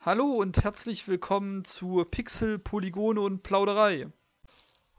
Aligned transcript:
Hallo 0.00 0.32
und 0.32 0.64
herzlich 0.64 1.06
willkommen 1.06 1.64
zu 1.64 2.04
Pixel, 2.10 2.58
Polygone 2.58 3.20
und 3.20 3.44
Plauderei. 3.44 4.08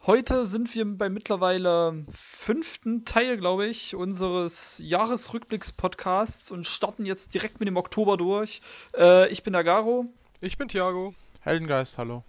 Heute 0.06 0.46
sind 0.46 0.74
wir 0.74 0.86
beim 0.86 1.14
mittlerweile 1.14 2.06
fünften 2.14 3.04
Teil, 3.04 3.36
glaube 3.36 3.66
ich, 3.66 3.94
unseres 3.94 4.82
Jahresrückblicks-Podcasts 4.82 6.50
und 6.50 6.66
starten 6.66 7.06
jetzt 7.06 7.34
direkt 7.34 7.60
mit 7.60 7.68
dem 7.68 7.76
Oktober 7.76 8.16
durch. 8.16 8.62
Äh, 8.96 9.30
ich 9.34 9.44
bin 9.44 9.52
der 9.52 9.66
Garo. 9.66 10.14
Ich 10.42 10.58
bin 10.58 10.70
Thiago. 10.70 11.14
Heldengeist, 11.42 11.98
hallo. 11.98 12.24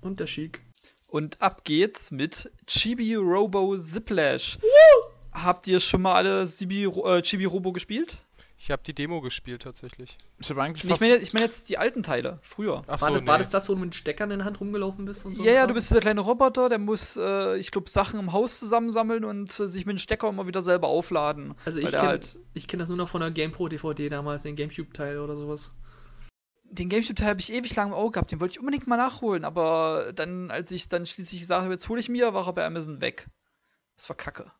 Und 0.00 0.20
der 0.20 0.28
Chic. 0.28 0.60
Und 1.08 1.42
ab 1.42 1.64
geht's 1.64 2.12
mit 2.12 2.52
Chibi 2.68 3.16
Robo 3.16 3.76
Ziplash. 3.76 4.58
Habt 5.32 5.66
ihr 5.66 5.80
schon 5.80 6.02
mal 6.02 6.14
alle 6.14 6.46
Chibi, 6.46 6.84
äh, 6.84 7.20
Chibi 7.20 7.46
Robo 7.46 7.72
gespielt? 7.72 8.18
Ich 8.60 8.70
habe 8.70 8.82
die 8.86 8.94
Demo 8.94 9.20
gespielt 9.20 9.62
tatsächlich. 9.62 10.16
Ich 10.38 10.50
habe 10.50 10.62
eigentlich 10.62 10.84
Ich 10.84 11.00
meine 11.00 11.16
ich 11.16 11.32
mein 11.32 11.42
jetzt 11.42 11.68
die 11.68 11.78
alten 11.78 12.04
Teile, 12.04 12.38
früher. 12.42 12.84
Ach 12.86 13.00
War, 13.00 13.08
so, 13.08 13.18
das, 13.18 13.26
war 13.26 13.34
nee. 13.34 13.42
das 13.42 13.50
das, 13.50 13.68
wo 13.68 13.74
du 13.74 13.80
mit 13.80 13.96
Steckern 13.96 14.30
in 14.30 14.38
der 14.38 14.46
Hand 14.46 14.60
rumgelaufen 14.60 15.04
bist 15.04 15.26
und 15.26 15.34
so? 15.34 15.42
ja, 15.42 15.50
ja, 15.50 15.66
du 15.66 15.74
bist 15.74 15.90
dieser 15.90 16.00
kleine 16.00 16.20
Roboter, 16.20 16.68
der 16.68 16.78
muss, 16.78 17.16
äh, 17.16 17.56
ich 17.56 17.72
glaube, 17.72 17.90
Sachen 17.90 18.20
im 18.20 18.32
Haus 18.32 18.60
zusammensammeln 18.60 19.24
und 19.24 19.58
äh, 19.58 19.66
sich 19.66 19.84
mit 19.84 19.96
dem 19.96 19.98
Stecker 19.98 20.28
immer 20.28 20.46
wieder 20.46 20.62
selber 20.62 20.86
aufladen. 20.86 21.56
Also 21.64 21.80
ich 21.80 21.90
kenne 21.90 22.02
halt 22.02 22.38
kenn 22.68 22.78
das 22.78 22.88
nur 22.88 22.98
noch 22.98 23.08
von 23.08 23.20
der 23.20 23.32
GamePro 23.32 23.68
DVD 23.68 24.08
damals, 24.08 24.44
den 24.44 24.54
Gamecube-Teil 24.54 25.18
oder 25.18 25.36
sowas. 25.36 25.72
Den 26.70 26.88
Gamecube-Teil 26.88 27.30
habe 27.30 27.40
ich 27.40 27.52
ewig 27.52 27.74
lang 27.76 27.88
im 27.88 27.94
Auge 27.94 28.12
gehabt, 28.12 28.30
den 28.30 28.40
wollte 28.40 28.52
ich 28.52 28.60
unbedingt 28.60 28.86
mal 28.86 28.96
nachholen, 28.96 29.44
aber 29.44 30.12
dann, 30.14 30.50
als 30.50 30.70
ich 30.70 30.88
dann 30.88 31.06
schließlich 31.06 31.40
gesagt 31.40 31.62
habe, 31.62 31.72
jetzt 31.72 31.88
hole 31.88 32.00
ich 32.00 32.08
mir, 32.08 32.34
war 32.34 32.46
er 32.46 32.52
bei 32.52 32.64
Amazon 32.64 33.00
weg. 33.00 33.26
Das 33.96 34.08
war 34.08 34.16
kacke. 34.16 34.52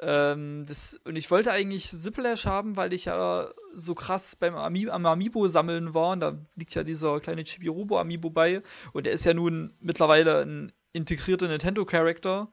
Ähm, 0.00 0.64
das, 0.66 1.00
und 1.04 1.16
ich 1.16 1.30
wollte 1.30 1.52
eigentlich 1.52 1.88
Ziplash 1.88 2.46
haben, 2.46 2.76
weil 2.76 2.92
ich 2.92 3.06
ja 3.06 3.48
so 3.72 3.94
krass 3.94 4.36
beim 4.36 4.54
Ami 4.54 4.88
am 4.88 5.06
Amiibo 5.06 5.46
sammeln 5.48 5.94
war. 5.94 6.10
Und 6.10 6.20
da 6.20 6.38
liegt 6.56 6.74
ja 6.74 6.84
dieser 6.84 7.20
kleine 7.20 7.44
Chibi-Robo 7.44 7.98
Amiibo 7.98 8.30
bei. 8.30 8.62
Und 8.92 9.06
der 9.06 9.12
ist 9.12 9.24
ja 9.24 9.34
nun 9.34 9.74
mittlerweile 9.80 10.42
ein 10.42 10.72
integrierter 10.92 11.48
Nintendo-Charakter. 11.48 12.50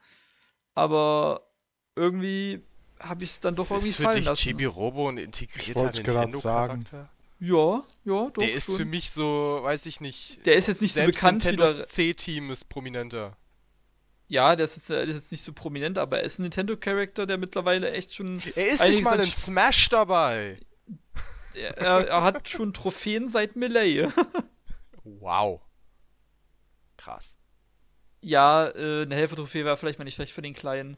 Aber 0.76 1.48
irgendwie 1.96 2.64
habe 3.00 3.24
ich 3.24 3.32
es 3.32 3.40
dann 3.40 3.56
doch 3.56 3.70
irgendwie 3.72 3.90
ist 3.90 3.96
für 3.96 4.04
fallen 4.04 4.18
dich 4.18 4.26
lassen. 4.26 4.42
Chibi 4.42 4.66
Robo 4.66 5.10
ein 5.10 5.18
integrierter 5.18 5.92
Nintendo-Charakter? 5.92 7.10
Ja, 7.42 7.84
ja, 8.06 8.30
doch. 8.30 8.34
Der 8.36 8.54
ist 8.54 8.68
schon. 8.68 8.78
für 8.78 8.86
mich 8.86 9.10
so, 9.10 9.60
weiß 9.64 9.88
ich 9.88 10.00
nicht. 10.00 10.46
der 10.46 10.56
ist 10.56 10.68
jetzt 10.68 10.80
nicht 10.80 10.94
so 10.94 11.04
bekannt 11.04 11.44
wie 11.44 11.48
Nintendos 11.48 11.76
der, 11.76 11.88
C-Team 11.88 12.52
ist 12.52 12.70
prominenter. 12.70 13.36
Ja, 14.28 14.56
der 14.56 14.66
ist, 14.66 14.78
jetzt, 14.78 14.92
der 14.92 15.02
ist 15.02 15.16
jetzt 15.16 15.32
nicht 15.32 15.44
so 15.44 15.52
prominent, 15.52 15.98
aber 15.98 16.20
er 16.20 16.24
ist 16.24 16.38
ein 16.38 16.44
Nintendo-Charakter, 16.44 17.26
der 17.26 17.40
mittlerweile 17.40 17.92
echt 17.94 18.14
schon. 18.14 18.44
Er 18.56 18.68
ist 18.68 18.84
nicht 18.84 19.02
mal 19.04 19.20
in 19.20 19.26
Smash 19.26 19.90
dabei. 19.90 20.60
Er, 21.56 21.78
er, 21.80 22.08
er 22.08 22.24
hat 22.24 22.48
schon 22.48 22.74
Trophäen 22.74 23.28
seit 23.28 23.56
Melee. 23.56 24.08
Wow. 25.04 25.62
Krass. 26.96 27.36
ja, 28.22 28.68
äh, 28.68 29.02
eine 29.02 29.16
Helfer-Trophäe 29.16 29.66
wäre 29.66 29.76
vielleicht 29.78 29.98
mal 29.98 30.06
nicht 30.06 30.14
schlecht 30.14 30.32
für 30.32 30.44
den 30.44 30.54
Kleinen. 30.54 30.96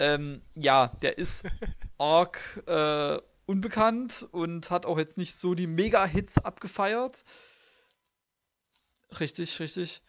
Ähm, 0.00 0.42
ja, 0.56 0.88
der 1.02 1.18
ist 1.18 1.44
arg 1.98 2.40
äh, 2.66 3.18
unbekannt 3.48 4.28
und 4.30 4.70
hat 4.70 4.84
auch 4.84 4.98
jetzt 4.98 5.16
nicht 5.16 5.34
so 5.34 5.54
die 5.54 5.66
Mega-Hits 5.66 6.38
abgefeiert. 6.38 7.24
Richtig, 9.18 9.58
richtig. 9.60 10.02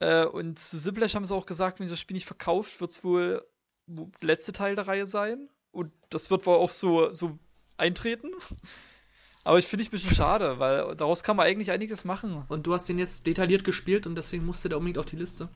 Äh, 0.00 0.26
und 0.26 0.58
zu 0.58 0.78
Ziplash 0.78 1.14
haben 1.14 1.24
sie 1.24 1.34
auch 1.34 1.46
gesagt, 1.46 1.80
wenn 1.80 1.88
das 1.88 1.98
Spiel 1.98 2.14
nicht 2.16 2.26
verkauft, 2.26 2.80
wird 2.80 2.90
es 2.90 3.02
wohl 3.02 3.44
wo- 3.86 4.10
der 4.20 4.26
letzte 4.28 4.52
Teil 4.52 4.74
der 4.74 4.86
Reihe 4.86 5.06
sein. 5.06 5.48
Und 5.70 5.92
das 6.10 6.30
wird 6.30 6.44
wohl 6.46 6.56
auch 6.56 6.70
so, 6.70 7.12
so 7.12 7.38
eintreten. 7.78 8.30
Aber 9.44 9.58
ich 9.58 9.66
finde 9.66 9.82
ich 9.82 9.88
ein 9.88 9.92
bisschen 9.92 10.14
schade, 10.14 10.58
weil 10.58 10.94
daraus 10.96 11.22
kann 11.22 11.36
man 11.36 11.46
eigentlich 11.46 11.70
einiges 11.70 12.04
machen. 12.04 12.44
Und 12.48 12.66
du 12.66 12.74
hast 12.74 12.84
den 12.88 12.98
jetzt 12.98 13.26
detailliert 13.26 13.64
gespielt 13.64 14.06
und 14.06 14.14
deswegen 14.14 14.44
musste 14.46 14.68
der 14.68 14.78
unbedingt 14.78 14.98
auf 14.98 15.06
die 15.06 15.16
Liste. 15.16 15.48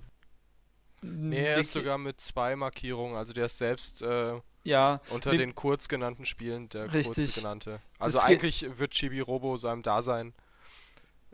Nee, 1.03 1.45
er 1.45 1.59
ist 1.59 1.73
sogar 1.73 1.99
mit 1.99 2.21
zwei 2.21 2.57
Markierungen. 2.57 3.17
Also 3.17 3.33
der 3.33 3.47
ist 3.47 3.59
selbst 3.59 4.03
äh, 4.03 4.41
Ja, 4.65 5.01
unter 5.11 5.31
den 5.33 5.55
kurz 5.55 5.89
genannten 5.89 6.27
Spielen 6.27 6.69
der 6.69 6.93
Richtig. 6.93 7.17
kurze 7.17 7.41
genannte. 7.41 7.81
Also 7.99 8.19
Das 8.19 8.27
eigentlich 8.27 8.67
wird 8.79 8.93
Chibi 8.93 9.21
Robo 9.21 9.57
seinem 9.57 9.83
Dasein 9.83 10.33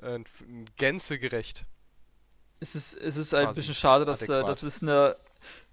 äh, 0.02 0.20
gänzegerecht. 0.76 1.64
Es 2.60 2.74
ist, 2.74 2.94
es 2.94 3.16
ist 3.16 3.34
ein 3.34 3.54
bisschen 3.54 3.74
schade, 3.74 4.04
dass 4.04 4.22
äh, 4.22 4.32
adäquat. 4.32 4.48
das 4.48 4.62
ist 4.62 4.82
eine, 4.82 5.16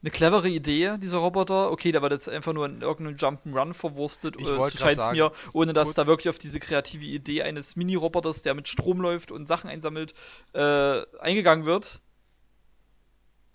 eine 0.02 0.12
clevere 0.12 0.50
Idee, 0.50 0.98
dieser 0.98 1.20
Roboter. 1.20 1.72
Okay, 1.72 1.92
der 1.92 2.02
wird 2.02 2.12
jetzt 2.12 2.28
einfach 2.28 2.54
nur 2.54 2.66
in 2.66 2.82
irgendeinem 2.82 3.16
Jump'n'Run 3.16 3.74
verwurstet, 3.74 4.36
Ich 4.38 4.50
äh, 4.50 4.58
grad 4.58 5.14
mir, 5.14 5.32
ohne 5.54 5.74
dass 5.74 5.90
Gut. 5.90 5.98
da 6.00 6.08
wirklich 6.08 6.30
auf 6.30 6.40
diese 6.40 6.60
kreative 6.60 7.06
Idee 7.06 7.44
eines 7.44 7.76
Mini-Roboters, 7.76 8.42
der 8.42 8.56
mit 8.56 8.68
Strom 8.68 9.00
läuft 9.00 9.32
und 9.32 9.48
Sachen 9.48 9.70
einsammelt, 9.70 10.14
äh, 10.54 11.02
eingegangen 11.20 11.66
wird. 11.66 12.02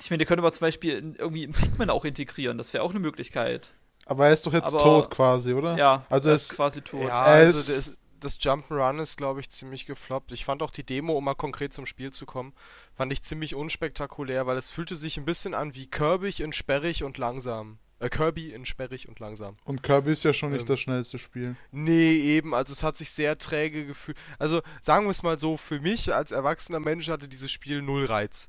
Ich 0.01 0.11
meine, 0.11 0.19
der 0.19 0.27
könnte 0.27 0.43
man 0.43 0.53
zum 0.53 0.61
Beispiel 0.61 0.97
in, 0.99 1.15
irgendwie 1.15 1.45
in 1.45 1.53
Pikmin 1.53 1.91
auch 1.91 2.05
integrieren, 2.05 2.59
das 2.59 2.73
wäre 2.75 2.83
auch 2.85 2.91
eine 2.91 3.01
Möglichkeit. 3.01 3.75
Aber 4.05 4.27
er 4.27 4.33
ist 4.35 4.47
doch 4.47 4.53
jetzt 4.53 4.65
Aber- 4.65 4.79
tot 4.83 5.11
quasi, 5.11 5.53
oder? 5.53 5.77
Ja, 5.77 6.05
Also 6.11 6.29
er 6.29 6.35
es- 6.35 6.43
ist 6.43 6.49
quasi 6.51 6.83
tot. 6.83 7.03
Ja, 7.09 7.27
Er 7.27 7.47
also 7.47 7.59
ist- 7.59 7.69
das, 7.69 7.97
das 8.21 8.39
Jump'n'Run 8.41 9.01
ist, 9.01 9.17
glaube 9.17 9.41
ich, 9.41 9.51
ziemlich 9.51 9.85
gefloppt. 9.87 10.33
Ich 10.33 10.45
fand 10.45 10.63
auch 10.63 10.71
die 10.71 10.85
Demo, 10.85 11.15
um 11.15 11.25
mal 11.25 11.35
konkret 11.35 11.73
zum 11.73 11.87
Spiel 11.87 12.13
zu 12.13 12.25
kommen, 12.27 12.53
fand 12.95 13.13
ich 13.13 13.23
ziemlich 13.23 13.55
unspektakulär, 13.55 14.47
weil 14.47 14.57
es 14.57 14.71
fühlte 14.71 14.97
sich 14.97 15.17
ein 15.17 15.25
bisschen 15.25 15.55
an 15.55 15.75
wie 15.75 15.87
Kirby 15.87 16.43
in 16.43 16.53
sperrig 16.53 17.03
und 17.03 17.19
langsam. 17.19 17.79
Äh, 17.99 18.11
Kirby 18.11 18.53
in 18.53 18.67
sperrig 18.67 19.09
und 19.09 19.21
langsam. 19.21 19.57
Und 19.65 19.83
Kirby 19.83 20.13
ist 20.13 20.23
ja 20.25 20.35
schon 20.35 20.51
nicht 20.53 20.61
Ähm. 20.63 20.67
das 20.67 20.81
schnellste 20.81 21.19
Spiel. 21.19 21.57
Nee, 21.73 22.13
eben, 22.17 22.55
also 22.55 22.73
es 22.75 22.83
hat 22.83 22.97
sich 22.99 23.11
sehr 23.11 23.39
träge 23.39 23.87
gefühlt. 23.87 24.19
Also 24.39 24.61
sagen 24.83 25.07
wir 25.07 25.11
es 25.11 25.23
mal 25.23 25.39
so, 25.39 25.57
für 25.57 25.81
mich 25.81 26.15
als 26.15 26.31
erwachsener 26.31 26.81
Mensch 26.81 27.09
hatte 27.09 27.27
dieses 27.27 27.51
Spiel 27.51 27.81
null 27.83 28.05
Reiz. 28.05 28.49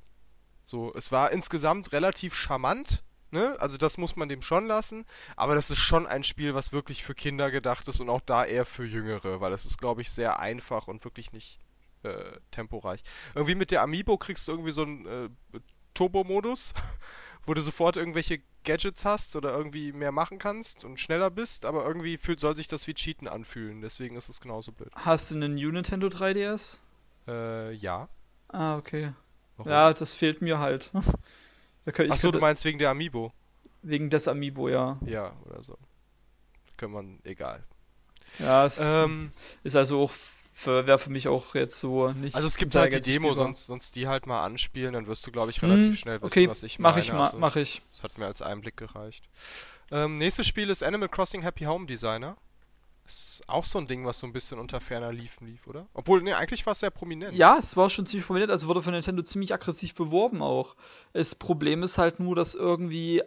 So, 0.67 0.93
es 0.95 1.13
war 1.13 1.31
insgesamt 1.31 1.93
relativ 1.93 2.35
charmant, 2.35 3.01
ne? 3.31 3.55
Also 3.57 3.77
das 3.77 3.97
muss 3.97 4.17
man 4.17 4.27
dem 4.27 4.41
schon 4.41 4.67
lassen, 4.67 5.05
aber 5.37 5.55
das 5.55 5.71
ist 5.71 5.77
schon 5.79 6.05
ein 6.05 6.25
Spiel, 6.25 6.55
was 6.55 6.73
wirklich 6.73 7.05
für 7.05 7.15
Kinder 7.15 7.51
gedacht 7.51 7.87
ist 7.87 8.01
und 8.01 8.09
auch 8.09 8.19
da 8.19 8.43
eher 8.43 8.65
für 8.65 8.83
Jüngere, 8.83 9.39
weil 9.39 9.53
es 9.53 9.63
ist, 9.63 9.77
glaube 9.77 10.01
ich, 10.01 10.11
sehr 10.11 10.41
einfach 10.41 10.89
und 10.89 11.05
wirklich 11.05 11.31
nicht 11.31 11.57
äh, 12.03 12.37
temporeich. 12.51 13.01
Irgendwie 13.33 13.55
mit 13.55 13.71
der 13.71 13.81
Amiibo 13.81 14.17
kriegst 14.17 14.45
du 14.45 14.51
irgendwie 14.51 14.73
so 14.73 14.81
einen 14.81 15.05
äh, 15.05 15.29
Turbo-Modus, 15.93 16.73
wo 17.45 17.53
du 17.53 17.61
sofort 17.61 17.95
irgendwelche 17.95 18.41
Gadgets 18.65 19.05
hast 19.05 19.37
oder 19.37 19.55
irgendwie 19.55 19.93
mehr 19.93 20.11
machen 20.11 20.37
kannst 20.37 20.83
und 20.83 20.99
schneller 20.99 21.31
bist, 21.31 21.63
aber 21.63 21.85
irgendwie 21.85 22.17
fühlt, 22.17 22.41
soll 22.41 22.57
sich 22.57 22.67
das 22.67 22.87
wie 22.87 22.93
Cheaten 22.93 23.29
anfühlen, 23.29 23.79
deswegen 23.79 24.17
ist 24.17 24.27
es 24.27 24.41
genauso 24.41 24.73
blöd. 24.73 24.91
Hast 24.95 25.31
du 25.31 25.35
einen 25.35 25.55
New 25.55 25.71
Nintendo 25.71 26.07
3DS? 26.07 26.79
Äh, 27.25 27.71
ja. 27.71 28.09
Ah, 28.49 28.75
okay. 28.75 29.13
Warum? 29.57 29.71
Ja, 29.71 29.93
das 29.93 30.13
fehlt 30.13 30.41
mir 30.41 30.59
halt. 30.59 30.91
Achso, 32.09 32.31
du 32.31 32.39
meinst 32.39 32.65
wegen 32.65 32.79
der 32.79 32.89
Amiibo? 32.89 33.31
wegen 33.81 34.09
des 34.09 34.27
Amiibo, 34.27 34.69
ja. 34.69 34.97
Ja, 35.05 35.33
oder 35.45 35.63
so. 35.63 35.77
Kann 36.75 36.91
man, 36.91 37.19
egal. 37.23 37.63
Ja, 38.39 38.65
es 38.65 38.77
Ähm, 38.81 39.31
ist 39.63 39.75
also 39.75 40.03
auch 40.03 40.13
wäre 40.65 40.97
für 40.97 41.11
mich 41.11 41.27
auch 41.27 41.53
jetzt 41.55 41.79
so 41.79 42.09
nicht. 42.11 42.35
also 42.35 42.47
es 42.47 42.57
gibt 42.57 42.73
halt 42.75 42.91
die 42.91 42.99
Demo, 42.99 43.27
spielbar. 43.29 43.45
sonst, 43.45 43.65
sonst 43.67 43.95
die 43.95 44.07
halt 44.07 44.25
mal 44.25 44.43
anspielen, 44.43 44.93
dann 44.93 45.05
wirst 45.07 45.25
du, 45.27 45.31
glaube 45.31 45.51
ich, 45.51 45.61
Hm, 45.61 45.69
relativ 45.69 45.99
schnell 45.99 46.15
wissen, 46.23 46.25
okay, 46.25 46.49
was 46.49 46.63
ich 46.63 46.79
mach 46.79 46.95
meine. 46.95 47.01
ich 47.05 47.13
mal, 47.13 47.25
also, 47.25 47.37
mach 47.37 47.55
ich. 47.55 47.81
Das 47.91 48.03
hat 48.03 48.17
mir 48.17 48.25
als 48.25 48.41
Einblick 48.41 48.75
gereicht. 48.75 49.23
Ähm, 49.91 50.17
nächstes 50.17 50.47
Spiel 50.47 50.69
ist 50.69 50.83
Animal 50.83 51.09
Crossing 51.09 51.43
Happy 51.43 51.65
Home 51.65 51.85
Designer. 51.85 52.37
Ist 53.07 53.41
auch 53.47 53.63
so 53.63 53.79
ein 53.79 53.87
Ding, 53.87 54.05
was 54.05 54.19
so 54.19 54.27
ein 54.27 54.33
bisschen 54.33 54.59
unter 54.59 54.81
ferner 54.81 55.13
liefen 55.13 55.47
lief, 55.47 55.65
oder? 55.65 55.87
Obwohl, 55.93 56.21
ne, 56.21 56.35
eigentlich 56.35 56.65
war 56.65 56.73
es 56.73 56.81
sehr 56.81 56.89
prominent. 56.89 57.33
Ja, 57.33 57.57
es 57.57 57.77
war 57.77 57.89
schon 57.89 58.05
ziemlich 58.05 58.27
prominent, 58.27 58.51
also 58.51 58.67
wurde 58.67 58.81
von 58.81 58.91
Nintendo 58.91 59.23
ziemlich 59.23 59.53
aggressiv 59.53 59.95
beworben 59.95 60.41
auch. 60.41 60.75
Das 61.13 61.33
Problem 61.33 61.83
ist 61.83 61.97
halt 61.97 62.19
nur, 62.19 62.35
dass 62.35 62.53
irgendwie 62.53 63.23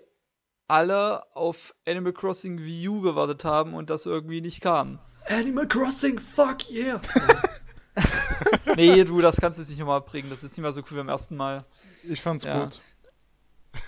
alle 0.68 1.34
auf 1.34 1.74
Animal 1.86 2.12
Crossing 2.12 2.60
Wii 2.60 2.88
U 2.88 3.00
gewartet 3.00 3.44
haben 3.46 3.72
und 3.72 3.88
das 3.88 4.04
irgendwie 4.04 4.42
nicht 4.42 4.60
kam. 4.60 4.98
Animal 5.26 5.66
Crossing, 5.66 6.18
fuck 6.18 6.70
yeah! 6.70 7.00
Nee, 8.76 9.04
du, 9.04 9.20
das 9.20 9.36
kannst 9.38 9.58
du 9.58 9.62
jetzt 9.62 9.70
nicht 9.70 9.78
nochmal 9.80 10.00
bringen, 10.00 10.30
das 10.30 10.38
ist 10.38 10.44
jetzt 10.44 10.56
nicht 10.58 10.62
mehr 10.62 10.72
so 10.72 10.80
cool 10.82 10.90
wie 10.92 10.96
beim 10.96 11.08
ersten 11.08 11.36
Mal. 11.36 11.64
Ich 12.04 12.20
fand's 12.20 12.44
Ja. 12.44 12.64
gut. 12.66 12.80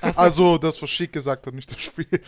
Also, 0.00 0.58
das, 0.58 0.80
was 0.80 0.90
Schick 0.90 1.12
gesagt 1.12 1.46
hat, 1.46 1.54
nicht 1.54 1.70
das 1.70 1.80
Spiel. 1.80 2.08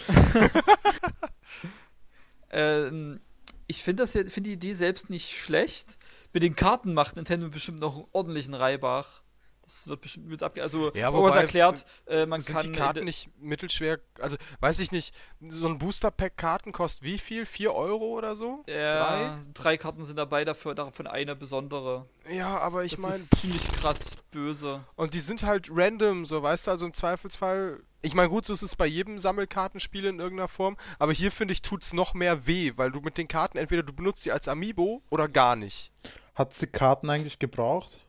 Ähm, 2.57 3.21
ich 3.67 3.83
finde 3.83 4.03
das 4.03 4.15
ja, 4.15 4.23
finde 4.25 4.51
die 4.51 4.55
Idee 4.55 4.75
selbst 4.75 5.11
nicht 5.11 5.33
schlecht. 5.33 5.99
Mit 6.33 6.43
den 6.43 6.57
Karten 6.57 6.95
macht 6.95 7.17
Nintendo 7.17 7.49
bestimmt 7.49 7.81
noch 7.81 7.97
einen 7.97 8.07
ordentlichen 8.13 8.55
Reibach. 8.55 9.23
Das 9.65 9.89
wird 9.89 10.01
bestimmt 10.03 10.27
übelst 10.27 10.43
abge... 10.43 10.63
Also, 10.63 10.93
Ja, 10.95 11.13
wobei, 11.13 11.41
erklärt, 11.41 11.87
äh, 12.07 12.27
man 12.27 12.41
sind 12.41 12.55
kann... 12.55 12.67
die 12.73 12.79
Karten 12.79 13.05
nicht 13.05 13.31
mittelschwer, 13.41 13.99
also 14.21 14.37
weiß 14.61 14.79
ich 14.79 14.93
nicht, 14.93 15.15
so 15.49 15.67
ein 15.69 15.79
Booster-Pack 15.79 16.37
Karten 16.37 16.73
kostet 16.73 17.03
wie 17.03 17.19
viel? 17.19 17.47
4 17.47 17.75
Euro 17.75 18.05
oder 18.05 18.37
so? 18.37 18.63
Ja, 18.69 19.41
drei 19.55 19.77
Karten 19.79 20.05
sind 20.05 20.17
dabei, 20.17 20.45
dafür 20.45 20.75
davon 20.75 21.07
eine 21.07 21.35
besondere. 21.35 22.07
Ja, 22.31 22.59
aber 22.59 22.85
ich 22.85 22.93
das 22.93 23.01
meine, 23.01 23.15
ist 23.17 23.37
ziemlich 23.37 23.73
krass 23.73 24.17
böse. 24.31 24.85
und 24.97 25.15
die 25.15 25.21
sind 25.21 25.43
halt 25.43 25.69
random, 25.71 26.27
so 26.27 26.43
weißt 26.43 26.67
du, 26.67 26.71
also 26.71 26.87
im 26.87 26.93
Zweifelsfall. 26.93 27.81
Ich 28.03 28.15
meine, 28.15 28.29
gut, 28.29 28.45
so 28.45 28.53
ist 28.53 28.61
es 28.63 28.77
bei 28.77 28.87
jedem 28.87 29.19
Sammelkartenspiel 29.19 30.05
in 30.05 30.21
irgendeiner 30.21 30.49
Form, 30.49 30.77
aber 30.99 31.13
hier 31.15 31.33
finde 31.33 31.53
ich, 31.53 31.63
tut's 31.63 31.95
noch 31.95 32.13
mehr 32.13 32.47
weh, 32.47 32.73
weil 32.77 32.93
du 32.93 33.01
mit 33.01 33.17
den 33.17 33.29
Karten 33.29 33.57
entweder 33.57 33.83
du 33.83 33.95
benutzt 33.95 34.25
sie 34.25 34.33
als 34.33 34.47
Amiibo 34.47 35.03
oder 35.09 35.27
gar 35.27 35.57
nicht. 35.57 35.91
Hat 36.35 36.53
sie 36.53 36.67
Karten 36.67 37.09
eigentlich 37.09 37.39
gebraucht? 37.39 38.04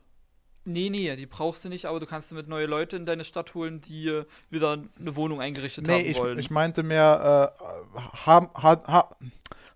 Nee, 0.66 0.90
nee, 0.90 1.14
die 1.16 1.26
brauchst 1.26 1.64
du 1.64 1.68
nicht, 1.68 1.86
aber 1.86 2.00
du 2.00 2.06
kannst 2.06 2.32
damit 2.32 2.48
neue 2.48 2.66
Leute 2.66 2.96
in 2.96 3.06
deine 3.06 3.24
Stadt 3.24 3.54
holen, 3.54 3.80
die 3.80 4.22
wieder 4.50 4.84
eine 4.98 5.16
Wohnung 5.16 5.40
eingerichtet 5.40 5.86
Nee, 5.86 5.92
haben 5.92 6.10
ich, 6.10 6.16
wollen. 6.18 6.38
ich 6.38 6.50
meinte 6.50 6.82
mehr, 6.82 7.54
äh, 7.56 7.96
haben, 8.26 8.48
hat, 8.54 8.86
hat, 8.86 9.16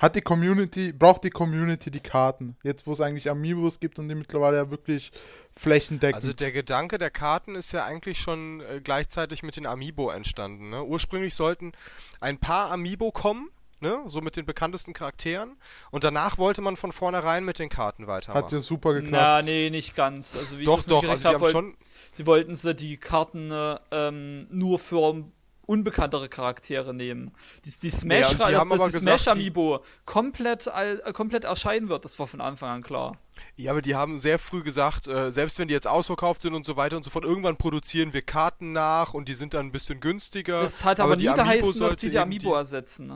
hat 0.00 0.16
die 0.16 0.20
Community, 0.20 0.92
braucht 0.92 1.24
die 1.24 1.30
Community 1.30 1.90
die 1.90 2.00
Karten? 2.00 2.56
Jetzt, 2.62 2.86
wo 2.86 2.92
es 2.92 3.00
eigentlich 3.00 3.30
Amiibos 3.30 3.78
gibt 3.78 3.98
und 3.98 4.08
die 4.08 4.14
mittlerweile 4.14 4.56
ja 4.56 4.70
wirklich 4.70 5.12
flächendeckend. 5.56 6.16
Also 6.16 6.32
der 6.32 6.52
Gedanke 6.52 6.98
der 6.98 7.10
Karten 7.10 7.54
ist 7.54 7.72
ja 7.72 7.84
eigentlich 7.84 8.18
schon 8.18 8.60
äh, 8.62 8.80
gleichzeitig 8.82 9.42
mit 9.42 9.56
den 9.56 9.66
Amiibo 9.66 10.10
entstanden. 10.10 10.70
Ne? 10.70 10.82
Ursprünglich 10.82 11.34
sollten 11.34 11.72
ein 12.20 12.38
paar 12.38 12.70
Amiibo 12.72 13.12
kommen, 13.12 13.50
ne? 13.80 14.02
so 14.06 14.20
mit 14.20 14.36
den 14.36 14.46
bekanntesten 14.46 14.92
Charakteren, 14.92 15.56
und 15.90 16.04
danach 16.04 16.38
wollte 16.38 16.60
man 16.60 16.76
von 16.76 16.92
vornherein 16.92 17.44
mit 17.44 17.58
den 17.58 17.68
Karten 17.68 18.06
weitermachen. 18.06 18.44
hat 18.44 18.52
ja 18.52 18.60
super 18.60 18.94
geklappt. 18.94 19.12
Na, 19.12 19.42
nee, 19.42 19.70
nicht 19.70 19.94
ganz. 19.94 20.36
Also 20.36 20.58
wie 20.58 20.64
doch, 20.64 20.78
ich 20.78 20.84
das 20.84 20.86
doch, 20.86 21.08
also 21.08 21.22
die 21.22 21.26
hab, 21.28 21.34
haben 21.34 21.40
wollten- 21.42 21.52
schon. 21.52 21.76
Sie 22.14 22.26
wollten 22.26 22.56
sie 22.56 22.74
die 22.74 22.96
Karten 22.96 23.50
äh, 23.50 23.76
ähm, 23.92 24.46
nur 24.50 24.78
für 24.78 25.24
unbekanntere 25.66 26.28
Charaktere 26.28 26.92
nehmen. 26.92 27.30
Die, 27.64 27.70
die 27.70 27.90
Smash, 27.90 28.22
Ja, 28.22 28.30
die 28.48 28.52
das, 28.52 28.60
aber 28.60 28.76
die 28.76 28.84
gesagt, 28.92 29.02
Smash 29.02 29.22
die- 29.24 29.30
Amiibo 29.30 29.84
komplett, 30.04 30.66
all, 30.66 31.00
äh, 31.04 31.12
komplett 31.12 31.44
erscheinen 31.44 31.88
wird, 31.88 32.04
das 32.04 32.18
war 32.18 32.26
von 32.26 32.40
Anfang 32.40 32.70
an 32.70 32.82
klar. 32.82 33.16
Ja, 33.56 33.70
aber 33.70 33.80
die 33.80 33.94
haben 33.94 34.18
sehr 34.18 34.40
früh 34.40 34.64
gesagt, 34.64 35.06
äh, 35.06 35.30
selbst 35.30 35.60
wenn 35.60 35.68
die 35.68 35.74
jetzt 35.74 35.86
ausverkauft 35.86 36.42
sind 36.42 36.54
und 36.54 36.64
so 36.64 36.76
weiter 36.76 36.96
und 36.96 37.04
so 37.04 37.10
fort, 37.10 37.24
irgendwann 37.24 37.56
produzieren 37.56 38.12
wir 38.12 38.22
Karten 38.22 38.72
nach 38.72 39.14
und 39.14 39.28
die 39.28 39.34
sind 39.34 39.54
dann 39.54 39.66
ein 39.66 39.72
bisschen 39.72 40.00
günstiger. 40.00 40.60
Es 40.62 40.84
hat 40.84 40.98
aber, 40.98 41.16
die 41.16 41.28
nie 41.28 41.34
geheißen, 41.34 41.68
dass 41.68 41.76
sollte 41.76 42.06
die 42.06 42.10
die 42.10 42.18
Amiibo 42.18 42.52
ersetzen. 42.54 43.06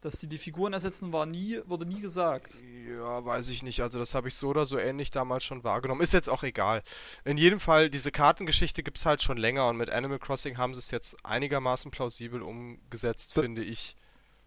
Dass 0.00 0.20
die 0.20 0.28
die 0.28 0.38
Figuren 0.38 0.72
ersetzen, 0.72 1.12
war 1.12 1.26
nie, 1.26 1.60
wurde 1.66 1.84
nie 1.84 2.00
gesagt. 2.00 2.54
Ja, 2.88 3.24
weiß 3.24 3.48
ich 3.48 3.64
nicht. 3.64 3.80
Also 3.82 3.98
das 3.98 4.14
habe 4.14 4.28
ich 4.28 4.36
so 4.36 4.48
oder 4.48 4.64
so 4.64 4.78
ähnlich 4.78 5.10
damals 5.10 5.42
schon 5.42 5.64
wahrgenommen. 5.64 6.00
Ist 6.02 6.12
jetzt 6.12 6.28
auch 6.30 6.44
egal. 6.44 6.84
In 7.24 7.36
jedem 7.36 7.58
Fall, 7.58 7.90
diese 7.90 8.12
Kartengeschichte 8.12 8.84
gibt's 8.84 9.04
halt 9.06 9.22
schon 9.22 9.36
länger 9.38 9.66
und 9.68 9.76
mit 9.76 9.90
Animal 9.90 10.20
Crossing 10.20 10.56
haben 10.56 10.72
sie 10.72 10.78
es 10.78 10.92
jetzt 10.92 11.16
einigermaßen 11.26 11.90
plausibel 11.90 12.42
umgesetzt, 12.42 13.36
Da- 13.36 13.42
finde 13.42 13.64
ich. 13.64 13.96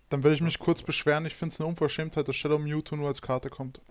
Dann 0.07 0.23
will 0.23 0.33
ich 0.33 0.41
mich 0.41 0.57
kurz 0.59 0.83
beschweren, 0.83 1.25
ich 1.25 1.35
finde 1.35 1.53
es 1.53 1.59
eine 1.59 1.67
Unverschämtheit, 1.67 2.27
dass 2.27 2.35
Shadow 2.35 2.57
Mewtwo 2.57 2.95
nur 2.95 3.07
als 3.09 3.21
Karte 3.21 3.49
kommt. 3.49 3.81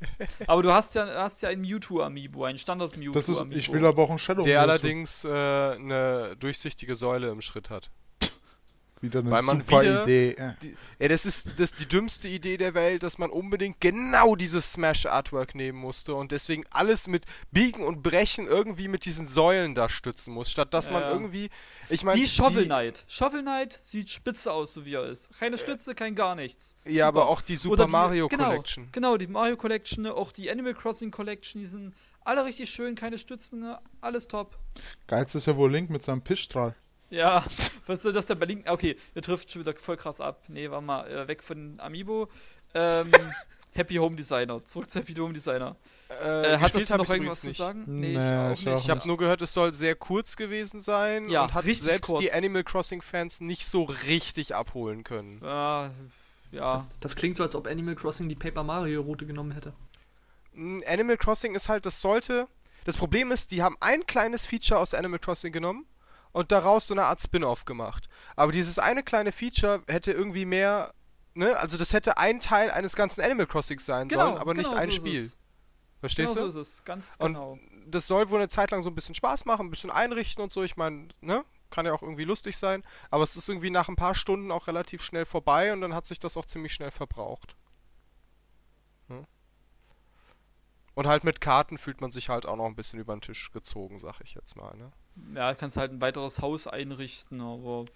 Aber 0.46 0.62
du 0.62 0.72
hast 0.72 0.94
ja, 0.94 1.06
hast 1.22 1.42
ja 1.42 1.48
ein 1.48 1.60
Mewtwo 1.60 2.00
Amiibo, 2.02 2.44
ein 2.44 2.58
Standard 2.58 2.96
Mewtwo 2.96 3.12
Das 3.14 3.28
ist, 3.28 3.38
Amiibo. 3.38 3.58
ich 3.58 3.72
will 3.72 3.84
aber 3.86 4.02
auch 4.02 4.10
ein 4.10 4.18
Shadow 4.18 4.42
Der 4.42 4.58
Mewtwo. 4.60 4.70
allerdings 4.70 5.24
äh, 5.24 5.28
eine 5.30 6.36
durchsichtige 6.38 6.94
Säule 6.96 7.30
im 7.30 7.40
Schritt 7.40 7.70
hat. 7.70 7.90
Wieder 9.02 9.20
eine 9.20 9.30
weil 9.30 9.42
man 9.42 9.60
super 9.60 9.82
wieder- 9.82 10.02
Idee. 10.04 10.30
Äh. 10.32 10.52
Die, 10.62 10.76
ja, 10.98 11.08
das 11.08 11.26
ist 11.26 11.50
das 11.58 11.74
die 11.74 11.86
dümmste 11.86 12.28
Idee 12.28 12.56
der 12.56 12.72
Welt, 12.72 13.02
dass 13.02 13.18
man 13.18 13.28
unbedingt 13.30 13.78
genau 13.80 14.36
dieses 14.36 14.72
Smash-Artwork 14.72 15.54
nehmen 15.54 15.78
musste 15.78 16.14
und 16.14 16.32
deswegen 16.32 16.64
alles 16.70 17.06
mit 17.06 17.24
Biegen 17.50 17.82
und 17.84 18.02
Brechen 18.02 18.46
irgendwie 18.46 18.88
mit 18.88 19.04
diesen 19.04 19.26
Säulen 19.26 19.74
da 19.74 19.90
stützen 19.90 20.32
muss, 20.32 20.50
statt 20.50 20.72
dass 20.72 20.90
man 20.90 21.02
Ja. 21.02 21.10
irgendwie, 21.10 21.50
ich 21.90 22.04
meine, 22.04 22.18
Wie 22.20 22.26
Shovel 22.26 22.62
die- 22.62 22.68
Knight. 22.68 23.04
Shovel 23.06 23.42
Knight 23.42 23.78
sieht 23.82 24.08
spitze 24.08 24.50
aus, 24.50 24.72
so 24.72 24.86
wie 24.86 24.94
er 24.94 25.04
ist. 25.04 25.28
Keine 25.38 25.58
Stütze, 25.58 25.94
kein 25.94 26.14
gar 26.14 26.34
nichts. 26.34 26.74
Ja, 26.86 27.06
aber 27.08 27.28
auch 27.28 27.42
die 27.42 27.56
Super 27.56 27.84
die- 27.84 27.92
Mario 27.92 28.28
genau, 28.28 28.44
Collection. 28.46 28.88
Genau, 28.92 29.18
die 29.18 29.26
Mario 29.26 29.56
Collection, 29.58 30.06
auch 30.06 30.32
die 30.32 30.50
Animal 30.50 30.72
Crossing 30.74 31.10
Collection, 31.10 31.60
die 31.60 31.66
sind 31.66 31.94
alle 32.24 32.44
richtig 32.46 32.70
schön, 32.70 32.94
keine 32.94 33.18
Stützen, 33.18 33.60
ne, 33.60 33.78
alles 34.00 34.26
top. 34.26 34.58
Geilste 35.06 35.36
ist 35.38 35.46
ja 35.46 35.56
wohl 35.56 35.70
Link 35.70 35.90
mit 35.90 36.02
seinem 36.02 36.22
Pischstrahl. 36.22 36.74
Ja, 37.10 37.44
was 37.86 38.02
soll 38.02 38.12
das 38.12 38.26
denn 38.26 38.38
bei 38.38 38.46
Link? 38.46 38.68
Okay, 38.68 38.96
wir 39.12 39.22
trifft 39.22 39.50
schon 39.50 39.62
wieder 39.62 39.74
voll 39.76 39.96
krass 39.96 40.20
ab. 40.20 40.42
Nee, 40.48 40.70
war 40.70 40.80
mal 40.80 41.08
äh, 41.08 41.28
weg 41.28 41.42
von 41.44 41.78
Amiibo. 41.78 42.28
Ähm, 42.74 43.10
Happy 43.72 43.96
Home 43.96 44.16
Designer. 44.16 44.64
Zurück 44.64 44.90
zu 44.90 44.98
Happy 45.00 45.14
Home 45.14 45.34
Designer. 45.34 45.76
Äh, 46.08 46.54
Äh, 46.54 46.58
hat 46.58 46.74
das 46.74 46.88
noch 46.90 47.08
irgendwas 47.10 47.42
zu 47.42 47.48
nicht. 47.48 47.58
sagen? 47.58 47.84
Nee, 47.86 48.16
ich 48.16 48.66
auch 48.66 48.78
ich 48.78 48.84
Ich 48.84 48.90
habe 48.90 49.06
nur 49.06 49.18
gehört, 49.18 49.42
es 49.42 49.52
soll 49.52 49.72
sehr 49.74 49.94
kurz 49.94 50.36
gewesen 50.36 50.80
sein 50.80 51.28
Ja, 51.28 51.44
und 51.44 51.54
hat 51.54 51.64
richtig 51.64 51.84
selbst 51.84 52.08
kurz. 52.08 52.20
die 52.20 52.32
Animal 52.32 52.64
Crossing 52.64 53.02
Fans 53.02 53.40
nicht 53.40 53.66
so 53.66 53.84
richtig 53.84 54.54
abholen 54.54 55.04
können. 55.04 55.44
Ah, 55.44 55.90
ja. 56.50 56.72
Das, 56.72 56.88
das 57.00 57.16
klingt 57.16 57.36
so, 57.36 57.42
als 57.44 57.54
ob 57.54 57.66
Animal 57.66 57.94
Crossing 57.96 58.28
die 58.28 58.34
Paper 58.36 58.62
Mario 58.62 59.02
Route 59.02 59.26
genommen 59.26 59.52
hätte. 59.52 59.74
Animal 60.86 61.18
Crossing 61.18 61.54
ist 61.54 61.68
halt, 61.68 61.84
das 61.86 62.00
sollte. 62.00 62.48
Das 62.84 62.96
Problem 62.96 63.30
ist, 63.30 63.50
die 63.50 63.62
haben 63.62 63.76
ein 63.80 64.06
kleines 64.06 64.46
Feature 64.46 64.80
aus 64.80 64.94
Animal 64.94 65.18
Crossing 65.18 65.52
genommen 65.52 65.86
und 66.36 66.52
daraus 66.52 66.86
so 66.86 66.92
eine 66.92 67.06
Art 67.06 67.22
Spin-off 67.22 67.64
gemacht. 67.64 68.10
Aber 68.36 68.52
dieses 68.52 68.78
eine 68.78 69.02
kleine 69.02 69.32
Feature 69.32 69.82
hätte 69.88 70.12
irgendwie 70.12 70.44
mehr. 70.44 70.92
Ne? 71.32 71.56
Also 71.56 71.78
das 71.78 71.94
hätte 71.94 72.18
ein 72.18 72.40
Teil 72.40 72.70
eines 72.70 72.94
ganzen 72.94 73.22
Animal 73.22 73.46
Crossings 73.46 73.86
sein 73.86 74.08
Genau, 74.08 74.26
sollen, 74.26 74.38
aber 74.38 74.52
nicht 74.52 74.68
genau 74.68 74.78
ein 74.78 74.90
so 74.90 74.96
Spiel. 74.96 75.32
Verstehst 76.00 76.34
genau 76.34 76.44
du? 76.46 76.50
so 76.52 76.60
ist 76.60 76.68
es, 76.74 76.84
ganz 76.84 77.14
Und- 77.18 77.32
genau. 77.32 77.58
das 77.86 78.06
soll 78.06 78.28
wohl 78.28 78.38
eine 78.38 78.48
Zeit 78.48 78.70
lang 78.70 78.82
so 78.82 78.90
ein 78.90 78.94
bisschen 78.94 79.14
Spaß 79.14 79.46
machen, 79.46 79.66
ein 79.66 79.70
bisschen 79.70 79.90
einrichten 79.90 80.42
und 80.44 80.52
so. 80.52 80.62
Ich 80.62 80.76
meine, 80.76 81.08
ne? 81.22 81.42
Kann 81.70 81.86
ja 81.86 81.94
auch 81.94 82.02
irgendwie 82.02 82.24
lustig 82.24 82.58
sein. 82.58 82.84
Aber 83.10 83.22
es 83.22 83.34
ist 83.34 83.48
irgendwie 83.48 83.70
nach 83.70 83.88
ein 83.88 83.96
paar 83.96 84.14
Stunden 84.14 84.50
auch 84.52 84.66
relativ 84.66 85.02
schnell 85.02 85.24
vorbei 85.24 85.72
und 85.72 85.80
dann 85.80 85.94
hat 85.94 86.06
sich 86.06 86.18
das 86.20 86.36
auch 86.36 86.44
ziemlich 86.44 86.74
schnell 86.74 86.90
verbraucht. 86.90 87.56
Hm? 89.08 89.24
Und 90.94 91.06
halt 91.06 91.24
mit 91.24 91.40
Karten 91.40 91.78
fühlt 91.78 92.02
man 92.02 92.12
sich 92.12 92.28
halt 92.28 92.44
auch 92.44 92.56
noch 92.56 92.66
ein 92.66 92.76
bisschen 92.76 92.98
über 93.00 93.16
den 93.16 93.22
Tisch 93.22 93.50
gezogen, 93.52 93.98
sag 93.98 94.20
ich 94.20 94.34
jetzt 94.34 94.54
mal, 94.54 94.76
ne? 94.76 94.92
Ja, 95.34 95.54
kannst 95.54 95.76
halt 95.76 95.92
ein 95.92 96.00
weiteres 96.00 96.40
Haus 96.40 96.66
einrichten, 96.66 97.40
aber. 97.40 97.86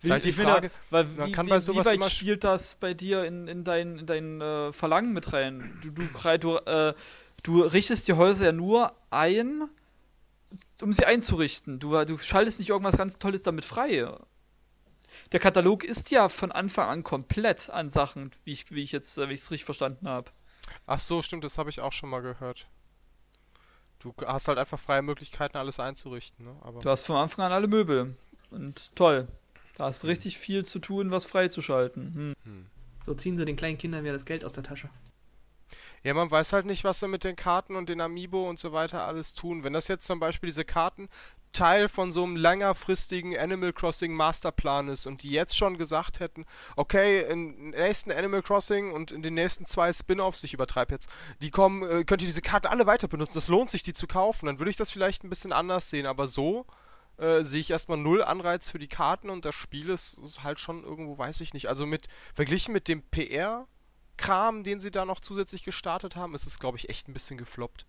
Ist 0.00 0.10
halt 0.10 0.24
die 0.24 0.32
Frage, 0.32 0.70
weil, 0.90 1.06
wie, 1.24 1.32
kann 1.32 1.46
wie, 1.46 1.50
bei 1.50 1.58
wie 1.58 1.62
sowas 1.62 1.86
weit 1.86 1.94
immer 1.96 2.06
sch- 2.06 2.10
spielt 2.10 2.44
das 2.44 2.76
bei 2.76 2.94
dir 2.94 3.24
in, 3.24 3.46
in 3.46 3.62
dein, 3.64 3.98
in 3.98 4.06
dein 4.06 4.40
äh, 4.40 4.72
Verlangen 4.72 5.12
mit 5.12 5.32
rein? 5.32 5.78
Du, 5.82 5.90
du, 5.90 6.08
du, 6.38 6.56
äh, 6.56 6.94
du 7.42 7.62
richtest 7.62 8.08
die 8.08 8.14
Häuser 8.14 8.46
ja 8.46 8.52
nur 8.52 8.92
ein, 9.10 9.68
um 10.80 10.92
sie 10.92 11.04
einzurichten. 11.04 11.78
Du, 11.78 12.02
du 12.04 12.18
schaltest 12.18 12.58
nicht 12.58 12.68
irgendwas 12.70 12.96
ganz 12.96 13.18
Tolles 13.18 13.42
damit 13.42 13.64
frei. 13.64 14.08
Der 15.30 15.38
Katalog 15.38 15.84
ist 15.84 16.10
ja 16.10 16.28
von 16.28 16.50
Anfang 16.50 16.88
an 16.88 17.04
komplett 17.04 17.70
an 17.70 17.90
Sachen, 17.90 18.32
wie 18.44 18.52
ich, 18.52 18.72
wie 18.72 18.82
ich 18.82 18.90
jetzt, 18.92 19.18
äh, 19.18 19.28
wie 19.28 19.34
ich 19.34 19.42
es 19.42 19.50
richtig 19.52 19.64
verstanden 19.64 20.08
habe. 20.08 20.30
Ach 20.86 20.98
so, 21.00 21.22
stimmt, 21.22 21.44
das 21.44 21.58
habe 21.58 21.70
ich 21.70 21.80
auch 21.80 21.92
schon 21.92 22.08
mal 22.10 22.22
gehört. 22.22 22.66
Du 24.12 24.26
hast 24.26 24.48
halt 24.48 24.58
einfach 24.58 24.78
freie 24.78 25.02
Möglichkeiten, 25.02 25.56
alles 25.56 25.80
einzurichten, 25.80 26.44
ne? 26.44 26.56
Aber 26.62 26.80
Du 26.80 26.88
hast 26.88 27.04
von 27.04 27.16
Anfang 27.16 27.46
an 27.46 27.52
alle 27.52 27.66
Möbel. 27.66 28.16
Und 28.50 28.94
toll. 28.94 29.28
Da 29.76 29.86
hast 29.86 30.02
du 30.02 30.06
richtig 30.06 30.38
viel 30.38 30.64
zu 30.64 30.78
tun, 30.78 31.10
was 31.10 31.26
freizuschalten. 31.26 32.34
Hm. 32.44 32.66
So 33.02 33.14
ziehen 33.14 33.36
sie 33.36 33.44
den 33.44 33.56
kleinen 33.56 33.78
Kindern 33.78 34.04
wieder 34.04 34.14
das 34.14 34.24
Geld 34.24 34.44
aus 34.44 34.54
der 34.54 34.64
Tasche. 34.64 34.88
Ja, 36.02 36.14
man 36.14 36.30
weiß 36.30 36.52
halt 36.52 36.66
nicht, 36.66 36.84
was 36.84 37.00
sie 37.00 37.08
mit 37.08 37.24
den 37.24 37.34
Karten 37.34 37.74
und 37.74 37.88
den 37.88 38.00
Amiibo 38.00 38.48
und 38.48 38.60
so 38.60 38.72
weiter 38.72 39.04
alles 39.06 39.34
tun. 39.34 39.64
Wenn 39.64 39.72
das 39.72 39.88
jetzt 39.88 40.06
zum 40.06 40.20
Beispiel 40.20 40.46
diese 40.46 40.64
Karten 40.64 41.08
Teil 41.56 41.88
von 41.88 42.12
so 42.12 42.22
einem 42.22 42.36
längerfristigen 42.36 43.36
Animal 43.36 43.72
Crossing 43.72 44.12
Masterplan 44.12 44.88
ist 44.88 45.06
und 45.06 45.22
die 45.22 45.30
jetzt 45.30 45.56
schon 45.56 45.78
gesagt 45.78 46.20
hätten, 46.20 46.44
okay, 46.76 47.22
im 47.22 47.70
nächsten 47.70 48.12
Animal 48.12 48.42
Crossing 48.42 48.92
und 48.92 49.10
in 49.10 49.22
den 49.22 49.32
nächsten 49.34 49.64
zwei 49.64 49.90
Spin-offs, 49.90 50.44
ich 50.44 50.52
übertreibe 50.52 50.92
jetzt, 50.92 51.08
die 51.40 51.50
kommen, 51.50 51.82
äh, 51.82 52.04
könnt 52.04 52.20
ihr 52.20 52.28
diese 52.28 52.42
Karten 52.42 52.66
alle 52.66 52.86
weiter 52.86 53.08
benutzen, 53.08 53.34
das 53.34 53.48
lohnt 53.48 53.70
sich, 53.70 53.82
die 53.82 53.94
zu 53.94 54.06
kaufen, 54.06 54.46
dann 54.46 54.58
würde 54.58 54.70
ich 54.70 54.76
das 54.76 54.90
vielleicht 54.90 55.24
ein 55.24 55.30
bisschen 55.30 55.52
anders 55.52 55.88
sehen, 55.88 56.06
aber 56.06 56.28
so 56.28 56.66
äh, 57.16 57.42
sehe 57.42 57.60
ich 57.60 57.70
erstmal 57.70 57.98
null 57.98 58.22
Anreiz 58.22 58.70
für 58.70 58.78
die 58.78 58.88
Karten 58.88 59.30
und 59.30 59.46
das 59.46 59.54
Spiel 59.54 59.88
ist, 59.88 60.18
ist 60.18 60.42
halt 60.42 60.60
schon 60.60 60.84
irgendwo, 60.84 61.16
weiß 61.16 61.40
ich 61.40 61.54
nicht, 61.54 61.68
also 61.70 61.86
mit, 61.86 62.06
verglichen 62.34 62.74
mit 62.74 62.86
dem 62.86 63.02
PR 63.02 63.66
Kram, 64.18 64.62
den 64.62 64.78
sie 64.78 64.90
da 64.90 65.06
noch 65.06 65.20
zusätzlich 65.20 65.62
gestartet 65.62 66.16
haben, 66.16 66.34
ist 66.34 66.46
es, 66.46 66.58
glaube 66.58 66.76
ich, 66.76 66.90
echt 66.90 67.08
ein 67.08 67.14
bisschen 67.14 67.38
gefloppt. 67.38 67.86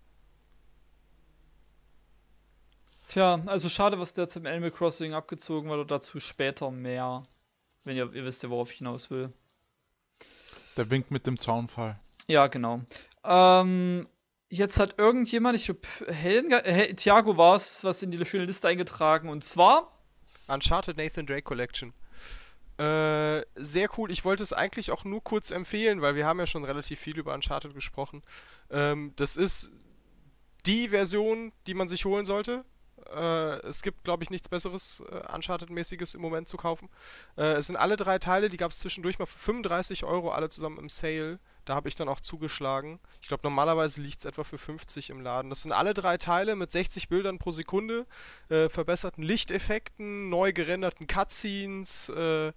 Tja, 3.08 3.42
also 3.46 3.68
schade, 3.68 3.98
was 3.98 4.14
der 4.14 4.28
zum 4.28 4.44
Animal 4.46 4.70
Crossing 4.70 5.14
abgezogen 5.14 5.70
wurde, 5.70 5.86
dazu 5.86 6.20
später 6.20 6.70
mehr. 6.70 7.22
Wenn 7.84 7.96
ihr, 7.96 8.12
ihr 8.12 8.24
wisst 8.24 8.42
ja, 8.42 8.50
worauf 8.50 8.70
ich 8.70 8.78
hinaus 8.78 9.10
will. 9.10 9.32
Der 10.76 10.90
winkt 10.90 11.10
mit 11.10 11.26
dem 11.26 11.38
Zaunfall. 11.38 11.98
Ja, 12.26 12.46
genau. 12.48 12.82
Ähm, 13.24 14.06
jetzt 14.50 14.78
hat 14.78 14.98
irgendjemand, 14.98 15.56
ich 15.56 15.64
glaube, 15.64 15.80
äh, 16.06 16.94
Thiago 16.94 17.38
war 17.38 17.56
es, 17.56 17.82
was 17.82 18.02
in 18.02 18.10
die 18.10 18.24
schöne 18.26 18.44
Liste 18.44 18.68
eingetragen 18.68 19.30
und 19.30 19.42
zwar. 19.42 19.90
Uncharted 20.46 20.98
Nathan 20.98 21.26
Drake 21.26 21.42
Collection. 21.42 21.94
Äh, 22.78 23.42
sehr 23.56 23.88
cool. 23.96 24.10
Ich 24.10 24.24
wollte 24.24 24.42
es 24.42 24.52
eigentlich 24.52 24.90
auch 24.90 25.04
nur 25.04 25.24
kurz 25.24 25.50
empfehlen, 25.50 26.00
weil 26.02 26.14
wir 26.14 26.26
haben 26.26 26.38
ja 26.38 26.46
schon 26.46 26.64
relativ 26.64 27.00
viel 27.00 27.18
über 27.18 27.34
Uncharted 27.34 27.74
gesprochen. 27.74 28.22
Ähm, 28.70 29.14
das 29.16 29.36
ist 29.36 29.72
die 30.66 30.88
Version, 30.88 31.52
die 31.66 31.74
man 31.74 31.88
sich 31.88 32.04
holen 32.04 32.26
sollte. 32.26 32.64
Äh, 33.14 33.66
es 33.66 33.82
gibt, 33.82 34.04
glaube 34.04 34.22
ich, 34.22 34.30
nichts 34.30 34.48
Besseres 34.48 35.02
äh, 35.10 35.34
Uncharted-mäßiges 35.34 36.14
im 36.14 36.20
Moment 36.20 36.48
zu 36.48 36.56
kaufen. 36.56 36.88
Äh, 37.36 37.54
es 37.54 37.66
sind 37.66 37.76
alle 37.76 37.96
drei 37.96 38.18
Teile, 38.18 38.48
die 38.48 38.56
gab 38.56 38.70
es 38.70 38.78
zwischendurch 38.78 39.18
mal 39.18 39.26
für 39.26 39.38
35 39.38 40.04
Euro 40.04 40.30
alle 40.30 40.48
zusammen 40.48 40.78
im 40.78 40.88
Sale. 40.88 41.38
Da 41.64 41.74
habe 41.74 41.88
ich 41.88 41.96
dann 41.96 42.08
auch 42.08 42.20
zugeschlagen. 42.20 42.98
Ich 43.20 43.28
glaube, 43.28 43.42
normalerweise 43.42 44.00
liegt 44.00 44.20
es 44.20 44.24
etwa 44.24 44.42
für 44.42 44.56
50 44.56 45.10
im 45.10 45.20
Laden. 45.20 45.50
Das 45.50 45.62
sind 45.62 45.72
alle 45.72 45.92
drei 45.92 46.16
Teile 46.16 46.56
mit 46.56 46.72
60 46.72 47.08
Bildern 47.10 47.38
pro 47.38 47.50
Sekunde, 47.50 48.06
äh, 48.48 48.70
verbesserten 48.70 49.22
Lichteffekten, 49.22 50.30
neu 50.30 50.54
gerenderten 50.54 51.06
Cutscenes, 51.06 52.08
äh, 52.08 52.52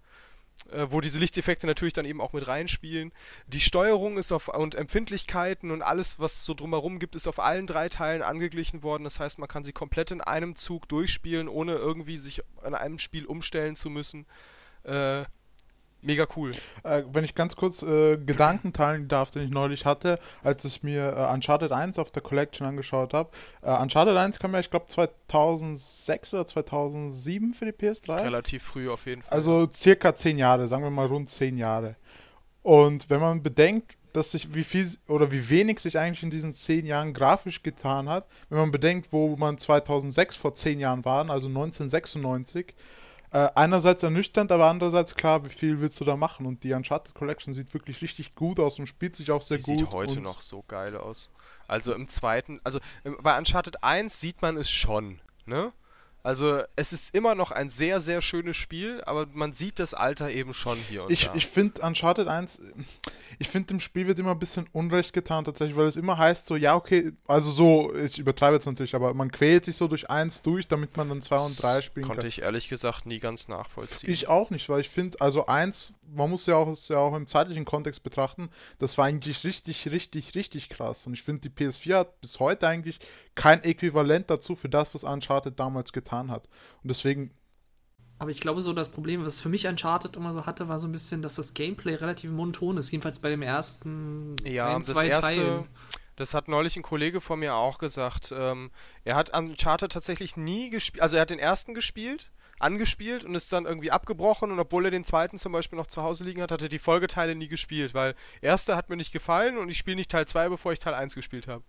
wo 0.87 1.01
diese 1.01 1.19
Lichteffekte 1.19 1.67
natürlich 1.67 1.93
dann 1.93 2.05
eben 2.05 2.21
auch 2.21 2.33
mit 2.33 2.47
reinspielen. 2.47 3.11
Die 3.47 3.59
Steuerung 3.59 4.17
ist 4.17 4.31
auf 4.31 4.47
und 4.47 4.75
Empfindlichkeiten 4.75 5.71
und 5.71 5.81
alles, 5.81 6.19
was 6.19 6.45
so 6.45 6.53
drumherum 6.53 6.99
gibt, 6.99 7.15
ist 7.15 7.27
auf 7.27 7.39
allen 7.39 7.67
drei 7.67 7.89
Teilen 7.89 8.21
angeglichen 8.21 8.83
worden. 8.83 9.03
Das 9.03 9.19
heißt, 9.19 9.39
man 9.39 9.49
kann 9.49 9.63
sie 9.63 9.73
komplett 9.73 10.11
in 10.11 10.21
einem 10.21 10.55
Zug 10.55 10.87
durchspielen, 10.87 11.47
ohne 11.47 11.75
irgendwie 11.75 12.17
sich 12.17 12.41
an 12.61 12.75
einem 12.75 12.99
Spiel 12.99 13.25
umstellen 13.25 13.75
zu 13.75 13.89
müssen. 13.89 14.25
Äh, 14.83 15.23
mega 16.01 16.27
cool. 16.35 16.51
Äh, 16.83 17.03
wenn 17.11 17.23
ich 17.23 17.35
ganz 17.35 17.55
kurz 17.55 17.81
äh, 17.81 18.17
Gedanken 18.17 18.73
teilen 18.73 19.07
darf, 19.07 19.31
den 19.31 19.43
ich 19.43 19.51
neulich 19.51 19.85
hatte, 19.85 20.19
als 20.43 20.63
ich 20.65 20.83
mir 20.83 21.15
äh, 21.15 21.33
Uncharted 21.33 21.71
1 21.71 21.99
auf 21.99 22.11
der 22.11 22.21
Collection 22.21 22.65
angeschaut 22.65 23.13
habe. 23.13 23.29
Äh, 23.61 23.71
Uncharted 23.71 24.15
1 24.17 24.39
kam 24.39 24.53
ja, 24.53 24.59
ich 24.59 24.69
glaube, 24.69 24.87
2006 24.87 26.33
oder 26.33 26.47
2007 26.47 27.53
für 27.53 27.65
die 27.65 27.71
PS3. 27.71 28.23
Relativ 28.23 28.63
früh 28.63 28.89
auf 28.89 29.05
jeden 29.05 29.21
Fall. 29.21 29.37
Also 29.37 29.69
circa 29.71 30.15
10 30.15 30.37
Jahre, 30.37 30.67
sagen 30.67 30.83
wir 30.83 30.91
mal 30.91 31.07
rund 31.07 31.29
10 31.29 31.57
Jahre. 31.57 31.95
Und 32.63 33.09
wenn 33.09 33.19
man 33.19 33.41
bedenkt, 33.41 33.97
dass 34.13 34.31
sich 34.31 34.53
wie 34.53 34.63
viel 34.63 34.91
oder 35.07 35.31
wie 35.31 35.49
wenig 35.49 35.79
sich 35.79 35.97
eigentlich 35.97 36.23
in 36.23 36.31
diesen 36.31 36.53
10 36.53 36.85
Jahren 36.85 37.13
grafisch 37.13 37.63
getan 37.63 38.09
hat, 38.09 38.27
wenn 38.49 38.59
man 38.59 38.71
bedenkt, 38.71 39.11
wo 39.11 39.35
man 39.35 39.57
2006 39.57 40.35
vor 40.35 40.53
10 40.53 40.79
Jahren 40.79 41.05
waren, 41.05 41.29
also 41.29 41.47
1996, 41.47 42.73
äh, 43.31 43.49
einerseits 43.55 44.03
ernüchternd, 44.03 44.51
aber 44.51 44.65
andererseits 44.69 45.15
klar, 45.15 45.45
wie 45.45 45.49
viel 45.49 45.79
willst 45.79 45.99
du 45.99 46.05
da 46.05 46.15
machen? 46.17 46.45
Und 46.45 46.63
die 46.63 46.73
Uncharted 46.73 47.13
Collection 47.13 47.53
sieht 47.53 47.73
wirklich 47.73 48.01
richtig 48.01 48.35
gut 48.35 48.59
aus 48.59 48.77
und 48.77 48.87
spielt 48.87 49.15
sich 49.15 49.31
auch 49.31 49.41
sehr 49.41 49.57
die 49.57 49.63
gut. 49.63 49.79
sieht 49.79 49.91
heute 49.91 50.19
noch 50.21 50.41
so 50.41 50.63
geil 50.67 50.97
aus. 50.97 51.31
Also 51.67 51.93
im 51.93 52.07
zweiten, 52.09 52.59
also 52.63 52.79
im, 53.03 53.17
bei 53.21 53.37
Uncharted 53.37 53.83
1 53.83 54.19
sieht 54.19 54.41
man 54.41 54.57
es 54.57 54.69
schon, 54.69 55.19
ne? 55.45 55.71
Also 56.23 56.61
es 56.75 56.93
ist 56.93 57.15
immer 57.15 57.33
noch 57.33 57.49
ein 57.51 57.71
sehr, 57.71 57.99
sehr 57.99 58.21
schönes 58.21 58.55
Spiel, 58.55 59.01
aber 59.05 59.25
man 59.33 59.53
sieht 59.53 59.79
das 59.79 59.95
Alter 59.95 60.29
eben 60.29 60.53
schon 60.53 60.77
hier 60.77 61.03
und 61.05 61.11
Ich, 61.11 61.25
da. 61.25 61.33
ich 61.33 61.47
finde 61.47 61.81
Uncharted 61.81 62.27
1, 62.27 62.59
ich 63.39 63.49
finde 63.49 63.67
dem 63.67 63.79
Spiel 63.79 64.07
wird 64.07 64.19
immer 64.19 64.31
ein 64.31 64.39
bisschen 64.39 64.67
Unrecht 64.71 65.13
getan 65.13 65.45
tatsächlich, 65.45 65.77
weil 65.77 65.87
es 65.87 65.95
immer 65.95 66.17
heißt 66.17 66.45
so, 66.45 66.55
ja 66.55 66.75
okay, 66.75 67.11
also 67.27 67.51
so, 67.51 67.95
ich 67.95 68.19
übertreibe 68.19 68.55
jetzt 68.55 68.65
natürlich, 68.65 68.95
aber 68.95 69.13
man 69.13 69.31
quält 69.31 69.65
sich 69.65 69.75
so 69.75 69.87
durch 69.87 70.09
1 70.09 70.41
durch, 70.41 70.67
damit 70.67 70.97
man 70.97 71.09
dann 71.09 71.21
2 71.21 71.37
und 71.37 71.61
3 71.61 71.81
spielen 71.81 72.05
Konnte 72.05 72.21
kann. 72.21 72.27
ich 72.27 72.41
ehrlich 72.41 72.69
gesagt 72.69 73.05
nie 73.05 73.19
ganz 73.19 73.47
nachvollziehen. 73.47 74.11
Ich 74.11 74.27
auch 74.27 74.49
nicht, 74.49 74.67
weil 74.69 74.81
ich 74.81 74.89
finde, 74.89 75.19
also 75.21 75.45
1, 75.45 75.93
man 76.13 76.29
muss 76.29 76.45
ja 76.45 76.55
auch, 76.55 76.67
es 76.69 76.87
ja 76.87 76.97
auch 76.97 77.15
im 77.15 77.27
zeitlichen 77.27 77.65
Kontext 77.65 78.03
betrachten, 78.03 78.49
das 78.79 78.97
war 78.97 79.05
eigentlich 79.05 79.43
richtig, 79.43 79.89
richtig, 79.89 80.35
richtig 80.35 80.69
krass. 80.69 81.07
Und 81.07 81.13
ich 81.13 81.23
finde, 81.23 81.49
die 81.49 81.49
PS4 81.49 81.95
hat 81.95 82.21
bis 82.21 82.39
heute 82.39 82.67
eigentlich 82.67 82.99
kein 83.35 83.63
Äquivalent 83.63 84.29
dazu 84.29 84.55
für 84.55 84.69
das, 84.69 84.93
was 84.93 85.03
Uncharted 85.03 85.59
damals 85.59 85.93
getan 85.93 86.31
hat. 86.31 86.47
Und 86.83 86.89
deswegen 86.89 87.31
Aber 88.21 88.29
ich 88.29 88.39
glaube, 88.39 88.61
so 88.61 88.71
das 88.71 88.89
Problem, 88.89 89.25
was 89.25 89.41
für 89.41 89.49
mich 89.49 89.65
Uncharted 89.65 90.15
immer 90.15 90.31
so 90.31 90.45
hatte, 90.45 90.67
war 90.67 90.79
so 90.79 90.87
ein 90.87 90.91
bisschen, 90.91 91.23
dass 91.23 91.33
das 91.33 91.55
Gameplay 91.55 91.95
relativ 91.95 92.29
monoton 92.29 92.77
ist. 92.77 92.91
Jedenfalls 92.91 93.17
bei 93.17 93.31
dem 93.31 93.41
ersten 93.41 94.35
Ja, 94.45 94.67
ein, 94.67 94.81
das 94.81 94.89
zwei 94.89 95.07
erste, 95.07 95.21
Teilen. 95.21 95.67
das 96.17 96.35
hat 96.35 96.47
neulich 96.47 96.77
ein 96.77 96.83
Kollege 96.83 97.19
von 97.19 97.39
mir 97.39 97.55
auch 97.55 97.79
gesagt. 97.79 98.31
Ähm, 98.31 98.69
er 99.05 99.15
hat 99.15 99.35
Uncharted 99.35 99.91
tatsächlich 99.91 100.37
nie 100.37 100.69
gespielt, 100.69 101.01
also 101.01 101.15
er 101.15 101.23
hat 101.23 101.31
den 101.31 101.39
ersten 101.39 101.73
gespielt, 101.73 102.29
angespielt 102.59 103.23
und 103.25 103.33
ist 103.33 103.51
dann 103.51 103.65
irgendwie 103.65 103.89
abgebrochen 103.89 104.51
und 104.51 104.59
obwohl 104.59 104.85
er 104.85 104.91
den 104.91 105.03
zweiten 105.03 105.39
zum 105.39 105.51
Beispiel 105.51 105.77
noch 105.77 105.87
zu 105.87 106.03
Hause 106.03 106.23
liegen 106.23 106.43
hat, 106.43 106.51
hat 106.51 106.61
er 106.61 106.69
die 106.69 106.77
Folgeteile 106.77 107.33
nie 107.33 107.47
gespielt, 107.47 107.95
weil 107.95 108.13
erster 108.39 108.77
hat 108.77 108.91
mir 108.91 108.97
nicht 108.97 109.13
gefallen 109.13 109.57
und 109.57 109.69
ich 109.69 109.79
spiele 109.79 109.95
nicht 109.95 110.11
Teil 110.11 110.27
2, 110.27 110.49
bevor 110.49 110.73
ich 110.73 110.77
Teil 110.77 110.93
1 110.93 111.15
gespielt 111.15 111.47
habe. 111.47 111.63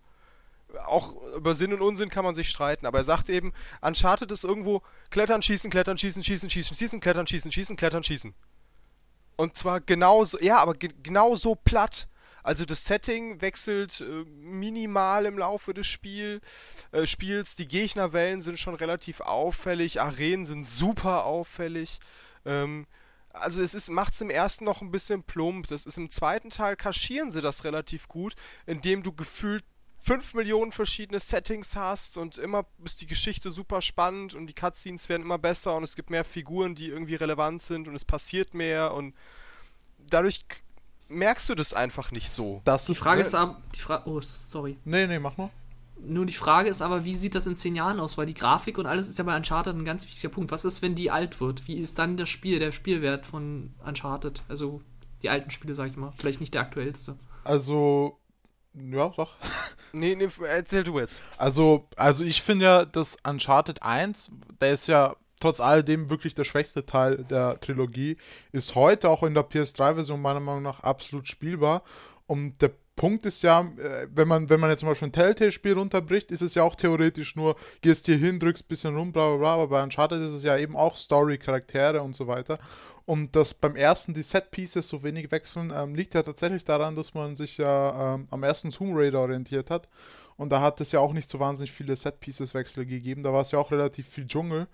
Auch 0.85 1.15
über 1.35 1.55
Sinn 1.55 1.73
und 1.73 1.81
Unsinn 1.81 2.09
kann 2.09 2.25
man 2.25 2.35
sich 2.35 2.49
streiten, 2.49 2.85
aber 2.85 2.99
er 2.99 3.03
sagt 3.03 3.29
eben, 3.29 3.53
Uncharted 3.81 4.31
ist 4.31 4.43
irgendwo 4.43 4.81
klettern, 5.11 5.41
schießen, 5.41 5.69
klettern, 5.69 5.97
schießen, 5.97 6.23
schießen, 6.23 6.49
schießen, 6.49 6.75
schießen, 6.75 6.99
klettern, 6.99 7.27
schießen, 7.27 7.51
schießen, 7.51 7.75
klettern, 7.75 8.03
schießen. 8.03 8.33
Und 9.35 9.57
zwar 9.57 9.81
genauso, 9.81 10.39
ja, 10.39 10.57
aber 10.57 10.73
ge 10.73 10.89
genau 11.01 11.35
so 11.35 11.55
platt. 11.55 12.07
Also 12.43 12.65
das 12.65 12.83
Setting 12.85 13.41
wechselt 13.41 14.01
äh, 14.01 14.25
minimal 14.25 15.25
im 15.25 15.37
Laufe 15.37 15.73
des 15.73 15.87
Spiel, 15.87 16.41
äh, 16.91 17.07
Spiels. 17.07 17.55
Die 17.55 17.67
Gegnerwellen 17.67 18.41
sind 18.41 18.59
schon 18.59 18.75
relativ 18.75 19.21
auffällig, 19.21 20.01
Arenen 20.01 20.43
sind 20.43 20.67
super 20.67 21.23
auffällig. 21.23 21.99
Ähm, 22.45 22.85
also 23.29 23.63
es 23.63 23.73
ist, 23.73 23.89
macht's 23.89 24.21
im 24.21 24.29
ersten 24.29 24.65
noch 24.65 24.81
ein 24.81 24.91
bisschen 24.91 25.23
plump. 25.23 25.67
Das 25.67 25.85
ist 25.85 25.97
im 25.97 26.11
zweiten 26.11 26.49
Teil 26.49 26.75
kaschieren 26.75 27.31
sie 27.31 27.41
das 27.41 27.63
relativ 27.63 28.07
gut, 28.07 28.35
indem 28.65 29.03
du 29.03 29.13
gefühlt 29.13 29.63
5 30.03 30.33
Millionen 30.33 30.73
verschiedene 30.73 31.19
Settings 31.19 31.75
hast 31.77 32.17
und 32.17 32.37
immer 32.37 32.65
ist 32.83 32.99
die 33.01 33.07
Geschichte 33.07 33.51
super 33.51 33.81
spannend 33.81 34.33
und 34.33 34.47
die 34.47 34.53
Cutscenes 34.53 35.07
werden 35.07 35.23
immer 35.23 35.37
besser 35.37 35.75
und 35.75 35.83
es 35.83 35.95
gibt 35.95 36.09
mehr 36.09 36.25
Figuren, 36.25 36.75
die 36.75 36.87
irgendwie 36.87 37.15
relevant 37.15 37.61
sind 37.61 37.87
und 37.87 37.95
es 37.95 38.03
passiert 38.03 38.53
mehr 38.53 38.93
und 38.93 39.15
dadurch 40.09 40.45
merkst 41.07 41.49
du 41.49 41.55
das 41.55 41.73
einfach 41.73 42.11
nicht 42.11 42.29
so. 42.31 42.61
das 42.65 42.85
Die 42.85 42.91
ist. 42.91 42.97
Frage 42.97 43.21
ne, 43.21 43.27
ist 43.27 43.33
aber, 43.33 43.61
die 43.75 43.79
Frage, 43.79 44.09
oh, 44.09 44.19
sorry. 44.19 44.77
Nee, 44.83 45.07
nee, 45.07 45.19
mach 45.19 45.37
nur. 45.37 45.49
Nur 46.05 46.25
die 46.25 46.33
Frage 46.33 46.69
ist 46.69 46.81
aber, 46.81 47.05
wie 47.05 47.15
sieht 47.15 47.35
das 47.35 47.47
in 47.47 47.55
zehn 47.55 47.75
Jahren 47.75 48.01
aus? 48.01 48.17
Weil 48.17 48.25
die 48.25 48.33
Grafik 48.33 48.77
und 48.77 48.87
alles 48.87 49.07
ist 49.07 49.17
ja 49.19 49.23
bei 49.23 49.37
Uncharted 49.37 49.73
ein 49.73 49.85
ganz 49.85 50.05
wichtiger 50.05 50.29
Punkt. 50.29 50.51
Was 50.51 50.65
ist, 50.65 50.81
wenn 50.81 50.95
die 50.95 51.11
alt 51.11 51.39
wird? 51.39 51.65
Wie 51.67 51.77
ist 51.77 51.97
dann 51.97 52.17
das 52.17 52.27
Spiel, 52.29 52.59
der 52.59 52.73
Spielwert 52.73 53.25
von 53.25 53.73
Uncharted? 53.85 54.41
Also 54.49 54.81
die 55.21 55.29
alten 55.29 55.49
Spiele, 55.49 55.75
sag 55.75 55.89
ich 55.89 55.95
mal. 55.95 56.11
Vielleicht 56.17 56.41
nicht 56.41 56.53
der 56.53 56.61
aktuellste. 56.61 57.15
Also, 57.45 58.19
ja, 58.73 59.11
sag. 59.15 59.27
Nee, 59.91 60.15
nee, 60.15 60.27
erzähl 60.47 60.83
du 60.83 60.99
jetzt. 60.99 61.21
Also, 61.37 61.87
also 61.95 62.23
ich 62.23 62.41
finde 62.41 62.65
ja, 62.65 62.85
dass 62.85 63.17
Uncharted 63.23 63.83
1, 63.83 64.31
der 64.59 64.73
ist 64.73 64.87
ja 64.87 65.15
trotz 65.39 65.59
alledem 65.59 66.09
wirklich 66.09 66.33
der 66.33 66.45
schwächste 66.45 66.85
Teil 66.85 67.25
der 67.25 67.59
Trilogie, 67.59 68.17
ist 68.51 68.75
heute 68.75 69.09
auch 69.09 69.23
in 69.23 69.33
der 69.33 69.43
PS3-Version 69.43 70.21
meiner 70.21 70.39
Meinung 70.39 70.63
nach 70.63 70.79
absolut 70.79 71.27
spielbar. 71.27 71.83
Und 72.27 72.61
der 72.61 72.71
Punkt 72.95 73.25
ist 73.25 73.43
ja, 73.43 73.61
äh, 73.77 74.07
wenn 74.13 74.27
man, 74.27 74.49
wenn 74.49 74.59
man 74.59 74.69
jetzt 74.69 74.79
zum 74.79 74.89
Beispiel 74.89 75.09
ein 75.09 75.13
Telltale-Spiel 75.13 75.73
runterbricht, 75.73 76.31
ist 76.31 76.41
es 76.41 76.53
ja 76.53 76.63
auch 76.63 76.75
theoretisch 76.75 77.35
nur, 77.35 77.55
gehst 77.81 78.05
hier 78.05 78.17
hin, 78.17 78.39
drückst 78.39 78.65
ein 78.65 78.67
bisschen 78.67 78.95
rum, 78.95 79.11
bla 79.11 79.29
bla 79.29 79.37
bla, 79.37 79.53
aber 79.55 79.67
bei 79.67 79.83
Uncharted 79.83 80.21
ist 80.21 80.29
es 80.29 80.43
ja 80.43 80.57
eben 80.57 80.75
auch 80.75 80.95
Story, 80.95 81.37
Charaktere 81.37 82.01
und 82.01 82.15
so 82.15 82.27
weiter. 82.27 82.59
Und 83.05 83.35
dass 83.35 83.53
beim 83.53 83.75
ersten 83.75 84.13
die 84.13 84.21
Set-Pieces 84.21 84.87
so 84.87 85.03
wenig 85.03 85.31
wechseln, 85.31 85.73
ähm, 85.75 85.93
liegt 85.93 86.13
ja 86.13 86.23
tatsächlich 86.23 86.63
daran, 86.63 86.95
dass 86.95 87.13
man 87.13 87.35
sich 87.35 87.57
ja 87.57 88.15
ähm, 88.15 88.27
am 88.31 88.43
ersten 88.43 88.71
Tomb 88.71 88.95
Raider 88.95 89.19
orientiert 89.19 89.69
hat. 89.69 89.89
Und 90.37 90.49
da 90.51 90.61
hat 90.61 90.79
es 90.81 90.91
ja 90.91 90.99
auch 90.99 91.13
nicht 91.13 91.29
so 91.29 91.39
wahnsinnig 91.39 91.71
viele 91.71 91.95
Set-Pieces-Wechsel 91.95 92.85
gegeben. 92.85 93.23
Da 93.23 93.33
war 93.33 93.41
es 93.41 93.51
ja 93.51 93.59
auch 93.59 93.71
relativ 93.71 94.07
viel 94.07 94.25
Dschungel. 94.25 94.67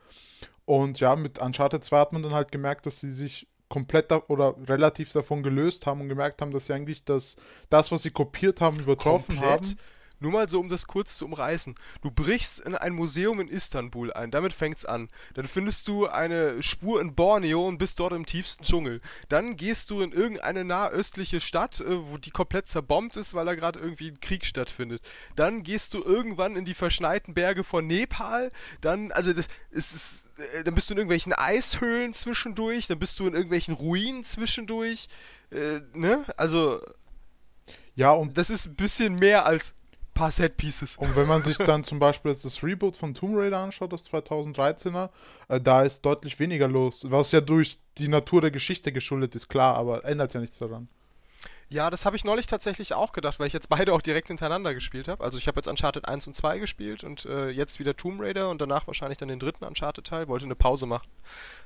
Und 0.65 0.99
ja, 0.99 1.15
mit 1.15 1.39
Uncharted 1.39 1.83
2 1.83 1.99
hat 1.99 2.13
man 2.13 2.21
dann 2.21 2.33
halt 2.33 2.51
gemerkt, 2.51 2.85
dass 2.85 2.99
sie 2.99 3.11
sich 3.11 3.47
komplett 3.69 4.11
oder 4.29 4.55
relativ 4.67 5.11
davon 5.11 5.43
gelöst 5.43 5.85
haben 5.85 6.01
und 6.01 6.09
gemerkt 6.09 6.41
haben, 6.41 6.51
dass 6.51 6.65
sie 6.65 6.73
eigentlich 6.73 7.03
das, 7.03 7.35
das 7.69 7.91
was 7.91 8.03
sie 8.03 8.11
kopiert 8.11 8.61
haben, 8.61 8.79
übertroffen 8.79 9.37
Komplett. 9.37 9.51
haben. 9.51 9.77
Nur 10.19 10.31
mal 10.31 10.49
so, 10.49 10.59
um 10.59 10.69
das 10.69 10.87
kurz 10.87 11.15
zu 11.15 11.25
umreißen. 11.25 11.75
Du 12.01 12.11
brichst 12.11 12.59
in 12.59 12.75
ein 12.75 12.93
Museum 12.93 13.39
in 13.39 13.47
Istanbul 13.47 14.11
ein, 14.11 14.31
damit 14.31 14.53
fängt's 14.53 14.85
an. 14.85 15.09
Dann 15.33 15.47
findest 15.47 15.87
du 15.87 16.07
eine 16.07 16.61
Spur 16.61 16.99
in 17.01 17.15
Borneo 17.15 17.67
und 17.67 17.77
bist 17.77 17.99
dort 17.99 18.13
im 18.13 18.25
tiefsten 18.25 18.63
Dschungel. 18.63 19.01
Dann 19.29 19.55
gehst 19.55 19.89
du 19.89 20.01
in 20.01 20.11
irgendeine 20.11 20.65
nahöstliche 20.65 21.39
Stadt, 21.39 21.79
äh, 21.81 22.09
wo 22.09 22.17
die 22.17 22.31
komplett 22.31 22.67
zerbombt 22.67 23.15
ist, 23.17 23.33
weil 23.33 23.45
da 23.45 23.55
gerade 23.55 23.79
irgendwie 23.79 24.09
ein 24.09 24.19
Krieg 24.19 24.45
stattfindet. 24.45 25.01
Dann 25.35 25.63
gehst 25.63 25.93
du 25.93 26.03
irgendwann 26.03 26.55
in 26.55 26.65
die 26.65 26.73
verschneiten 26.73 27.33
Berge 27.33 27.63
von 27.63 27.87
Nepal. 27.87 28.51
Dann, 28.81 29.11
also 29.11 29.31
das 29.33 29.47
ist, 29.71 29.95
ist 29.95 30.29
äh, 30.55 30.63
dann 30.63 30.75
bist 30.75 30.89
du 30.89 30.93
in 30.93 30.97
irgendwelchen 30.97 31.33
Eishöhlen 31.33 32.13
zwischendurch. 32.13 32.87
Dann 32.87 32.99
bist 32.99 33.19
du 33.19 33.27
in 33.27 33.33
irgendwelchen 33.33 33.73
Ruinen 33.73 34.23
zwischendurch. 34.23 35.07
Äh, 35.51 35.81
ne? 35.93 36.25
Also, 36.37 36.81
Ja, 37.95 38.11
und 38.13 38.37
das 38.37 38.49
ist 38.49 38.65
ein 38.67 38.75
bisschen 38.75 39.15
mehr 39.15 39.45
als 39.45 39.75
paar 40.19 40.31
Set-Pieces. 40.31 40.97
Und 40.97 41.15
wenn 41.15 41.27
man 41.27 41.43
sich 41.43 41.57
dann 41.57 41.85
zum 41.85 41.97
Beispiel 41.97 42.31
jetzt 42.31 42.43
das 42.43 42.61
Reboot 42.61 42.97
von 42.97 43.13
Tomb 43.13 43.37
Raider 43.37 43.59
anschaut, 43.59 43.93
das 43.93 44.03
2013er, 44.03 45.09
äh, 45.47 45.61
da 45.61 45.83
ist 45.83 46.01
deutlich 46.01 46.39
weniger 46.39 46.67
los. 46.67 47.05
Was 47.09 47.31
ja 47.31 47.39
durch 47.39 47.79
die 47.97 48.09
Natur 48.09 48.41
der 48.41 48.51
Geschichte 48.51 48.91
geschuldet 48.91 49.33
ist, 49.35 49.47
klar, 49.47 49.75
aber 49.75 50.03
ändert 50.03 50.33
ja 50.33 50.41
nichts 50.41 50.57
daran. 50.57 50.89
Ja, 51.69 51.89
das 51.89 52.05
habe 52.05 52.17
ich 52.17 52.25
neulich 52.25 52.47
tatsächlich 52.47 52.93
auch 52.93 53.13
gedacht, 53.13 53.39
weil 53.39 53.47
ich 53.47 53.53
jetzt 53.53 53.69
beide 53.69 53.93
auch 53.93 54.01
direkt 54.01 54.27
hintereinander 54.27 54.73
gespielt 54.73 55.07
habe. 55.07 55.23
Also 55.23 55.37
ich 55.37 55.47
habe 55.47 55.59
jetzt 55.59 55.67
Uncharted 55.67 56.05
1 56.05 56.27
und 56.27 56.35
2 56.35 56.59
gespielt 56.59 57.05
und 57.05 57.25
äh, 57.25 57.49
jetzt 57.49 57.79
wieder 57.79 57.95
Tomb 57.95 58.19
Raider 58.19 58.49
und 58.49 58.59
danach 58.59 58.87
wahrscheinlich 58.87 59.19
dann 59.19 59.29
den 59.29 59.39
dritten 59.39 59.63
Uncharted-Teil, 59.63 60.27
wollte 60.27 60.45
eine 60.45 60.55
Pause 60.55 60.85
machen. 60.85 61.07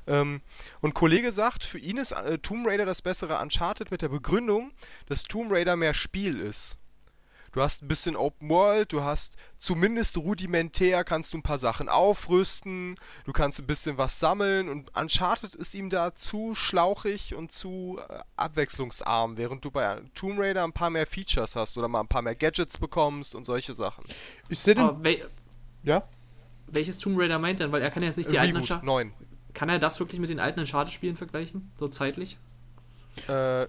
Ähm, 0.05 0.41
und 0.81 0.93
Kollege 0.93 1.31
sagt, 1.31 1.63
für 1.63 1.79
ihn 1.79 1.97
ist 1.97 2.11
äh, 2.11 2.37
Tomb 2.37 2.67
Raider 2.67 2.85
das 2.85 3.01
bessere 3.01 3.39
Uncharted 3.41 3.89
mit 3.89 4.03
der 4.03 4.09
Begründung, 4.09 4.71
dass 5.07 5.23
Tomb 5.23 5.51
Raider 5.51 5.75
mehr 5.75 5.95
Spiel 5.95 6.39
ist. 6.39 6.77
Du 7.53 7.61
hast 7.61 7.81
ein 7.81 7.87
bisschen 7.87 8.15
Open 8.15 8.49
World, 8.49 8.91
du 8.91 9.03
hast 9.03 9.37
zumindest 9.57 10.17
rudimentär 10.17 11.03
kannst 11.03 11.33
du 11.33 11.37
ein 11.37 11.43
paar 11.43 11.57
Sachen 11.57 11.87
aufrüsten, 11.87 12.95
du 13.25 13.31
kannst 13.31 13.59
ein 13.59 13.67
bisschen 13.67 13.97
was 13.97 14.19
sammeln 14.19 14.67
und 14.69 14.95
Uncharted 14.97 15.55
ist 15.55 15.73
ihm 15.73 15.89
da 15.89 16.13
zu 16.13 16.55
schlauchig 16.55 17.33
und 17.35 17.51
zu 17.51 17.99
äh, 18.09 18.19
abwechslungsarm, 18.35 19.37
während 19.37 19.63
du 19.63 19.71
bei 19.71 20.01
Tomb 20.13 20.37
Raider 20.39 20.63
ein 20.63 20.73
paar 20.73 20.89
mehr 20.89 21.07
Features 21.07 21.55
hast 21.55 21.77
oder 21.77 21.87
mal 21.87 22.01
ein 22.01 22.07
paar 22.07 22.21
mehr 22.21 22.35
Gadgets 22.35 22.77
bekommst 22.77 23.35
und 23.35 23.45
solche 23.45 23.73
Sachen. 23.73 24.03
Ich 24.49 24.59
sehe 24.59 24.75
den. 24.75 24.83
Aber 24.83 25.03
wel 25.03 25.29
Ja? 25.83 26.03
welches 26.67 26.97
Tomb 26.97 27.19
Raider 27.19 27.39
meint 27.39 27.59
er? 27.59 27.71
Weil 27.71 27.81
er 27.81 27.91
kann 27.91 28.01
ja 28.03 28.07
jetzt 28.09 28.17
nicht 28.17 28.31
die 28.31 28.39
alten 28.39 28.55
Reboot, 28.55 28.61
Uncharted. 28.71 28.85
9. 28.85 29.13
Kann 29.53 29.69
er 29.69 29.77
das 29.77 29.99
wirklich 29.99 30.19
mit 30.19 30.29
den 30.31 30.39
alten 30.39 30.59
Uncharted-Spielen 30.59 31.15
vergleichen? 31.15 31.71
So 31.77 31.87
zeitlich? 31.87 32.37
Äh, 33.29 33.61
ja. 33.61 33.67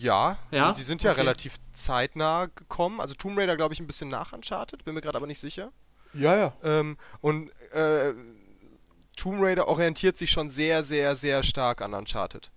Ja? 0.00 0.38
Sie 0.74 0.82
sind 0.82 1.02
ja 1.02 1.12
Okay. 1.12 1.20
relativ 1.20 1.56
zeitnah 1.72 2.46
gekommen. 2.46 3.00
Also 3.00 3.14
Tomb 3.14 3.38
Raider, 3.38 3.56
glaube 3.56 3.74
ich, 3.74 3.80
ein 3.80 3.86
bisschen 3.86 4.08
nach 4.08 4.32
Uncharted, 4.32 4.84
bin 4.84 4.94
mir 4.94 5.00
gerade 5.00 5.16
aber 5.16 5.26
nicht 5.26 5.40
sicher. 5.40 5.72
Ja, 6.14 6.36
ja. 6.36 6.52
Ähm, 6.62 6.96
und 7.20 7.50
äh, 7.72 8.14
Tomb 9.16 9.42
Raider 9.42 9.68
orientiert 9.68 10.16
sich 10.16 10.30
schon 10.30 10.50
sehr, 10.50 10.82
sehr, 10.82 11.16
sehr 11.16 11.42
stark 11.42 11.80
an 11.82 11.94
Uncharted. 11.94 12.50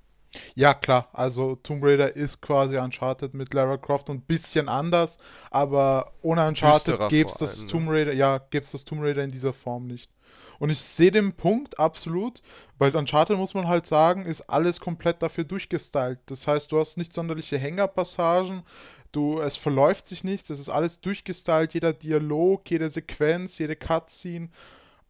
Ja, 0.53 0.73
klar. 0.73 1.09
Also 1.13 1.55
Tomb 1.55 1.83
Raider 1.83 2.15
ist 2.15 2.41
quasi 2.41 2.77
Uncharted 2.77 3.33
mit 3.33 3.53
Lara 3.53 3.77
Croft 3.77 4.09
und 4.09 4.17
ein 4.17 4.21
bisschen 4.21 4.69
anders, 4.69 5.17
aber 5.49 6.13
ohne 6.21 6.47
Uncharted 6.47 7.09
gäbe 7.09 7.29
es 7.29 7.37
das 7.37 7.61
ne? 7.61 7.67
Tomb 7.67 7.89
Raider, 7.89 8.13
ja, 8.13 8.37
gäbe 8.37 8.63
es 8.63 8.71
das 8.71 8.83
Tomb 8.83 9.01
Raider 9.01 9.23
in 9.23 9.31
dieser 9.31 9.53
Form 9.53 9.87
nicht. 9.87 10.09
Und 10.59 10.69
ich 10.69 10.79
sehe 10.79 11.11
den 11.11 11.33
Punkt 11.33 11.79
absolut, 11.79 12.41
weil 12.77 12.95
Uncharted 12.95 13.37
muss 13.37 13.53
man 13.53 13.67
halt 13.67 13.87
sagen, 13.87 14.25
ist 14.25 14.41
alles 14.49 14.79
komplett 14.79 15.21
dafür 15.21 15.45
durchgestylt. 15.45 16.19
Das 16.27 16.45
heißt, 16.47 16.71
du 16.71 16.79
hast 16.79 16.97
nicht 16.97 17.13
sonderliche 17.13 17.57
Hängerpassagen, 17.57 18.63
du, 19.11 19.39
es 19.39 19.55
verläuft 19.55 20.07
sich 20.07 20.23
nichts, 20.23 20.49
es 20.49 20.59
ist 20.59 20.69
alles 20.69 20.99
durchgestylt, 20.99 21.73
jeder 21.73 21.93
Dialog, 21.93 22.69
jede 22.69 22.89
Sequenz, 22.89 23.57
jede 23.57 23.75
Cutscene. 23.75 24.49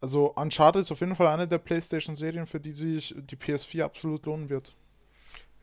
Also 0.00 0.32
Uncharted 0.34 0.82
ist 0.82 0.92
auf 0.92 1.00
jeden 1.00 1.16
Fall 1.16 1.26
eine 1.26 1.46
der 1.46 1.58
PlayStation-Serien, 1.58 2.46
für 2.46 2.60
die 2.60 2.72
sich 2.72 3.14
die 3.18 3.36
PS4 3.36 3.82
absolut 3.82 4.24
lohnen 4.26 4.48
wird. 4.48 4.74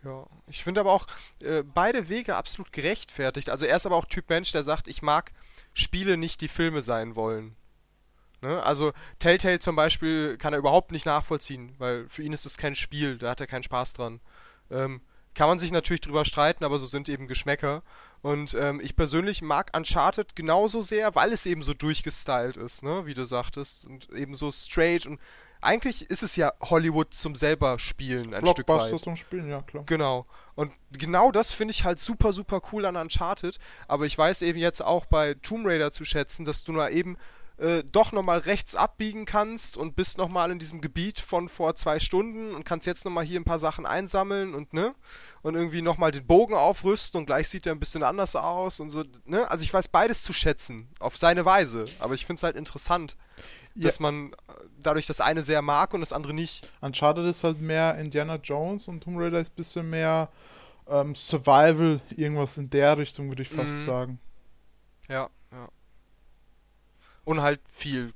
Ja, 0.04 0.28
ich 0.48 0.64
finde 0.64 0.82
aber 0.82 0.92
auch 0.92 1.08
äh, 1.42 1.64
beide 1.64 2.08
Wege 2.08 2.36
absolut 2.36 2.72
gerechtfertigt. 2.72 3.50
Also 3.50 3.66
er 3.66 3.78
ist 3.78 3.86
aber 3.86 3.96
auch 3.96 4.06
Typ 4.06 4.30
Mensch, 4.30 4.52
der 4.52 4.64
sagt, 4.64 4.88
ich 4.88 5.02
mag 5.02 5.32
Spiele 5.74 6.18
nicht, 6.18 6.42
die 6.42 6.48
Filme 6.48 6.82
sein 6.82 7.16
wollen. 7.16 7.56
Ne? 8.42 8.62
Also 8.64 8.94
Telltale 9.20 9.60
zum 9.60 9.76
Beispiel 9.76 10.38
kann 10.38 10.54
er 10.54 10.60
überhaupt 10.60 10.92
nicht 10.92 11.06
nachvollziehen, 11.06 11.74
weil 11.78 12.08
für 12.10 12.24
ihn 12.24 12.34
ist 12.34 12.46
es 12.46 12.58
kein 12.58 12.76
Spiel, 12.76 13.18
da 13.18 13.32
hat 13.32 13.42
er 13.42 13.48
keinen 13.48 13.64
Spaß 13.64 13.94
dran. 13.94 14.20
Ähm, 14.70 15.02
kann 15.34 15.50
man 15.50 15.60
sich 15.60 15.72
natürlich 15.72 16.02
drüber 16.02 16.26
streiten, 16.26 16.64
aber 16.64 16.80
so 16.80 16.88
sind 16.88 17.10
eben 17.10 17.28
Geschmäcker. 17.28 17.84
Und 18.22 18.56
ähm, 18.56 18.82
ich 18.82 18.96
persönlich 18.96 19.42
mag 19.44 19.76
Uncharted 19.78 20.36
genauso 20.36 20.82
sehr, 20.82 21.14
weil 21.14 21.32
es 21.32 21.46
eben 21.46 21.62
so 21.62 21.74
durchgestylt 21.74 22.58
ist, 22.58 22.84
ne, 22.84 23.06
wie 23.06 23.14
du 23.14 23.24
sagtest, 23.24 23.86
und 23.86 24.10
eben 24.10 24.34
so 24.34 24.52
straight 24.52 25.06
und 25.06 25.20
eigentlich 25.62 26.10
ist 26.10 26.24
es 26.24 26.36
ja 26.36 26.54
Hollywood 26.62 27.14
zum 27.14 27.36
selber 27.36 27.80
spielen 27.80 28.34
ein 28.34 28.46
Stück 28.46 28.68
weit. 28.68 29.00
Zum 29.00 29.16
Spielen, 29.16 29.50
ja 29.50 29.62
klar. 29.62 29.84
Genau. 29.86 30.26
Und 30.56 30.72
genau 30.92 31.32
das 31.32 31.54
finde 31.54 31.74
ich 31.74 31.84
halt 31.84 32.00
super, 32.00 32.34
super 32.34 32.62
cool 32.72 32.86
an 32.86 32.96
Uncharted. 32.96 33.58
Aber 33.88 34.06
ich 34.06 34.18
weiß 34.18 34.44
eben 34.44 34.60
jetzt 34.60 34.82
auch 34.82 35.06
bei 35.06 35.34
Tomb 35.36 35.66
Raider 35.66 35.92
zu 35.92 36.06
schätzen, 36.06 36.46
dass 36.46 36.64
du 36.64 36.74
mal 36.74 36.92
eben 36.92 37.18
äh, 37.58 37.84
doch 37.84 38.12
nochmal 38.12 38.40
rechts 38.40 38.76
abbiegen 38.76 39.26
kannst 39.26 39.78
und 39.78 39.96
bist 39.96 40.18
nochmal 40.18 40.52
in 40.52 40.60
diesem 40.60 40.80
Gebiet 40.80 41.20
von 41.20 41.50
vor 41.50 41.76
zwei 41.76 42.00
Stunden 42.00 42.54
und 42.54 42.66
kannst 42.66 42.86
jetzt 42.86 43.04
nochmal 43.06 43.26
hier 43.26 43.40
ein 43.40 43.44
paar 43.46 43.60
Sachen 43.60 43.86
einsammeln 43.86 44.54
und 44.54 44.74
ne? 44.74 44.94
Und 45.42 45.56
irgendwie 45.56 45.82
nochmal 45.82 46.12
den 46.12 46.26
Bogen 46.28 46.54
aufrüsten 46.56 47.20
und 47.20 47.26
gleich 47.26 47.50
sieht 47.50 47.66
er 47.66 47.72
ein 47.74 47.80
bisschen 47.80 48.04
anders 48.04 48.36
aus 48.36 48.80
und 48.80 48.90
so, 48.92 49.04
ne? 49.26 49.50
Also 49.50 49.64
ich 49.64 49.74
weiß 49.74 49.88
beides 49.88 50.22
zu 50.24 50.34
schätzen, 50.34 50.88
auf 51.00 51.18
seine 51.18 51.46
Weise. 51.46 51.86
Aber 52.00 52.14
ich 52.14 52.26
finde 52.26 52.38
es 52.40 52.44
halt 52.44 52.56
interessant, 52.56 53.16
dass 53.76 54.00
man 54.00 54.34
äh, 54.34 54.36
dadurch 54.82 55.06
das 55.08 55.22
eine 55.22 55.42
sehr 55.44 55.62
mag 55.62 55.94
und 55.94 56.00
das 56.02 56.14
andere 56.14 56.34
nicht. 56.34 56.68
Uncharted 56.82 57.26
ist 57.26 57.44
halt 57.44 57.62
mehr 57.62 57.98
Indiana 57.98 58.36
Jones 58.36 58.88
und 58.88 59.02
Tomb 59.04 59.18
Raider 59.20 59.40
ist 59.40 59.52
ein 59.52 59.56
bisschen 59.56 59.90
mehr 59.90 60.30
ähm, 60.88 61.16
Survival, 61.16 62.02
irgendwas 62.16 62.58
in 62.58 62.70
der 62.70 62.98
Richtung, 62.98 63.30
würde 63.30 63.42
ich 63.44 63.50
fast 63.50 63.70
Mhm. 63.74 63.86
sagen. 63.86 64.20
Ja, 65.10 65.30
ja. 65.52 65.70
Und 67.28 67.42
halt 67.42 67.60
viel 67.68 68.14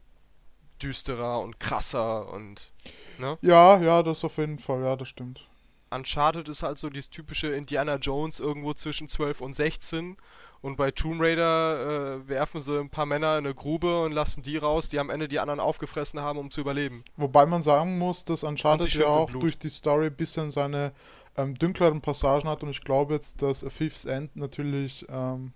düsterer 0.81 1.41
und 1.41 1.59
krasser 1.59 2.31
und 2.31 2.71
ne? 3.19 3.37
Ja, 3.41 3.79
ja, 3.79 4.03
das 4.03 4.23
auf 4.23 4.37
jeden 4.37 4.57
Fall, 4.57 4.81
ja, 4.83 4.95
das 4.95 5.09
stimmt. 5.09 5.47
Uncharted 5.89 6.47
ist 6.47 6.63
halt 6.63 6.77
so 6.77 6.89
dieses 6.89 7.09
typische 7.09 7.47
Indiana 7.53 7.97
Jones 7.97 8.39
irgendwo 8.39 8.73
zwischen 8.73 9.09
12 9.09 9.41
und 9.41 9.53
16 9.53 10.15
und 10.61 10.77
bei 10.77 10.91
Tomb 10.91 11.21
Raider 11.21 12.19
äh, 12.21 12.27
werfen 12.29 12.61
sie 12.61 12.79
ein 12.79 12.89
paar 12.89 13.05
Männer 13.05 13.37
in 13.37 13.45
eine 13.45 13.53
Grube 13.53 14.03
und 14.03 14.13
lassen 14.13 14.43
die 14.43 14.55
raus, 14.57 14.87
die 14.87 14.99
am 14.99 15.09
Ende 15.09 15.27
die 15.27 15.39
anderen 15.39 15.59
aufgefressen 15.59 16.21
haben, 16.21 16.39
um 16.39 16.49
zu 16.49 16.61
überleben. 16.61 17.03
Wobei 17.17 17.45
man 17.45 17.61
sagen 17.61 17.97
muss, 17.97 18.23
dass 18.23 18.43
Uncharted 18.43 18.83
sich 18.83 18.93
ja 18.95 19.07
auch 19.07 19.29
durch 19.29 19.57
die 19.57 19.69
Story 19.69 20.07
ein 20.07 20.15
bisschen 20.15 20.51
seine 20.51 20.93
ähm, 21.35 21.55
dunkleren 21.57 21.99
Passagen 21.99 22.47
hat 22.47 22.63
und 22.63 22.69
ich 22.69 22.81
glaube 22.81 23.15
jetzt, 23.15 23.41
dass 23.41 23.63
A 23.63 23.69
Fifth's 23.69 24.05
End 24.05 24.35
natürlich 24.37 25.05
ähm, 25.09 25.51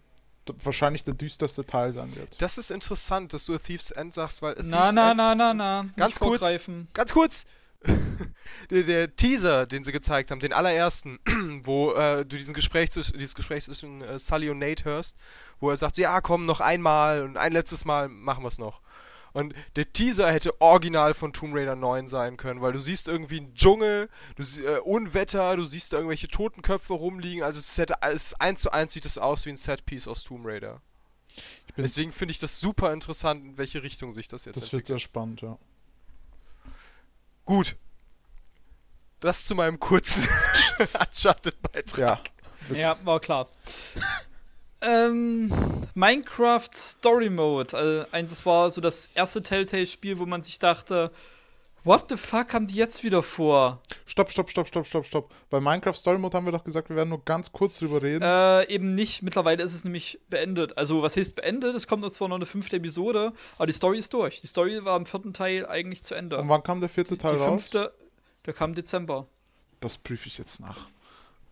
wahrscheinlich 0.63 1.03
der 1.03 1.13
düsterste 1.13 1.65
Teil 1.65 1.93
sein 1.93 2.15
wird. 2.15 2.41
Das 2.41 2.57
ist 2.57 2.71
interessant, 2.71 3.33
dass 3.33 3.45
du 3.45 3.55
A 3.55 3.57
Thief's 3.57 3.91
End 3.91 4.13
sagst, 4.13 4.41
weil 4.41 4.57
A 4.57 4.63
Na, 4.63 4.83
Thief's 4.83 4.93
na, 4.95 5.11
End 5.11 5.17
na, 5.17 5.35
na, 5.35 5.53
na. 5.53 5.85
Ganz 5.97 6.19
kurz. 6.19 6.39
vorgreifen. 6.39 6.87
Ganz 6.93 7.13
kurz! 7.13 7.45
der, 8.69 8.83
der 8.83 9.15
Teaser, 9.15 9.65
den 9.65 9.83
sie 9.83 9.91
gezeigt 9.91 10.31
haben, 10.31 10.39
den 10.39 10.53
allerersten, 10.53 11.19
wo 11.63 11.91
äh, 11.93 12.25
du 12.25 12.37
diesen 12.37 12.53
Gespräch 12.53 12.91
zwischen, 12.91 13.17
dieses 13.17 13.35
Gespräch 13.35 13.63
zwischen 13.65 14.01
äh, 14.01 14.19
Sully 14.19 14.49
und 14.49 14.59
Nate 14.59 14.85
hörst, 14.85 15.17
wo 15.59 15.69
er 15.69 15.77
sagt, 15.77 15.97
ja 15.97 16.21
komm, 16.21 16.45
noch 16.45 16.61
einmal 16.61 17.23
und 17.23 17.37
ein 17.37 17.53
letztes 17.53 17.85
Mal 17.85 18.09
machen 18.09 18.43
wir 18.43 18.47
es 18.47 18.57
noch. 18.57 18.81
Und 19.35 19.53
der 19.75 19.91
Teaser 19.91 20.31
hätte 20.31 20.61
original 20.61 21.13
von 21.13 21.33
Tomb 21.33 21.53
Raider 21.53 21.75
9 21.75 22.07
sein 22.07 22.37
können, 22.37 22.61
weil 22.61 22.71
du 22.71 22.79
siehst 22.79 23.09
irgendwie 23.09 23.39
einen 23.41 23.53
Dschungel, 23.53 24.09
du 24.37 24.43
äh, 24.61 24.79
Unwetter, 24.79 25.57
du 25.57 25.65
siehst 25.65 25.91
da 25.91 25.97
irgendwelche 25.97 26.29
Totenköpfe 26.29 26.93
rumliegen, 26.93 27.43
also 27.43 27.59
es 27.59 27.77
hätte 27.77 28.01
alles 28.01 28.33
eins 28.35 28.61
zu 28.61 28.71
eins 28.71 28.93
sieht 28.93 29.03
es 29.03 29.17
aus 29.17 29.45
wie 29.45 29.49
ein 29.49 29.57
Setpiece 29.57 30.07
aus 30.07 30.23
Tomb 30.23 30.45
Raider. 30.45 30.79
Ich 31.67 31.73
bin, 31.73 31.83
Deswegen 31.83 32.13
finde 32.13 32.31
ich 32.31 32.39
das 32.39 32.61
super 32.61 32.93
interessant, 32.93 33.43
in 33.43 33.57
welche 33.57 33.83
Richtung 33.83 34.13
sich 34.13 34.29
das 34.29 34.45
jetzt 34.45 34.55
das 34.55 34.63
entwickelt. 34.63 34.87
wird 34.87 34.99
sehr 35.01 35.03
spannend, 35.03 35.41
ja. 35.41 35.57
Gut. 37.43 37.75
Das 39.19 39.43
zu 39.43 39.53
meinem 39.53 39.81
kurzen 39.81 40.25
Uncharted-Beitrag. 40.79 42.31
Ja, 42.69 42.75
Ja, 42.75 42.97
war 43.03 43.19
klar. 43.19 43.49
ähm, 44.81 45.84
Minecraft 45.95 46.69
Story 46.73 47.29
Mode. 47.29 47.75
Also, 47.75 48.05
das 48.11 48.45
war 48.45 48.69
so 48.69 48.81
das 48.81 49.09
erste 49.15 49.41
Telltale-Spiel, 49.41 50.19
wo 50.19 50.25
man 50.25 50.43
sich 50.43 50.59
dachte, 50.59 51.09
what 51.85 52.09
the 52.09 52.17
fuck 52.17 52.53
haben 52.53 52.67
die 52.67 52.75
jetzt 52.75 53.05
wieder 53.05 53.23
vor? 53.23 53.81
Stopp, 54.05 54.29
stopp, 54.29 54.49
stopp, 54.49 54.67
stopp, 54.67 54.85
stopp, 54.87 55.05
stopp. 55.05 55.31
Bei 55.49 55.61
Minecraft 55.61 55.93
Story 55.93 56.17
Mode 56.17 56.35
haben 56.35 56.45
wir 56.45 56.51
doch 56.51 56.65
gesagt, 56.65 56.89
wir 56.89 56.97
werden 56.97 57.09
nur 57.09 57.23
ganz 57.23 57.53
kurz 57.53 57.79
drüber 57.79 58.01
reden. 58.01 58.23
Äh, 58.23 58.67
eben 58.69 58.93
nicht. 58.93 59.21
Mittlerweile 59.21 59.63
ist 59.63 59.73
es 59.73 59.85
nämlich 59.85 60.19
beendet. 60.29 60.77
Also, 60.77 61.01
was 61.01 61.15
heißt 61.15 61.35
beendet? 61.35 61.75
Es 61.75 61.87
kommt 61.87 62.03
noch 62.03 62.11
zwar 62.11 62.27
noch 62.27 62.35
eine 62.35 62.45
fünfte 62.45 62.75
Episode, 62.75 63.31
aber 63.55 63.67
die 63.67 63.73
Story 63.73 63.99
ist 63.99 64.13
durch. 64.13 64.41
Die 64.41 64.47
Story 64.47 64.83
war 64.83 64.97
im 64.97 65.05
vierten 65.05 65.33
Teil 65.33 65.65
eigentlich 65.65 66.03
zu 66.03 66.13
Ende. 66.13 66.37
Und 66.37 66.49
wann 66.49 66.61
kam 66.61 66.81
der 66.81 66.89
vierte 66.89 67.17
Teil 67.17 67.35
die 67.35 67.39
raus? 67.39 67.47
fünfte, 67.47 67.93
der 68.45 68.53
kam 68.53 68.71
im 68.71 68.75
Dezember. 68.75 69.27
Das 69.79 69.97
prüfe 69.97 70.27
ich 70.27 70.37
jetzt 70.37 70.59
nach. 70.59 70.89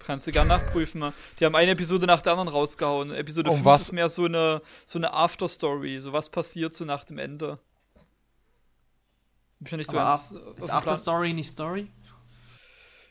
Kannst 0.06 0.28
du 0.28 0.32
gern 0.32 0.48
nachprüfen. 0.48 1.00
Ne? 1.00 1.14
Die 1.40 1.46
haben 1.46 1.56
eine 1.56 1.72
Episode 1.72 2.06
nach 2.08 2.22
der 2.22 2.34
anderen 2.34 2.50
rausgehauen. 2.50 3.12
Episode 3.14 3.50
Um 3.50 3.58
5 3.58 3.66
was- 3.66 3.82
ist 3.84 3.92
mehr 3.94 4.10
so 4.10 4.26
eine, 4.26 4.62
so 4.86 5.00
eine 5.00 5.14
Afterstory. 5.14 6.00
So 6.02 6.12
was 6.14 6.30
passiert 6.30 6.74
so 6.74 6.84
nach 6.86 7.04
dem 7.06 7.18
Ende. 7.18 7.60
Bin 9.60 9.66
ich 9.68 9.72
noch 9.72 9.78
nicht 9.78 9.92
so 9.92 9.98
Aber 10.00 10.10
ganz, 10.10 10.32
äh, 10.32 10.58
ist 10.58 10.68
dem 10.68 10.76
After 10.76 10.88
Plan. 10.88 10.98
Story 10.98 11.34
nicht 11.34 11.50
Story? 11.50 11.88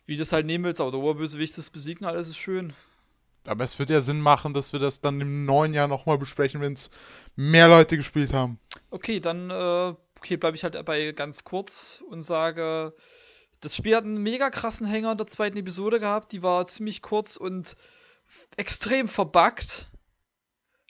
Wie 0.06 0.14
du 0.14 0.18
das 0.18 0.32
halt 0.32 0.46
nehmen 0.46 0.64
willst, 0.64 0.80
aber 0.80 0.90
der 0.90 1.00
Oberbösewicht 1.00 1.56
ist 1.56 1.70
besiegen, 1.70 2.06
alles 2.06 2.28
ist 2.28 2.36
schön. 2.36 2.72
Aber 3.44 3.64
es 3.64 3.78
wird 3.78 3.90
ja 3.90 4.00
Sinn 4.00 4.20
machen, 4.20 4.52
dass 4.52 4.72
wir 4.72 4.80
das 4.80 5.00
dann 5.00 5.20
im 5.20 5.44
neuen 5.46 5.74
Jahr 5.74 5.88
nochmal 5.88 6.18
besprechen, 6.18 6.60
wenn 6.60 6.74
es 6.74 6.90
mehr 7.36 7.68
Leute 7.68 7.96
gespielt 7.96 8.32
haben. 8.32 8.58
Okay, 8.90 9.18
dann 9.20 9.50
äh, 9.50 9.94
okay, 10.18 10.36
bleibe 10.36 10.56
ich 10.56 10.62
halt 10.64 10.74
dabei 10.74 11.12
ganz 11.12 11.42
kurz 11.44 12.02
und 12.08 12.22
sage, 12.22 12.94
das 13.62 13.76
Spiel 13.76 13.96
hat 13.96 14.04
einen 14.04 14.22
mega 14.22 14.50
krassen 14.50 14.86
Hänger 14.86 15.12
in 15.12 15.18
der 15.18 15.28
zweiten 15.28 15.56
Episode 15.56 16.00
gehabt. 16.00 16.32
Die 16.32 16.42
war 16.42 16.66
ziemlich 16.66 17.00
kurz 17.00 17.36
und 17.36 17.76
extrem 18.56 19.08
verbuggt. 19.08 19.88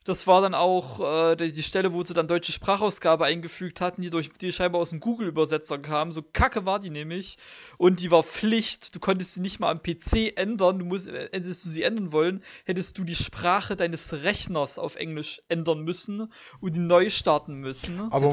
Das 0.04 0.26
war 0.26 0.40
dann 0.40 0.54
auch 0.54 1.00
äh, 1.00 1.36
die, 1.36 1.52
die 1.52 1.62
Stelle, 1.62 1.92
wo 1.92 2.02
sie 2.02 2.14
dann 2.14 2.26
deutsche 2.26 2.50
Sprachausgabe 2.50 3.24
eingefügt 3.24 3.80
hatten, 3.80 4.02
die 4.02 4.10
durch 4.10 4.32
die 4.32 4.50
scheinbar 4.50 4.80
aus 4.80 4.90
dem 4.90 4.98
Google-Übersetzer 4.98 5.78
kam. 5.78 6.10
So 6.10 6.22
kacke 6.22 6.64
war 6.64 6.80
die 6.80 6.90
nämlich. 6.90 7.38
Und 7.76 8.00
die 8.00 8.10
war 8.10 8.24
Pflicht. 8.24 8.94
Du 8.96 9.00
konntest 9.00 9.34
sie 9.34 9.40
nicht 9.40 9.60
mal 9.60 9.70
am 9.70 9.80
PC 9.80 10.36
ändern. 10.36 10.80
Du 10.80 10.86
musst, 10.86 11.06
äh, 11.06 11.28
hättest 11.30 11.66
du 11.66 11.68
sie 11.68 11.82
ändern 11.82 12.10
wollen, 12.10 12.42
hättest 12.64 12.98
du 12.98 13.04
die 13.04 13.14
Sprache 13.14 13.76
deines 13.76 14.24
Rechners 14.24 14.78
auf 14.78 14.96
Englisch 14.96 15.40
ändern 15.48 15.82
müssen 15.82 16.32
und 16.60 16.74
die 16.74 16.80
neu 16.80 17.10
starten 17.10 17.56
müssen. 17.56 18.00
Aber 18.00 18.32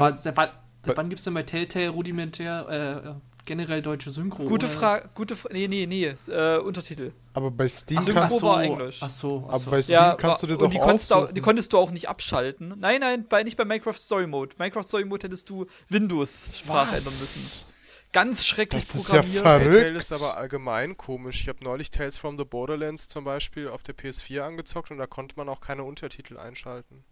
seit, 0.84 0.96
wann- 0.96 1.08
gibt 1.08 1.18
es 1.18 1.24
denn 1.24 1.34
bei 1.34 1.42
Telltale 1.42 1.88
rudimentär, 1.90 3.14
äh, 3.16 3.20
generell 3.46 3.82
deutsche 3.82 4.10
Synchro. 4.10 4.44
Gute? 4.44 4.68
Frage, 4.68 5.08
gute 5.14 5.34
Frage. 5.34 5.54
Nee, 5.54 5.66
nee, 5.68 5.86
nee, 5.86 6.14
äh, 6.32 6.58
Untertitel. 6.58 7.12
Aber 7.32 7.50
bei 7.50 7.68
Steam 7.68 7.98
Ach, 8.00 8.06
kannst 8.12 8.38
Synchro 8.38 8.48
war 8.54 8.62
Englisch. 8.62 8.98
Ach 9.02 9.08
so, 9.08 9.44
ach 9.46 9.50
Aber 9.50 9.58
so. 9.58 9.70
bei 9.70 9.82
Steam 9.82 9.94
Ja, 9.94 10.14
kannst 10.14 10.42
du 10.42 10.46
dir 10.46 10.54
und 10.58 10.60
doch 10.64 10.70
die 10.70 10.78
konntest, 10.78 11.10
du, 11.10 11.26
die 11.32 11.40
konntest 11.40 11.72
du 11.72 11.78
auch 11.78 11.90
nicht 11.90 12.08
abschalten. 12.08 12.74
Nein, 12.78 13.00
nein, 13.00 13.26
bei, 13.28 13.42
nicht 13.42 13.56
bei 13.56 13.64
Minecraft 13.64 13.94
Story 13.98 14.26
Mode. 14.26 14.54
Minecraft 14.58 14.82
Story 14.84 15.04
Mode 15.04 15.24
hättest 15.26 15.48
du 15.50 15.66
Windows-Sprache 15.88 16.96
ändern 16.96 17.12
müssen. 17.18 17.64
Ganz 18.12 18.44
schrecklich 18.44 18.86
Das 18.86 18.94
ist 18.96 19.08
ja 19.08 19.14
programmiert. 19.22 19.42
verrückt. 19.44 19.72
Telltale 19.74 19.98
ist 19.98 20.12
aber 20.12 20.36
allgemein 20.36 20.96
komisch. 20.96 21.40
Ich 21.42 21.48
habe 21.48 21.62
neulich 21.62 21.90
Tales 21.92 22.16
from 22.16 22.36
the 22.38 22.44
Borderlands 22.44 23.08
zum 23.08 23.24
Beispiel 23.24 23.68
auf 23.68 23.82
der 23.84 23.96
PS4 23.96 24.40
angezockt 24.42 24.90
und 24.90 24.98
da 24.98 25.06
konnte 25.06 25.36
man 25.36 25.48
auch 25.48 25.60
keine 25.60 25.84
Untertitel 25.84 26.36
einschalten. 26.36 27.04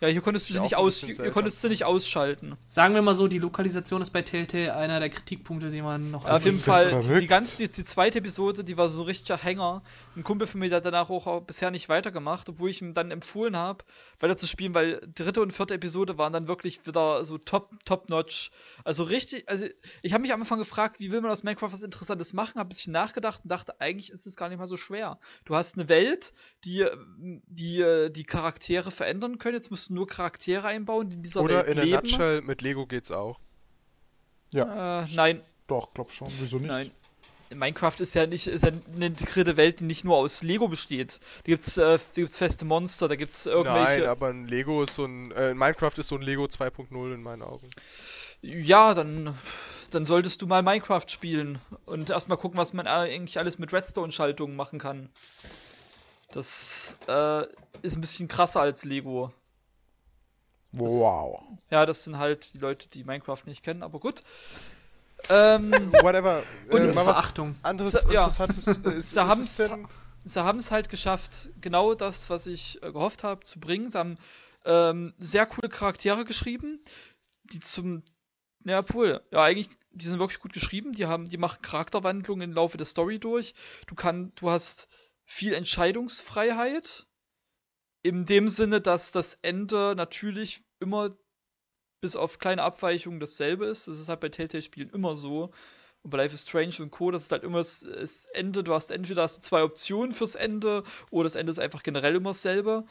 Ja, 0.00 0.08
hier 0.08 0.20
konntest 0.20 0.48
du 0.48 0.52
sie 0.52 0.58
ja 0.58 0.62
nicht 0.62 0.76
aus, 0.76 0.98
hier 0.98 1.30
konntest 1.30 1.64
du 1.64 1.68
nicht 1.68 1.84
ausschalten. 1.84 2.56
Sagen 2.66 2.94
wir 2.94 3.00
mal 3.00 3.14
so, 3.14 3.28
die 3.28 3.38
Lokalisation 3.38 4.02
ist 4.02 4.10
bei 4.10 4.20
Telltale 4.20 4.74
einer 4.74 5.00
der 5.00 5.08
Kritikpunkte, 5.08 5.70
die 5.70 5.80
man 5.80 6.10
noch. 6.10 6.26
Ja, 6.26 6.36
auf 6.36 6.44
jeden 6.44 6.60
Fall, 6.60 7.00
die 7.18 7.26
ganze, 7.26 7.56
die, 7.56 7.70
die 7.70 7.84
zweite 7.84 8.18
Episode, 8.18 8.62
die 8.62 8.76
war 8.76 8.90
so 8.90 9.00
ein 9.00 9.06
richtiger 9.06 9.38
Hänger. 9.42 9.82
Ein 10.14 10.22
Kumpel 10.22 10.46
von 10.46 10.60
mir, 10.60 10.68
der 10.68 10.78
hat 10.78 10.86
danach 10.86 11.08
auch, 11.08 11.26
auch 11.26 11.40
bisher 11.40 11.70
nicht 11.70 11.88
weitergemacht, 11.88 12.46
obwohl 12.50 12.68
ich 12.68 12.82
ihm 12.82 12.92
dann 12.92 13.10
empfohlen 13.10 13.56
habe, 13.56 13.84
weiter 14.20 14.36
zu 14.36 14.46
spielen, 14.46 14.74
weil 14.74 15.00
dritte 15.14 15.40
und 15.40 15.52
vierte 15.52 15.72
Episode 15.72 16.18
waren 16.18 16.32
dann 16.32 16.46
wirklich 16.46 16.86
wieder 16.86 17.24
so 17.24 17.38
top, 17.38 17.70
top 17.86 18.10
notch. 18.10 18.50
Also 18.84 19.02
richtig, 19.02 19.48
also 19.48 19.66
ich 20.02 20.12
habe 20.12 20.20
mich 20.20 20.32
am 20.34 20.40
Anfang 20.40 20.58
gefragt, 20.58 21.00
wie 21.00 21.10
will 21.10 21.22
man 21.22 21.30
aus 21.30 21.42
Minecraft 21.42 21.72
was 21.72 21.82
Interessantes 21.82 22.34
machen, 22.34 22.58
habe 22.58 22.66
ein 22.66 22.68
bisschen 22.68 22.92
nachgedacht 22.92 23.44
und 23.44 23.50
dachte, 23.50 23.80
eigentlich 23.80 24.10
ist 24.10 24.26
es 24.26 24.36
gar 24.36 24.50
nicht 24.50 24.58
mal 24.58 24.66
so 24.66 24.76
schwer. 24.76 25.18
Du 25.46 25.54
hast 25.54 25.78
eine 25.78 25.88
Welt, 25.88 26.34
die, 26.64 26.84
die, 27.46 28.08
die 28.10 28.24
Charaktere 28.24 28.90
verändern 28.90 29.38
können, 29.38 29.54
jetzt 29.54 29.70
musst 29.70 29.85
du 29.88 29.94
nur 29.94 30.06
Charaktere 30.06 30.66
einbauen, 30.68 31.08
die 31.10 31.16
in 31.16 31.22
dieser 31.22 31.42
Oder 31.42 31.66
Welt 31.66 31.76
in 31.78 31.82
leben. 31.84 32.02
nutshell, 32.02 32.42
mit 32.42 32.62
Lego 32.62 32.86
geht's 32.86 33.10
auch. 33.10 33.38
Ja, 34.50 35.02
Äh, 35.02 35.08
nein, 35.12 35.42
doch, 35.66 35.92
glaub 35.94 36.12
schon. 36.12 36.28
Wieso 36.40 36.56
nicht? 36.58 36.68
Nein. 36.68 36.90
Minecraft 37.54 37.94
ist 38.00 38.14
ja 38.14 38.26
nicht 38.26 38.48
ist 38.48 38.64
ja 38.64 38.72
eine 38.94 39.06
integrierte 39.06 39.56
Welt, 39.56 39.78
die 39.78 39.84
nicht 39.84 40.02
nur 40.04 40.16
aus 40.16 40.42
Lego 40.42 40.66
besteht. 40.66 41.20
Da 41.44 41.52
gibt's, 41.52 41.76
äh, 41.76 41.98
da 41.98 42.00
gibt's 42.14 42.36
feste 42.36 42.64
Monster, 42.64 43.06
da 43.06 43.14
gibt's 43.14 43.46
irgendwelche. 43.46 44.00
Nein, 44.00 44.08
aber 44.08 44.28
ein 44.28 44.48
Lego 44.48 44.82
ist 44.82 44.94
so 44.94 45.04
ein. 45.04 45.30
Äh, 45.30 45.54
Minecraft 45.54 45.92
ist 45.96 46.08
so 46.08 46.16
ein 46.16 46.22
Lego 46.22 46.44
2.0 46.44 47.14
in 47.14 47.22
meinen 47.22 47.42
Augen. 47.42 47.68
ja, 48.42 48.94
dann, 48.94 49.38
dann 49.92 50.04
solltest 50.04 50.42
du 50.42 50.48
mal 50.48 50.62
Minecraft 50.62 51.04
spielen 51.08 51.60
und 51.84 52.10
erstmal 52.10 52.36
gucken, 52.36 52.58
was 52.58 52.72
man 52.72 52.88
eigentlich 52.88 53.38
alles 53.38 53.58
mit 53.60 53.72
Redstone-Schaltungen 53.72 54.56
machen 54.56 54.80
kann. 54.80 55.08
Das 56.32 56.98
äh, 57.06 57.42
ist 57.82 57.96
ein 57.96 58.00
bisschen 58.00 58.26
krasser 58.28 58.60
als 58.60 58.84
Lego. 58.84 59.32
Wow. 60.72 61.42
Ja, 61.70 61.86
das 61.86 62.04
sind 62.04 62.18
halt 62.18 62.52
die 62.54 62.58
Leute, 62.58 62.88
die 62.88 63.04
Minecraft 63.04 63.42
nicht 63.46 63.62
kennen, 63.62 63.82
aber 63.82 63.98
gut. 64.00 64.22
Ähm, 65.28 65.72
Whatever. 66.02 66.42
Und 66.70 66.82
äh, 66.82 66.86
mal 66.88 66.94
was 66.96 67.04
Verachtung. 67.16 67.54
anderes 67.62 67.92
So, 67.94 68.10
ja. 68.12 68.20
Interessantes. 68.24 68.66
Äh, 68.66 68.70
ist, 68.98 69.16
Da 69.16 69.22
ist 69.24 69.28
haben's- 69.30 69.58
es 69.58 69.68
denn. 69.68 69.88
sie 70.24 70.44
haben 70.44 70.58
es 70.58 70.70
halt 70.70 70.88
geschafft, 70.88 71.48
genau 71.60 71.94
das, 71.94 72.28
was 72.30 72.46
ich 72.46 72.82
äh, 72.82 72.92
gehofft 72.92 73.24
habe, 73.24 73.42
zu 73.44 73.58
bringen. 73.58 73.88
Sie 73.88 73.98
haben 73.98 74.18
ähm, 74.64 75.14
sehr 75.18 75.46
coole 75.46 75.68
Charaktere 75.68 76.24
geschrieben, 76.24 76.80
die 77.44 77.60
zum, 77.60 78.02
ja, 78.64 78.80
obwohl, 78.80 79.20
ja, 79.30 79.42
eigentlich, 79.42 79.68
die 79.92 80.06
sind 80.06 80.18
wirklich 80.18 80.40
gut 80.40 80.52
geschrieben. 80.52 80.92
Die 80.92 81.06
haben, 81.06 81.28
die 81.28 81.38
machen 81.38 81.62
Charakterwandlungen 81.62 82.50
im 82.50 82.54
Laufe 82.54 82.76
der 82.76 82.86
Story 82.86 83.18
durch. 83.18 83.54
Du 83.86 83.94
kann, 83.94 84.32
du 84.36 84.50
hast 84.50 84.88
viel 85.24 85.54
Entscheidungsfreiheit. 85.54 87.06
In 88.06 88.24
dem 88.24 88.48
Sinne, 88.48 88.80
dass 88.80 89.10
das 89.10 89.36
Ende 89.42 89.94
natürlich 89.96 90.62
immer 90.78 91.16
bis 92.00 92.14
auf 92.14 92.38
kleine 92.38 92.62
Abweichungen 92.62 93.18
dasselbe 93.18 93.66
ist. 93.66 93.88
Das 93.88 93.98
ist 93.98 94.08
halt 94.08 94.20
bei 94.20 94.28
Telltale-Spielen 94.28 94.90
immer 94.90 95.16
so. 95.16 95.50
Und 96.02 96.10
bei 96.10 96.18
Life 96.18 96.32
is 96.32 96.42
Strange 96.42 96.76
und 96.78 96.92
Co., 96.92 97.10
das 97.10 97.24
ist 97.24 97.32
halt 97.32 97.42
immer 97.42 97.58
das, 97.58 98.28
Ende. 98.32 98.62
Du 98.62 98.74
hast 98.74 98.92
entweder 98.92 99.22
hast 99.22 99.38
du 99.38 99.40
zwei 99.40 99.64
Optionen 99.64 100.12
fürs 100.12 100.36
Ende 100.36 100.84
oder 101.10 101.24
das 101.24 101.34
Ende 101.34 101.50
ist 101.50 101.58
einfach 101.58 101.82
generell 101.82 102.14
immer 102.14 102.30
dasselbe. 102.30 102.84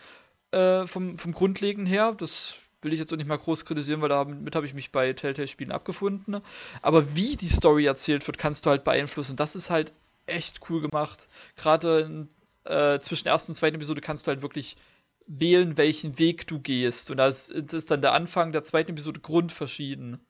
Äh, 0.51 0.85
vom, 0.85 1.17
vom 1.17 1.31
Grundlegen 1.31 1.85
her. 1.85 2.13
Das 2.17 2.55
will 2.81 2.91
ich 2.91 2.99
jetzt 2.99 3.13
auch 3.13 3.17
nicht 3.17 3.27
mal 3.27 3.37
groß 3.37 3.63
kritisieren, 3.63 4.01
weil 4.01 4.09
damit 4.09 4.53
habe 4.53 4.65
ich 4.65 4.73
mich 4.73 4.91
bei 4.91 5.13
Telltale-Spielen 5.13 5.71
abgefunden. 5.71 6.41
Aber 6.81 7.15
wie 7.15 7.37
die 7.37 7.47
Story 7.47 7.85
erzählt 7.85 8.27
wird, 8.27 8.37
kannst 8.37 8.65
du 8.65 8.69
halt 8.69 8.83
beeinflussen. 8.83 9.37
Das 9.37 9.55
ist 9.55 9.69
halt 9.69 9.93
echt 10.25 10.59
cool 10.69 10.81
gemacht. 10.81 11.29
Gerade 11.55 12.27
äh, 12.65 12.99
zwischen 12.99 13.23
der 13.23 13.31
ersten 13.31 13.53
und 13.53 13.55
zweiten 13.55 13.77
Episode 13.77 14.01
kannst 14.01 14.27
du 14.27 14.31
halt 14.31 14.41
wirklich 14.41 14.75
wählen, 15.27 15.77
welchen 15.77 16.19
Weg 16.19 16.47
du 16.47 16.59
gehst. 16.59 17.11
Und 17.11 17.17
das 17.17 17.49
ist, 17.49 17.91
dann 17.91 18.01
der 18.01 18.13
Anfang 18.13 18.51
der 18.51 18.63
zweiten 18.63 18.91
Episode 18.91 19.19
grundverschieden. 19.19 20.25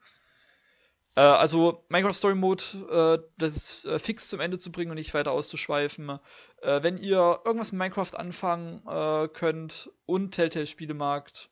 Äh, 1.16 1.20
also 1.20 1.84
Minecraft 1.88 2.14
Story 2.14 2.34
Mode, 2.34 2.62
äh, 2.90 3.28
das 3.38 3.56
ist 3.56 3.84
äh, 3.84 3.98
fix 3.98 4.28
zum 4.28 4.40
Ende 4.40 4.58
zu 4.58 4.70
bringen 4.70 4.90
und 4.90 4.96
nicht 4.96 5.14
weiter 5.14 5.32
auszuschweifen. 5.32 6.18
Äh, 6.62 6.82
wenn 6.82 6.98
ihr 6.98 7.40
irgendwas 7.44 7.72
mit 7.72 7.80
Minecraft 7.80 8.14
anfangen 8.14 8.86
äh, 8.86 9.28
könnt 9.28 9.90
und 10.06 10.32
Telltale-Spiele 10.32 10.94
magt, 10.94 11.50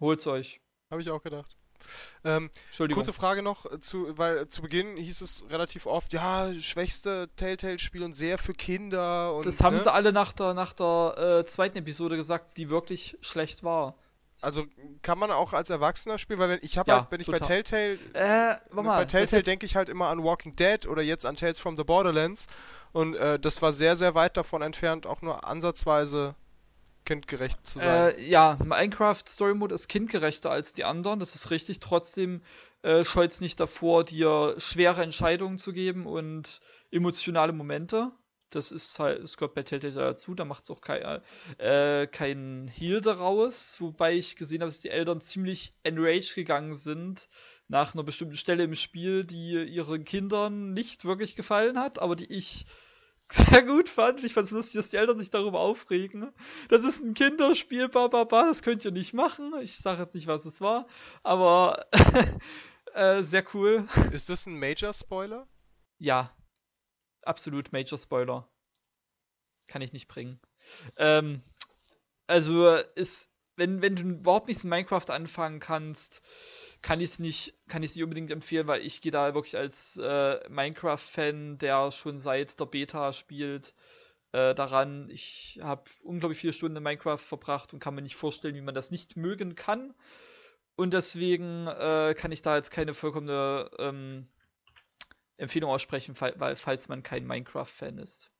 holt's 0.00 0.26
euch. 0.26 0.60
Habe 0.90 1.02
ich 1.02 1.10
auch 1.10 1.22
gedacht. 1.22 1.57
Ähm, 2.24 2.50
Entschuldigung. 2.66 3.02
kurze 3.02 3.12
Frage 3.12 3.42
noch, 3.42 3.66
äh, 3.70 3.80
zu, 3.80 4.16
weil 4.18 4.38
äh, 4.38 4.48
zu 4.48 4.62
Beginn 4.62 4.96
hieß 4.96 5.20
es 5.20 5.44
relativ 5.50 5.86
oft, 5.86 6.12
ja, 6.12 6.52
schwächste 6.54 7.28
Telltale-Spiel 7.36 8.02
und 8.02 8.14
sehr 8.14 8.38
für 8.38 8.52
Kinder 8.52 9.34
und. 9.34 9.46
das 9.46 9.60
haben 9.60 9.76
ne? 9.76 9.80
sie 9.80 9.92
alle 9.92 10.12
nach 10.12 10.32
der, 10.32 10.54
nach 10.54 10.72
der 10.72 11.40
äh, 11.40 11.44
zweiten 11.44 11.78
Episode 11.78 12.16
gesagt, 12.16 12.56
die 12.56 12.70
wirklich 12.70 13.16
schlecht 13.20 13.62
war. 13.62 13.94
Also 14.40 14.66
kann 15.02 15.18
man 15.18 15.32
auch 15.32 15.52
als 15.52 15.68
Erwachsener 15.68 16.16
spielen, 16.16 16.38
weil 16.38 16.48
wenn 16.48 16.58
ich 16.62 16.78
habe 16.78 16.90
Ja, 16.90 17.00
halt, 17.00 17.10
wenn 17.10 17.20
ich 17.20 17.26
bei 17.26 17.38
total. 17.38 17.62
Telltale 17.64 17.98
Äh, 18.12 18.56
warte 18.70 18.86
mal. 18.86 18.96
bei 18.98 19.04
Telltale 19.04 19.42
denke 19.42 19.66
ich 19.66 19.74
halt 19.74 19.88
immer 19.88 20.08
an 20.08 20.22
Walking 20.22 20.54
Dead 20.54 20.86
oder 20.86 21.02
jetzt 21.02 21.26
an 21.26 21.34
Tales 21.34 21.58
from 21.58 21.76
the 21.76 21.82
Borderlands 21.82 22.46
und 22.92 23.14
äh, 23.14 23.38
das 23.38 23.60
war 23.62 23.72
sehr, 23.72 23.96
sehr 23.96 24.14
weit 24.14 24.36
davon 24.36 24.62
entfernt, 24.62 25.06
auch 25.06 25.22
nur 25.22 25.44
ansatzweise 25.44 26.36
kindgerecht 27.08 27.66
zu 27.66 27.78
sein. 27.78 28.14
Äh, 28.14 28.20
ja, 28.22 28.58
Minecraft 28.62 29.22
Story 29.26 29.54
Mode 29.54 29.74
ist 29.74 29.88
kindgerechter 29.88 30.50
als 30.50 30.74
die 30.74 30.84
anderen, 30.84 31.18
das 31.18 31.34
ist 31.34 31.50
richtig. 31.50 31.80
Trotzdem 31.80 32.42
äh, 32.82 33.04
scheut 33.04 33.30
es 33.32 33.40
nicht 33.40 33.58
davor, 33.58 34.04
dir 34.04 34.54
schwere 34.58 35.02
Entscheidungen 35.02 35.56
zu 35.56 35.72
geben 35.72 36.06
und 36.06 36.60
emotionale 36.90 37.54
Momente. 37.54 38.12
Das 38.50 38.72
ist 38.72 38.98
halt, 38.98 39.22
das 39.22 39.36
gehört 39.36 39.54
bei 39.54 39.62
Telltale 39.62 39.94
dazu, 39.94 40.34
da 40.34 40.44
macht 40.44 40.64
es 40.64 40.70
auch 40.70 40.80
kein, 40.82 41.22
äh, 41.58 42.06
kein 42.06 42.68
Heal 42.68 43.00
daraus, 43.00 43.76
wobei 43.80 44.14
ich 44.14 44.36
gesehen 44.36 44.60
habe, 44.60 44.70
dass 44.70 44.80
die 44.80 44.90
Eltern 44.90 45.20
ziemlich 45.20 45.74
enraged 45.82 46.34
gegangen 46.34 46.74
sind 46.74 47.28
nach 47.68 47.94
einer 47.94 48.04
bestimmten 48.04 48.36
Stelle 48.36 48.64
im 48.64 48.74
Spiel, 48.74 49.24
die 49.24 49.64
ihren 49.64 50.04
Kindern 50.04 50.72
nicht 50.72 51.04
wirklich 51.04 51.36
gefallen 51.36 51.78
hat, 51.78 51.98
aber 51.98 52.16
die 52.16 52.30
ich 52.30 52.66
sehr 53.30 53.62
gut 53.62 53.88
fand. 53.88 54.24
Ich 54.24 54.34
fand 54.34 54.46
es 54.46 54.50
lustig, 54.50 54.80
dass 54.80 54.90
die 54.90 54.96
Eltern 54.96 55.18
sich 55.18 55.30
darüber 55.30 55.60
aufregen. 55.60 56.32
Das 56.68 56.84
ist 56.84 57.02
ein 57.02 57.14
Kinderspiel, 57.14 57.88
bababa, 57.88 58.46
das 58.46 58.62
könnt 58.62 58.84
ihr 58.84 58.90
nicht 58.90 59.12
machen. 59.14 59.52
Ich 59.62 59.76
sage 59.76 60.02
jetzt 60.02 60.14
nicht, 60.14 60.26
was 60.26 60.44
es 60.44 60.60
war, 60.60 60.86
aber 61.22 61.86
äh, 62.94 63.22
sehr 63.22 63.44
cool. 63.54 63.86
Ist 64.12 64.28
das 64.28 64.46
ein 64.46 64.58
Major-Spoiler? 64.58 65.46
Ja, 65.98 66.34
absolut 67.22 67.72
Major 67.72 67.98
Spoiler. 67.98 68.48
Kann 69.66 69.82
ich 69.82 69.92
nicht 69.92 70.08
bringen. 70.08 70.40
Ähm, 70.96 71.42
also 72.26 72.76
ist, 72.94 73.30
wenn, 73.56 73.82
wenn 73.82 73.96
du 73.96 74.02
überhaupt 74.02 74.48
nichts 74.48 74.64
in 74.64 74.70
Minecraft 74.70 75.10
anfangen 75.10 75.60
kannst, 75.60 76.22
kann 76.82 77.00
ich 77.00 77.10
es 77.10 77.18
nicht, 77.18 77.54
kann 77.68 77.82
ich 77.82 77.94
nicht 77.94 78.04
unbedingt 78.04 78.30
empfehlen, 78.30 78.68
weil 78.68 78.84
ich 78.84 79.00
gehe 79.00 79.12
da 79.12 79.34
wirklich 79.34 79.56
als 79.56 79.96
äh, 79.96 80.48
Minecraft-Fan, 80.48 81.58
der 81.58 81.90
schon 81.90 82.18
seit 82.18 82.58
der 82.60 82.66
Beta 82.66 83.12
spielt, 83.12 83.74
äh, 84.32 84.54
daran. 84.54 85.10
Ich 85.10 85.58
habe 85.62 85.84
unglaublich 86.02 86.38
viele 86.38 86.52
Stunden 86.52 86.76
in 86.76 86.82
Minecraft 86.82 87.18
verbracht 87.18 87.72
und 87.72 87.80
kann 87.80 87.94
mir 87.94 88.02
nicht 88.02 88.16
vorstellen, 88.16 88.54
wie 88.54 88.60
man 88.60 88.74
das 88.74 88.90
nicht 88.90 89.16
mögen 89.16 89.54
kann. 89.54 89.94
Und 90.76 90.94
deswegen 90.94 91.66
äh, 91.66 92.14
kann 92.16 92.30
ich 92.30 92.42
da 92.42 92.56
jetzt 92.56 92.70
keine 92.70 92.94
vollkommene 92.94 93.70
ähm, 93.78 94.28
Empfehlung 95.36 95.70
aussprechen, 95.70 96.14
fall, 96.14 96.34
weil, 96.36 96.56
falls 96.56 96.88
man 96.88 97.02
kein 97.02 97.26
Minecraft-Fan 97.26 97.98
ist. 97.98 98.30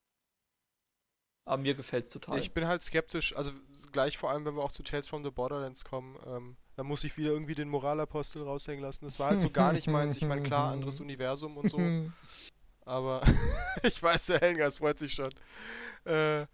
Aber 1.48 1.62
mir 1.62 1.74
gefällt 1.74 2.04
es 2.04 2.12
total. 2.12 2.38
Ich 2.38 2.52
bin 2.52 2.66
halt 2.66 2.82
skeptisch, 2.82 3.34
also 3.34 3.52
gleich 3.90 4.18
vor 4.18 4.30
allem, 4.30 4.44
wenn 4.44 4.54
wir 4.54 4.62
auch 4.62 4.70
zu 4.70 4.82
Tales 4.82 5.08
from 5.08 5.24
the 5.24 5.30
Borderlands 5.30 5.82
kommen, 5.82 6.18
ähm, 6.26 6.56
da 6.76 6.82
muss 6.82 7.04
ich 7.04 7.16
wieder 7.16 7.30
irgendwie 7.30 7.54
den 7.54 7.70
Moralapostel 7.70 8.42
raushängen 8.42 8.84
lassen. 8.84 9.06
Das 9.06 9.18
war 9.18 9.30
halt 9.30 9.40
so 9.40 9.48
gar 9.48 9.72
nicht 9.72 9.86
meins. 9.86 10.16
Ich 10.18 10.26
meine, 10.26 10.42
klar, 10.42 10.70
anderes 10.70 11.00
Universum 11.00 11.56
und 11.56 11.70
so. 11.70 11.78
Aber 12.84 13.22
ich 13.82 14.02
weiß, 14.02 14.26
der 14.26 14.40
Helgast 14.40 14.78
freut 14.78 14.98
sich 14.98 15.14
schon. 15.14 15.30
Äh, 16.04 16.46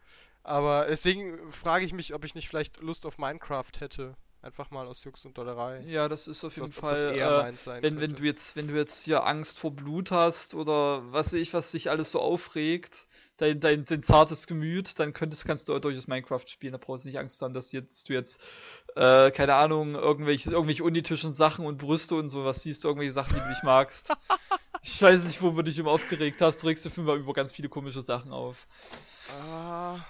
aber 0.42 0.86
deswegen 0.88 1.52
frage 1.52 1.84
ich 1.84 1.92
mich, 1.92 2.12
ob 2.12 2.24
ich 2.24 2.34
nicht 2.34 2.48
vielleicht 2.48 2.80
Lust 2.80 3.06
auf 3.06 3.18
Minecraft 3.18 3.72
hätte. 3.78 4.14
Einfach 4.44 4.70
mal 4.70 4.86
aus 4.86 5.02
Jux 5.04 5.24
und 5.24 5.38
Dollerei. 5.38 5.80
ja, 5.86 6.06
das 6.06 6.28
ist 6.28 6.44
auf 6.44 6.54
jeden 6.54 6.70
Fall. 6.70 6.90
das 6.90 7.04
eher 7.04 7.48
äh, 7.48 7.82
wenn, 7.82 7.98
wenn 7.98 8.14
du 8.14 8.24
jetzt, 8.24 8.56
wenn 8.56 8.68
du 8.68 8.74
jetzt 8.74 9.02
hier 9.02 9.24
Angst 9.24 9.58
vor 9.58 9.70
Blut 9.70 10.10
hast 10.10 10.52
oder 10.52 11.02
was 11.10 11.28
weiß 11.28 11.40
ich, 11.40 11.54
was 11.54 11.70
dich 11.70 11.88
alles 11.88 12.10
so 12.10 12.20
aufregt, 12.20 13.06
dein, 13.38 13.58
dein, 13.58 13.86
dein 13.86 14.02
zartes 14.02 14.46
Gemüt, 14.46 14.98
dann 14.98 15.14
könntest, 15.14 15.46
kannst 15.46 15.70
du 15.70 15.78
durchaus 15.78 16.08
Minecraft 16.08 16.46
spielen. 16.46 16.72
Da 16.72 16.78
brauchst 16.78 17.06
du 17.06 17.08
nicht 17.08 17.18
Angst 17.18 17.40
haben, 17.40 17.54
dass 17.54 17.72
jetzt 17.72 18.06
du 18.10 18.12
jetzt, 18.12 18.38
äh, 18.96 19.30
keine 19.30 19.54
Ahnung, 19.54 19.94
irgendwelche, 19.94 20.50
irgendwelche 20.50 20.84
unethischen 20.84 21.34
Sachen 21.34 21.64
und 21.64 21.78
Brüste 21.78 22.14
und 22.14 22.28
sowas 22.28 22.60
siehst, 22.60 22.84
irgendwelche 22.84 23.14
Sachen, 23.14 23.32
die 23.34 23.40
du 23.40 23.48
nicht 23.48 23.64
magst. 23.64 24.12
Ich 24.86 25.00
weiß 25.00 25.24
nicht, 25.24 25.40
wo 25.40 25.48
du 25.48 25.62
dich 25.62 25.78
immer 25.78 25.92
aufgeregt 25.92 26.42
hast. 26.42 26.62
Du 26.62 26.66
regst 26.66 26.84
dich 26.84 26.98
immer 26.98 27.14
über 27.14 27.32
ganz 27.32 27.52
viele 27.52 27.70
komische 27.70 28.02
Sachen 28.02 28.32
auf. 28.32 28.66
Ah, 29.50 30.00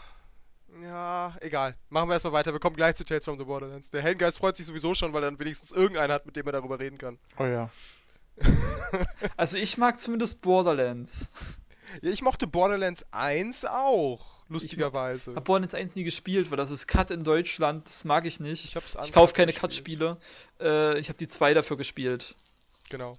ja, 0.85 1.35
egal. 1.40 1.75
Machen 1.88 2.09
wir 2.09 2.14
erstmal 2.14 2.35
weiter. 2.35 2.53
Wir 2.53 2.61
kommen 2.61 2.77
gleich 2.77 2.94
zu 2.97 3.05
Tales 3.05 3.25
from 3.25 3.38
the 3.38 3.44
Borderlands. 3.44 3.90
Der 3.90 4.03
Heldengeist 4.03 4.38
freut 4.38 4.57
sich 4.57 4.66
sowieso 4.66 4.94
schon, 4.94 5.12
weil 5.12 5.23
er 5.23 5.31
dann 5.31 5.38
wenigstens 5.38 5.73
irgendeinen 5.73 6.12
hat, 6.12 6.27
mit 6.27 6.37
dem 6.37 6.47
er 6.47 6.53
darüber 6.53 6.79
reden 6.79 6.99
kann. 6.99 7.18
Oh 7.38 7.44
ja. 7.44 7.70
Also 9.37 9.59
ich 9.59 9.77
mag 9.79 10.01
zumindest 10.01 10.40
Borderlands. 10.40 11.29
Ja, 12.01 12.11
ich 12.11 12.23
mochte 12.23 12.47
Borderlands 12.47 13.05
1 13.11 13.64
auch, 13.64 14.44
lustigerweise. 14.49 15.35
Hab 15.35 15.44
Borderlands 15.44 15.75
1 15.75 15.97
nie 15.97 16.05
gespielt, 16.05 16.51
weil 16.51 16.57
das 16.57 16.70
ist 16.70 16.87
Cut 16.87 17.11
in 17.11 17.25
Deutschland, 17.25 17.88
das 17.88 18.05
mag 18.05 18.25
ich 18.25 18.38
nicht. 18.38 18.64
Ich 18.64 18.77
hab's 18.77 18.97
Ich 19.05 19.12
kaufe 19.12 19.33
keine. 19.33 19.53
Cut-Spiele. 19.53 20.18
Äh, 20.61 20.99
ich 20.99 21.09
habe 21.09 21.18
die 21.18 21.29
zwei 21.29 21.55
dafür 21.55 21.77
gespielt. 21.77 22.35
Genau. 22.88 23.16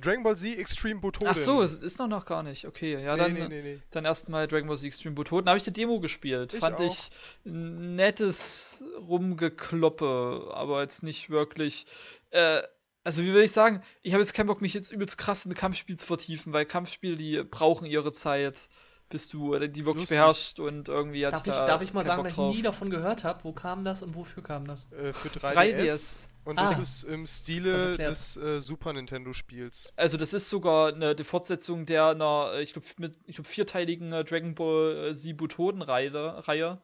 Dragon 0.00 0.22
Ball 0.22 0.36
Z 0.36 0.58
Extreme 0.58 1.00
Butoden. 1.00 1.28
Ach 1.28 1.36
so, 1.36 1.62
es 1.62 1.74
ist 1.74 1.98
noch 1.98 2.08
noch 2.08 2.26
gar 2.26 2.42
nicht. 2.42 2.66
Okay, 2.66 3.02
ja, 3.02 3.14
nee, 3.14 3.22
dann, 3.22 3.32
nee, 3.34 3.48
nee, 3.48 3.62
nee. 3.62 3.78
dann 3.90 4.04
erstmal 4.04 4.46
Dragon 4.46 4.68
Ball 4.68 4.76
Z 4.76 4.86
Extreme 4.86 5.14
Butoden. 5.14 5.46
Da 5.46 5.50
habe 5.50 5.58
ich 5.58 5.64
die 5.64 5.72
Demo 5.72 6.00
gespielt. 6.00 6.54
Ich 6.54 6.60
Fand 6.60 6.76
auch. 6.76 6.84
ich 6.84 7.10
nettes 7.44 8.82
Rumgekloppe, 8.98 10.50
aber 10.52 10.82
jetzt 10.82 11.02
nicht 11.02 11.30
wirklich. 11.30 11.86
Äh, 12.30 12.62
also 13.02 13.22
wie 13.22 13.32
will 13.32 13.42
ich 13.42 13.52
sagen, 13.52 13.82
ich 14.02 14.12
habe 14.12 14.22
jetzt 14.22 14.34
keinen 14.34 14.46
Bock, 14.46 14.60
mich 14.60 14.74
jetzt 14.74 14.92
übelst 14.92 15.16
krass 15.16 15.44
in 15.44 15.52
ein 15.52 15.54
Kampfspiel 15.54 15.96
zu 15.96 16.06
vertiefen, 16.06 16.52
weil 16.52 16.66
Kampfspiele, 16.66 17.16
die 17.16 17.42
brauchen 17.42 17.86
ihre 17.86 18.12
Zeit, 18.12 18.68
bis 19.10 19.28
du 19.28 19.52
äh, 19.54 19.68
die 19.68 19.84
wirklich 19.84 20.04
Lustig. 20.04 20.16
beherrschst 20.16 20.60
und 20.60 20.88
irgendwie 20.88 21.26
hat 21.26 21.34
Darf 21.34 21.46
ich, 21.46 21.52
da 21.52 21.66
darf 21.66 21.82
ich 21.82 21.92
mal 21.92 22.04
sagen, 22.04 22.24
dass 22.24 22.32
ich 22.32 22.38
nie 22.38 22.62
davon 22.62 22.88
gehört 22.90 23.24
habe? 23.24 23.44
Wo 23.44 23.52
kam 23.52 23.84
das 23.84 24.02
und 24.02 24.14
wofür 24.14 24.42
kam 24.42 24.66
das? 24.66 24.90
Äh, 24.92 25.12
für 25.12 25.28
3DS. 25.28 25.54
3DS. 25.54 26.26
Und 26.44 26.58
Ah. 26.58 26.62
das 26.64 26.78
ist 26.78 27.04
im 27.04 27.26
Stile 27.26 27.96
des 27.98 28.36
äh, 28.38 28.60
Super 28.62 28.94
Nintendo 28.94 29.34
Spiels. 29.34 29.92
Also 29.96 30.16
das 30.16 30.32
ist 30.32 30.48
sogar 30.48 30.94
eine 30.94 31.14
die 31.14 31.22
Fortsetzung 31.24 31.84
der 31.84 32.06
einer, 32.06 32.54
ich 32.60 32.72
glaube, 32.72 32.88
mit 32.96 33.14
ich 33.26 33.36
glaub, 33.36 33.46
vierteiligen 33.46 34.10
äh, 34.14 34.24
Dragon 34.24 34.54
Ball 34.54 35.10
äh, 35.10 35.14
Z 35.14 35.36
Butoden-Reihe. 35.36 36.48
Reihe. 36.48 36.80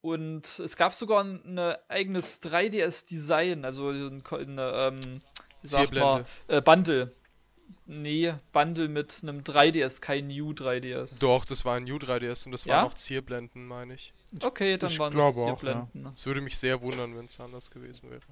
Und 0.00 0.46
es 0.60 0.76
gab 0.76 0.94
sogar 0.94 1.22
ein, 1.22 1.58
ein 1.58 1.76
eigenes 1.88 2.40
3DS-Design, 2.42 3.66
also 3.66 3.90
ein, 3.90 4.22
eine, 4.32 4.72
ähm, 4.74 5.20
wie 5.60 5.68
sagt 5.68 5.92
man, 5.94 6.24
Zierblende. 6.24 6.26
äh, 6.48 6.62
Bundle. 6.62 7.12
Nee, 7.92 8.34
Bundle 8.52 8.88
mit 8.88 9.18
einem 9.22 9.40
3DS, 9.40 10.00
kein 10.00 10.28
New 10.28 10.52
3DS. 10.52 11.18
Doch, 11.18 11.44
das 11.44 11.64
war 11.64 11.74
ein 11.76 11.82
New 11.84 11.96
3DS 11.96 12.46
und 12.46 12.52
das 12.52 12.64
Ja? 12.64 12.76
waren 12.76 12.86
auch 12.86 12.94
Zierblenden, 12.94 13.66
meine 13.66 13.94
ich. 13.94 14.12
Okay, 14.40 14.76
dann 14.78 14.92
Ich 14.92 14.98
waren 15.00 15.12
das 15.12 15.34
hier 15.34 15.42
auch, 15.54 15.62
ja. 15.64 15.88
Es 16.16 16.24
würde 16.24 16.40
mich 16.40 16.56
sehr 16.56 16.80
wundern, 16.82 17.16
wenn 17.16 17.24
es 17.24 17.40
anders 17.40 17.68
gewesen 17.72 18.10
wäre. 18.12 18.22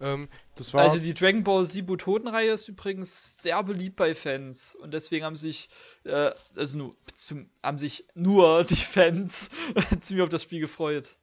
Ähm, 0.00 0.28
Das 0.56 0.74
war 0.74 0.82
Also 0.82 0.98
die 0.98 1.14
Dragon 1.14 1.44
Ball 1.44 1.64
Z 1.64 1.86
Butoden-Reihe 1.86 2.50
ist 2.50 2.68
übrigens 2.68 3.40
sehr 3.40 3.62
beliebt 3.62 3.94
bei 3.94 4.12
Fans 4.12 4.74
und 4.74 4.92
deswegen 4.92 5.24
haben 5.24 5.36
sich, 5.36 5.68
äh, 6.02 6.32
also 6.56 6.76
nur, 6.76 6.96
zum, 7.14 7.48
haben 7.62 7.78
sich 7.78 8.04
nur 8.14 8.64
die 8.68 8.74
Fans 8.74 9.50
ziemlich 10.00 10.24
auf 10.24 10.30
das 10.30 10.42
Spiel 10.42 10.58
gefreut. 10.58 11.16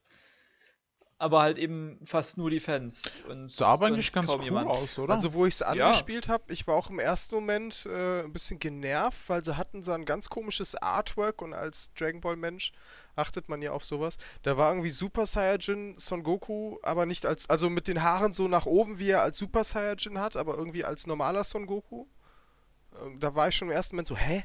Aber 1.22 1.40
halt 1.40 1.56
eben 1.56 2.00
fast 2.04 2.36
nur 2.36 2.50
die 2.50 2.58
Fans. 2.58 3.04
Und 3.28 3.54
sah 3.54 3.68
aber 3.68 3.90
sonst 3.90 4.12
ganz 4.12 4.26
kaum 4.26 4.40
cool 4.40 4.44
jemand. 4.44 4.68
aus, 4.68 4.98
oder? 4.98 5.14
Also 5.14 5.32
wo 5.34 5.46
ich 5.46 5.54
es 5.54 5.60
Ja. 5.60 5.66
angespielt 5.68 6.28
habe, 6.28 6.52
ich 6.52 6.66
war 6.66 6.74
auch 6.74 6.90
im 6.90 6.98
ersten 6.98 7.36
Moment 7.36 7.86
äh, 7.86 8.22
ein 8.24 8.32
bisschen 8.32 8.58
genervt, 8.58 9.28
weil 9.28 9.44
sie 9.44 9.56
hatten 9.56 9.84
so 9.84 9.92
ein 9.92 10.04
ganz 10.04 10.28
komisches 10.28 10.74
Artwork 10.74 11.40
und 11.40 11.54
als 11.54 11.92
Dragon 11.94 12.20
Ball 12.20 12.34
Mensch 12.34 12.72
achtet 13.14 13.48
man 13.48 13.62
ja 13.62 13.70
auf 13.70 13.84
sowas. 13.84 14.16
Da 14.42 14.56
war 14.56 14.70
irgendwie 14.72 14.90
Super 14.90 15.24
Saiyajin 15.24 15.94
Son 15.96 16.24
Goku, 16.24 16.78
aber 16.82 17.06
nicht 17.06 17.24
als, 17.24 17.48
also 17.48 17.70
mit 17.70 17.86
den 17.86 18.02
Haaren 18.02 18.32
so 18.32 18.48
nach 18.48 18.66
oben, 18.66 18.98
wie 18.98 19.10
er 19.10 19.22
als 19.22 19.38
Super 19.38 19.62
Saiyajin 19.62 20.18
hat, 20.18 20.34
aber 20.34 20.56
irgendwie 20.56 20.84
als 20.84 21.06
normaler 21.06 21.44
Son 21.44 21.66
Goku. 21.66 22.06
Ähm, 23.00 23.20
Da 23.20 23.32
war 23.36 23.46
ich 23.46 23.54
schon 23.54 23.68
im 23.68 23.74
ersten 23.74 23.94
Moment 23.94 24.08
so, 24.08 24.16
hä? 24.16 24.42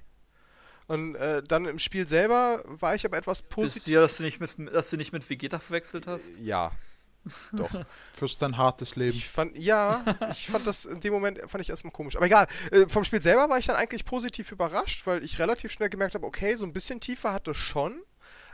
Und 0.87 1.15
äh, 1.15 1.43
dann 1.43 1.65
im 1.65 1.79
Spiel 1.79 2.07
selber 2.07 2.63
war 2.65 2.95
ich 2.95 3.05
aber 3.05 3.17
etwas 3.17 3.41
Bist 3.41 3.49
positiv. 3.49 3.93
du, 3.93 3.99
dass 3.99 4.17
du 4.17 4.23
nicht 4.23 4.39
mit, 4.39 4.73
dass 4.73 4.89
du 4.89 4.97
nicht 4.97 5.11
mit 5.11 5.29
Vegeta 5.29 5.59
verwechselt 5.59 6.07
hast? 6.07 6.29
Ja, 6.39 6.71
doch. 7.51 7.69
Fürs 8.13 8.37
dein 8.37 8.57
hartes 8.57 8.95
Leben. 8.95 9.15
Ich 9.15 9.27
fand, 9.27 9.57
ja, 9.57 10.03
ich 10.31 10.47
fand 10.47 10.65
das 10.65 10.85
in 10.85 11.01
dem 11.01 11.13
Moment, 11.13 11.39
fand 11.47 11.61
ich 11.61 11.69
erstmal 11.69 11.91
komisch. 11.91 12.15
Aber 12.15 12.25
egal, 12.25 12.47
äh, 12.71 12.87
vom 12.87 13.03
Spiel 13.03 13.21
selber 13.21 13.49
war 13.49 13.59
ich 13.59 13.65
dann 13.65 13.75
eigentlich 13.75 14.05
positiv 14.05 14.51
überrascht, 14.51 15.05
weil 15.05 15.23
ich 15.23 15.39
relativ 15.39 15.71
schnell 15.71 15.89
gemerkt 15.89 16.15
habe, 16.15 16.25
okay, 16.25 16.55
so 16.55 16.65
ein 16.65 16.73
bisschen 16.73 16.99
tiefer 16.99 17.33
hat 17.33 17.47
das 17.47 17.57
schon. 17.57 18.01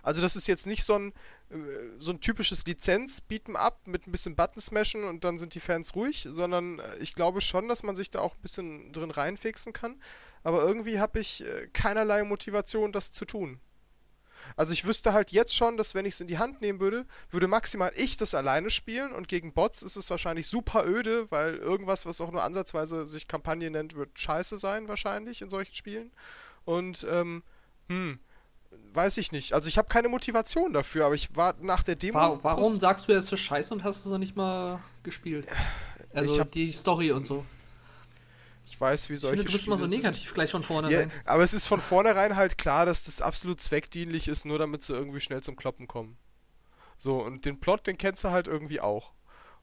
Also 0.01 0.21
das 0.21 0.35
ist 0.35 0.47
jetzt 0.47 0.67
nicht 0.67 0.83
so 0.83 0.95
ein, 0.95 1.13
äh, 1.49 1.55
so 1.99 2.11
ein 2.11 2.19
typisches 2.19 2.65
Lizenz-Beat'em-up 2.65 3.85
mit 3.85 4.05
ein 4.05 4.11
bisschen 4.11 4.35
Button-Smashen 4.35 5.05
und 5.05 5.23
dann 5.23 5.39
sind 5.39 5.55
die 5.55 5.61
Fans 5.61 5.95
ruhig, 5.95 6.27
sondern 6.29 6.79
äh, 6.79 6.97
ich 6.97 7.15
glaube 7.15 7.41
schon, 7.41 7.69
dass 7.69 7.83
man 7.83 7.95
sich 7.95 8.09
da 8.09 8.19
auch 8.19 8.35
ein 8.35 8.41
bisschen 8.41 8.91
drin 8.91 9.11
reinfixen 9.11 9.71
kann. 9.71 10.01
Aber 10.43 10.61
irgendwie 10.63 10.99
habe 10.99 11.19
ich 11.19 11.43
äh, 11.45 11.67
keinerlei 11.73 12.23
Motivation, 12.23 12.91
das 12.91 13.11
zu 13.11 13.25
tun. 13.25 13.59
Also 14.57 14.73
ich 14.73 14.85
wüsste 14.85 15.13
halt 15.13 15.31
jetzt 15.31 15.55
schon, 15.55 15.77
dass 15.77 15.95
wenn 15.95 16.05
ich 16.05 16.15
es 16.15 16.21
in 16.21 16.27
die 16.27 16.37
Hand 16.37 16.61
nehmen 16.61 16.79
würde, 16.81 17.05
würde 17.31 17.47
maximal 17.47 17.91
ich 17.95 18.17
das 18.17 18.35
alleine 18.35 18.69
spielen 18.69 19.13
und 19.13 19.27
gegen 19.29 19.53
Bots 19.53 19.81
ist 19.81 19.95
es 19.95 20.09
wahrscheinlich 20.09 20.47
super 20.47 20.85
öde, 20.85 21.31
weil 21.31 21.55
irgendwas, 21.55 22.05
was 22.05 22.19
auch 22.19 22.29
nur 22.31 22.43
ansatzweise 22.43 23.07
sich 23.07 23.27
Kampagne 23.29 23.71
nennt, 23.71 23.95
wird 23.95 24.19
scheiße 24.19 24.57
sein 24.57 24.87
wahrscheinlich 24.89 25.41
in 25.41 25.49
solchen 25.49 25.73
Spielen. 25.73 26.11
Und 26.65 27.07
ähm, 27.09 27.41
hm, 27.87 28.19
weiß 28.93 29.17
ich 29.17 29.31
nicht. 29.31 29.53
Also 29.53 29.69
ich 29.69 29.77
habe 29.77 29.87
keine 29.87 30.09
Motivation 30.09 30.73
dafür, 30.73 31.05
aber 31.05 31.15
ich 31.15 31.35
war 31.35 31.55
nach 31.61 31.81
der 31.81 31.95
Demo. 31.95 32.19
Wa- 32.19 32.39
Warum 32.41 32.77
sagst 32.79 33.07
du, 33.07 33.13
es 33.13 33.31
ist 33.31 33.39
scheiße 33.39 33.73
und 33.73 33.83
hast 33.85 34.03
es 34.05 34.11
noch 34.11 34.17
nicht 34.19 34.35
mal 34.35 34.81
gespielt? 35.03 35.47
Also 36.13 36.33
Ich 36.33 36.39
hab- 36.39 36.51
die 36.51 36.71
Story 36.73 37.11
und 37.11 37.25
so. 37.25 37.45
Ich 38.65 38.79
weiß, 38.79 39.09
wie 39.09 39.15
Ich 39.15 39.19
solche 39.19 39.37
finde, 39.37 39.45
du 39.45 39.51
bist 39.53 39.67
immer 39.67 39.77
so 39.77 39.85
Spiele 39.85 39.97
sind. 39.97 40.03
negativ 40.03 40.33
gleich 40.33 40.51
von 40.51 40.63
vorne 40.63 40.91
Ja, 40.91 41.07
aber 41.25 41.43
es 41.43 41.53
ist 41.53 41.65
von 41.65 41.79
vornherein 41.79 42.35
halt 42.35 42.57
klar, 42.57 42.85
dass 42.85 43.05
das 43.05 43.21
absolut 43.21 43.61
zweckdienlich 43.61 44.27
ist, 44.27 44.45
nur 44.45 44.59
damit 44.59 44.83
sie 44.83 44.93
irgendwie 44.93 45.19
schnell 45.19 45.41
zum 45.41 45.55
Kloppen 45.55 45.87
kommen. 45.87 46.17
So, 46.97 47.21
und 47.21 47.45
den 47.45 47.59
Plot, 47.59 47.87
den 47.87 47.97
kennst 47.97 48.23
du 48.23 48.31
halt 48.31 48.47
irgendwie 48.47 48.79
auch. 48.79 49.13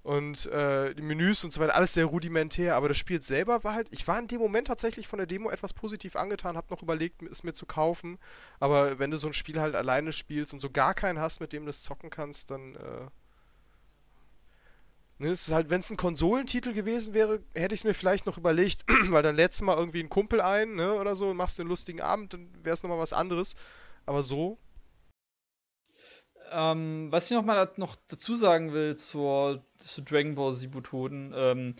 Und 0.03 0.47
äh, 0.47 0.95
die 0.95 1.03
Menüs 1.03 1.45
und 1.45 1.53
so 1.53 1.61
weiter, 1.61 1.75
alles 1.75 1.93
sehr 1.93 2.07
rudimentär, 2.07 2.75
aber 2.75 2.89
das 2.89 2.97
Spiel 2.97 3.21
selber 3.21 3.65
war 3.65 3.75
halt, 3.75 3.89
ich 3.91 4.09
war 4.09 4.19
in 4.19 4.29
dem 4.29 4.41
Moment 4.41 4.67
tatsächlich 4.67 5.07
von 5.07 5.19
der 5.19 5.27
Demo 5.27 5.51
etwas 5.51 5.75
positiv 5.75 6.17
angetan, 6.17 6.57
hab 6.57 6.71
noch 6.71 6.83
überlegt, 6.83 7.23
es 7.23 7.43
mir 7.43 7.53
zu 7.53 7.67
kaufen, 7.67 8.19
aber 8.61 8.99
wenn 8.99 9.11
du 9.11 9.19
so 9.19 9.27
ein 9.27 9.35
Spiel 9.35 9.61
halt 9.61 9.75
alleine 9.75 10.15
spielst 10.15 10.55
und 10.55 10.61
so 10.61 10.71
gar 10.71 10.95
keinen 10.95 11.19
hast, 11.19 11.41
mit 11.41 11.53
dem 11.53 11.65
du 11.65 11.71
es 11.71 11.83
zocken 11.83 12.09
kannst, 12.09 12.51
dann 12.51 12.77
äh, 12.77 13.09
Ne, 15.20 15.28
es 15.28 15.48
ist 15.48 15.54
halt, 15.54 15.68
wenn 15.70 15.80
es 15.80 15.90
ein 15.90 15.98
Konsolentitel 15.98 16.72
gewesen 16.72 17.12
wäre, 17.14 17.40
hätte 17.54 17.74
ich 17.74 17.80
es 17.83 17.85
mir 17.85 17.94
vielleicht 17.94 18.24
noch 18.26 18.38
überlegt, 18.38 18.85
weil 19.11 19.22
dann 19.22 19.37
lädst 19.37 19.61
du 19.61 19.64
mal 19.66 19.76
irgendwie 19.76 20.00
einen 20.00 20.09
Kumpel 20.09 20.40
ein, 20.40 20.74
ne, 20.76 20.94
oder 20.94 21.14
so, 21.14 21.28
und 21.28 21.37
machst 21.37 21.59
den 21.59 21.68
lustigen 21.68 22.00
Abend, 22.00 22.33
dann 22.33 22.48
wäre 22.64 22.74
es 22.74 22.83
nochmal 22.83 22.98
was 22.98 23.12
anderes. 23.12 23.54
Aber 24.06 24.22
so, 24.22 24.59
Ähm, 26.52 27.09
was 27.11 27.30
ich 27.30 27.37
noch 27.37 27.44
mal 27.44 27.70
noch 27.76 27.96
dazu 28.09 28.35
sagen 28.35 28.72
will 28.72 28.96
zur, 28.96 29.62
zu 29.78 30.02
Dragon 30.02 30.35
Ball 30.35 30.52
Z 30.52 30.70
Butoden, 30.70 31.33
ähm, 31.37 31.74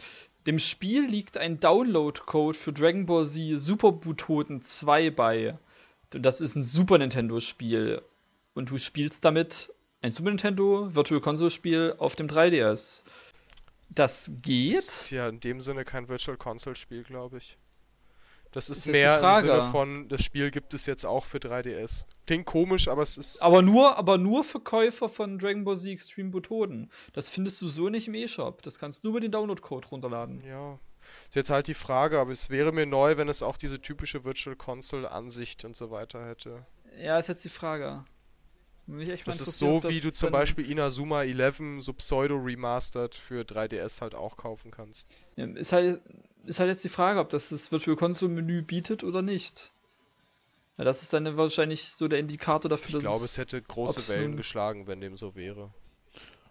dem 0.47 0.59
Spiel 0.59 1.07
liegt 1.07 1.37
ein 1.37 1.61
Download-Code 1.61 2.57
für 2.57 2.73
Dragon 2.73 3.07
Ball 3.07 3.27
Z 3.27 3.61
Super 3.61 3.93
Butoden 3.93 4.63
2 4.63 5.11
bei. 5.11 5.59
Und 6.15 6.23
das 6.23 6.41
ist 6.41 6.57
ein 6.57 6.65
Super 6.65 6.99
Nintendo-Spiel. 6.99 8.03
Und 8.55 8.71
du 8.71 8.79
spielst 8.79 9.25
damit 9.25 9.73
ein 10.03 10.11
Super 10.11 10.31
Nintendo 10.31 10.95
Virtual 10.95 11.21
Console-Spiel 11.21 11.95
auf 11.99 12.15
dem 12.17 12.29
3DS. 12.29 13.05
Das 13.91 14.31
geht. 14.43 14.79
ist 14.79 15.11
ja 15.11 15.29
in 15.29 15.41
dem 15.41 15.61
Sinne 15.61 15.85
kein 15.85 16.09
Virtual 16.09 16.37
Console 16.37 16.77
Spiel, 16.77 17.03
glaube 17.03 17.39
ich. 17.39 17.59
Das 18.53 18.69
ist, 18.69 18.79
Ist 18.79 18.87
mehr 18.87 19.21
im 19.21 19.47
Sinne 19.47 19.71
von, 19.71 20.09
das 20.09 20.25
Spiel 20.25 20.51
gibt 20.51 20.75
es 20.75 20.87
jetzt 20.87 21.05
auch 21.07 21.25
für 21.25 21.39
3DS. 21.39 22.05
Klingt 22.27 22.47
komisch, 22.47 22.89
aber 22.89 23.03
es 23.03 23.17
ist. 23.17 23.43
Aber 23.43 23.63
nur, 23.63 23.97
aber 23.97 24.19
nur 24.19 24.43
für 24.43 24.59
Käufer 24.59 25.09
von 25.09 25.39
Dragon 25.39 25.63
Ball 25.65 25.79
Z 25.79 25.91
Extreme 25.91 26.31
Butoden. 26.31 26.91
Das 27.13 27.29
findest 27.29 27.63
du 27.63 27.69
so 27.69 27.89
nicht 27.89 28.09
im 28.09 28.15
E-Shop. 28.15 28.63
Das 28.63 28.79
kannst 28.79 29.03
du 29.03 29.09
nur 29.09 29.13
über 29.13 29.21
den 29.21 29.31
Download-Code 29.31 29.89
runterladen. 29.89 30.43
Ja. 30.45 30.81
Ist 31.29 31.37
jetzt 31.37 31.51
halt 31.51 31.69
die 31.69 31.75
Frage, 31.75 32.19
aber 32.19 32.33
es 32.33 32.51
wäre 32.51 32.73
mir 32.73 32.87
neu, 32.87 33.17
wenn 33.17 33.29
es 33.29 33.43
auch 33.43 33.57
diese 33.57 33.81
typische 33.81 34.25
Virtual 34.25 34.57
Console 34.57 35.11
Ansicht 35.11 35.65
und 35.65 35.77
so 35.77 35.91
weiter 35.93 36.27
hätte. 36.27 36.67
Ja, 37.01 37.19
ist 37.19 37.29
jetzt 37.29 37.45
die 37.45 37.49
Frage. 37.49 38.05
Das 39.25 39.41
ist 39.41 39.59
so, 39.59 39.83
wie 39.85 40.01
du 40.01 40.13
zum 40.13 40.31
Beispiel 40.31 40.71
Inazuma 40.71 41.23
11 41.23 41.81
so 41.81 41.93
pseudo-remastered 41.93 43.15
für 43.15 43.43
3DS 43.43 44.01
halt 44.01 44.15
auch 44.15 44.37
kaufen 44.37 44.71
kannst. 44.71 45.17
Ja, 45.37 45.47
ist, 45.47 45.73
halt, 45.73 46.01
ist 46.45 46.59
halt 46.59 46.71
jetzt 46.71 46.85
die 46.85 46.89
Frage, 46.89 47.21
ob 47.21 47.31
das 47.31 47.51
das 47.51 47.71
Virtual 47.71 47.97
Console 47.97 48.33
Menü 48.33 48.63
bietet 48.63 49.05
oder 49.05 49.23
nicht. 49.23 49.73
Ja, 50.77 50.85
das 50.85 51.03
ist 51.03 51.13
dann 51.13 51.37
wahrscheinlich 51.37 51.91
so 51.91 52.09
der 52.09 52.19
Indikator 52.19 52.69
dafür, 52.69 52.87
Ich 52.87 52.93
dass 52.95 53.03
glaube, 53.03 53.25
es 53.25 53.39
hätte 53.39 53.61
große 53.61 54.13
Wellen 54.13 54.37
geschlagen, 54.37 54.87
wenn 54.87 55.01
dem 55.01 55.17
so 55.17 55.35
wäre. 55.35 55.71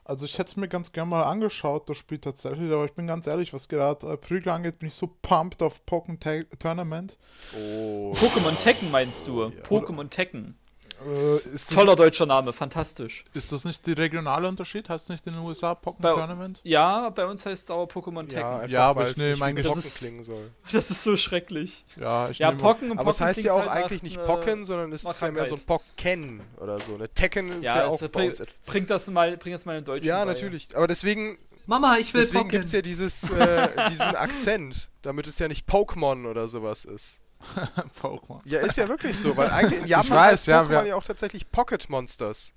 Also 0.05 0.25
ich 0.25 0.39
hätte 0.39 0.51
es 0.51 0.55
mir 0.55 0.67
ganz 0.67 0.91
gerne 0.91 1.09
mal 1.09 1.23
angeschaut, 1.23 1.87
das 1.87 1.97
Spiel 1.97 2.17
tatsächlich, 2.17 2.71
aber 2.71 2.85
ich 2.85 2.93
bin 2.93 3.05
ganz 3.05 3.27
ehrlich, 3.27 3.53
was 3.53 3.67
gerade 3.67 4.07
äh, 4.07 4.17
Prügel 4.17 4.51
angeht, 4.51 4.79
bin 4.79 4.87
ich 4.89 4.95
so 4.95 5.07
pumped 5.21 5.61
auf 5.61 5.81
Pokémon 5.87 6.47
Tournament. 6.57 7.17
Oh. 7.55 8.11
Pokémon 8.15 8.57
Tekken 8.57 8.89
meinst 8.89 9.27
du? 9.27 9.43
Ja. 9.43 9.49
Pokémon 9.63 10.09
Tekken. 10.09 10.57
Äh, 11.05 11.37
ist, 11.53 11.69
das, 11.69 11.75
Toller 11.75 11.95
deutscher 11.95 12.25
Name, 12.25 12.51
fantastisch. 12.53 13.23
ist 13.33 13.51
das 13.51 13.63
nicht 13.63 13.85
der 13.87 13.97
regionale 13.97 14.47
Unterschied? 14.47 14.89
Heißt 14.89 15.03
es 15.05 15.09
nicht 15.09 15.25
in 15.27 15.33
den 15.33 15.41
USA 15.43 15.71
Pokémon 15.73 15.95
Bei- 16.01 16.11
Tournament? 16.13 16.59
Ja, 16.63 17.09
bei 17.09 17.25
uns 17.25 17.45
heißt 17.45 17.63
es 17.63 17.71
aber 17.71 17.83
Pokémon 17.83 18.27
Tekken. 18.27 18.39
Ja, 18.39 18.55
einfach 18.57 18.69
Ja, 18.69 18.83
aber 18.89 19.01
weil 19.03 19.11
ich 19.11 19.17
es 19.17 19.23
nehme 19.23 19.45
eigentlich- 19.45 19.65
Pocken 19.67 19.79
ist- 19.79 19.97
klingen 19.97 20.23
soll. 20.23 20.51
Das 20.71 20.91
ist 20.91 21.03
so 21.03 21.15
schrecklich. 21.17 21.85
Ja, 21.99 22.29
ich 22.29 22.39
Ja, 22.39 22.51
Pocken 22.51 22.91
und 22.91 22.99
Aber 22.99 23.11
es 23.11 23.17
Pocken 23.17 23.27
heißt 23.27 23.43
ja 23.43 23.53
auch 23.53 23.59
halt 23.67 23.69
eigentlich 23.85 24.03
nicht 24.03 24.17
äh, 24.17 24.25
Pocken, 24.25 24.65
sondern 24.65 24.91
es 24.91 25.03
ist 25.03 25.21
ja 25.21 25.31
mehr 25.31 25.45
so 25.45 25.55
ein 25.55 25.61
Pocken 25.61 26.41
oder 26.57 26.77
so. 26.79 26.97
Ne? 26.97 27.07
Tekken 27.09 27.49
ist 27.49 27.63
ja, 27.63 27.77
Ja, 27.77 27.85
auch 27.87 27.93
also 27.93 28.05
bei 28.07 28.19
bring, 28.19 28.29
uns. 28.29 28.43
bring 28.65 28.87
das 28.87 29.07
mal, 29.07 29.37
bring 29.37 29.53
das 29.53 29.65
mal 29.65 29.77
in 29.77 29.85
Deutsch. 29.85 30.05
Ja, 30.05 30.25
natürlich. 30.25 30.75
Aber 30.75 30.87
deswegen, 30.87 31.37
Mama, 31.65 31.97
ich 31.99 32.13
will 32.13 32.21
deswegen 32.21 32.49
gibt 32.49 32.65
es 32.65 32.71
ja 32.71 32.81
dieses, 32.81 33.29
äh, 33.29 33.69
diesen 33.89 34.15
Akzent, 34.15 34.89
damit 35.03 35.27
es 35.27 35.37
ja 35.39 35.47
nicht 35.47 35.67
Pokémon 35.69 36.27
oder 36.29 36.47
sowas 36.47 36.83
ist. 36.85 37.21
Pokémon. 38.01 38.41
Ja, 38.45 38.59
ist 38.59 38.77
ja 38.77 38.87
wirklich 38.87 39.17
so, 39.17 39.35
weil 39.35 39.49
eigentlich 39.49 39.81
in 39.81 39.87
Japan 39.87 40.11
weiß, 40.11 40.31
heißt 40.31 40.47
ja, 40.47 40.63
Pokémon 40.63 40.85
ja 40.85 40.95
auch 40.95 41.03
tatsächlich 41.03 41.49
Pocket 41.51 41.89
Monsters. 41.89 42.53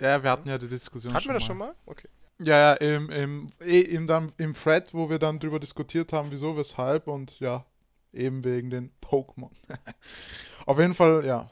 Ja, 0.00 0.22
wir 0.22 0.30
hatten 0.30 0.48
ja 0.48 0.58
die 0.58 0.68
Diskussion. 0.68 1.14
Hatten 1.14 1.26
wir 1.26 1.34
das 1.34 1.44
schon 1.44 1.58
mal? 1.58 1.74
Okay. 1.86 2.08
Ja, 2.38 2.58
ja, 2.58 2.72
im, 2.74 3.10
im, 3.10 3.50
eh, 3.60 3.80
im, 3.80 4.06
dann, 4.06 4.32
im 4.38 4.54
Thread, 4.54 4.92
wo 4.92 5.08
wir 5.08 5.18
dann 5.18 5.38
drüber 5.38 5.60
diskutiert 5.60 6.12
haben, 6.12 6.30
wieso, 6.30 6.56
weshalb 6.56 7.06
und 7.06 7.38
ja, 7.38 7.64
eben 8.12 8.44
wegen 8.44 8.70
den 8.70 8.90
Pokémon. 9.00 9.50
Auf 10.66 10.78
jeden 10.78 10.94
Fall, 10.94 11.24
ja, 11.24 11.50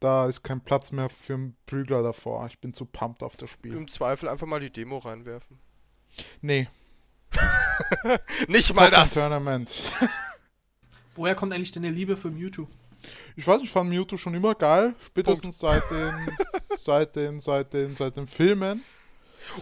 da 0.00 0.26
ist 0.26 0.42
kein 0.42 0.60
Platz 0.62 0.90
mehr 0.90 1.10
für 1.10 1.34
einen 1.34 1.56
Prügler 1.66 2.02
davor. 2.02 2.46
Ich 2.46 2.58
bin 2.60 2.72
zu 2.72 2.86
pumped 2.86 3.22
auf 3.22 3.36
das 3.36 3.50
Spiel. 3.50 3.76
Im 3.76 3.88
Zweifel 3.88 4.28
einfach 4.28 4.46
mal 4.46 4.60
die 4.60 4.70
Demo 4.70 4.98
reinwerfen. 4.98 5.58
Nee, 6.40 6.68
Nicht 8.48 8.74
mal 8.74 8.90
das! 8.90 9.14
Tournament. 9.14 9.70
Woher 11.14 11.34
kommt 11.34 11.52
eigentlich 11.54 11.72
denn 11.72 11.82
der 11.82 11.92
Liebe 11.92 12.16
für 12.16 12.30
Mewtwo? 12.30 12.68
Ich 13.36 13.46
weiß 13.46 13.56
nicht, 13.56 13.66
ich 13.66 13.72
fand 13.72 13.90
Mewtwo 13.90 14.16
schon 14.16 14.34
immer 14.34 14.54
geil. 14.54 14.94
Spätestens 15.06 15.58
seit 15.58 15.82
den, 15.90 16.14
seit 16.78 17.16
den, 17.16 17.40
seit 17.40 17.72
den, 17.72 17.96
seit 17.96 18.16
den 18.16 18.28
Filmen. 18.28 18.82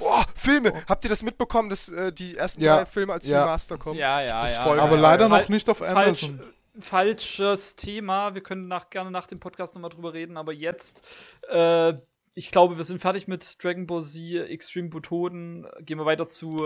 Oh, 0.00 0.20
Filme! 0.34 0.72
Habt 0.88 1.04
ihr 1.04 1.08
das 1.08 1.22
mitbekommen, 1.22 1.70
dass 1.70 1.88
äh, 1.88 2.12
die 2.12 2.36
ersten 2.36 2.60
Ja, 2.62 2.78
drei 2.78 2.86
Filme 2.86 3.12
als 3.14 3.26
ja. 3.26 3.42
Remaster 3.44 3.78
kommen? 3.78 3.98
Ja, 3.98 4.20
ja, 4.20 4.42
Das 4.42 4.52
ja. 4.54 4.62
voll 4.62 4.78
Aber 4.78 4.90
geil. 4.92 5.00
leider 5.00 5.28
noch 5.28 5.48
nicht 5.48 5.70
auf 5.70 5.78
Falsch, 5.78 6.24
Amazon. 6.24 6.40
falsches 6.80 7.76
Thema. 7.76 8.34
Wir 8.34 8.42
können 8.42 8.68
nach, 8.68 8.90
gerne 8.90 9.10
nach 9.10 9.26
dem 9.26 9.40
Podcast 9.40 9.74
nochmal 9.74 9.90
drüber 9.90 10.12
reden, 10.12 10.36
aber 10.36 10.52
jetzt, 10.52 11.02
äh, 11.48 11.94
ich 12.34 12.50
glaube, 12.50 12.76
wir 12.76 12.84
sind 12.84 13.00
fertig 13.00 13.26
mit 13.26 13.62
Dragon 13.64 13.86
Ball 13.86 14.02
Z 14.04 14.50
Extreme 14.50 14.88
Butoden. 14.90 15.66
Gehen 15.80 15.98
wir 15.98 16.04
weiter 16.04 16.28
zu 16.28 16.62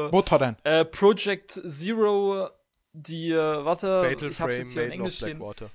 äh, 0.65 0.85
Project 0.85 1.53
Zero. 1.53 2.51
Die, 2.95 3.31
äh, 3.33 3.37
warte, 3.65 4.03
Fatal 4.05 4.31
ich 4.31 4.41
hab's 4.41 4.55
Frame, 4.55 4.63
jetzt 4.65 4.73
hier 4.73 4.85
in 4.85 4.91
Englisch 4.93 5.17
stehen. 5.17 5.39
Blackwater. 5.39 5.71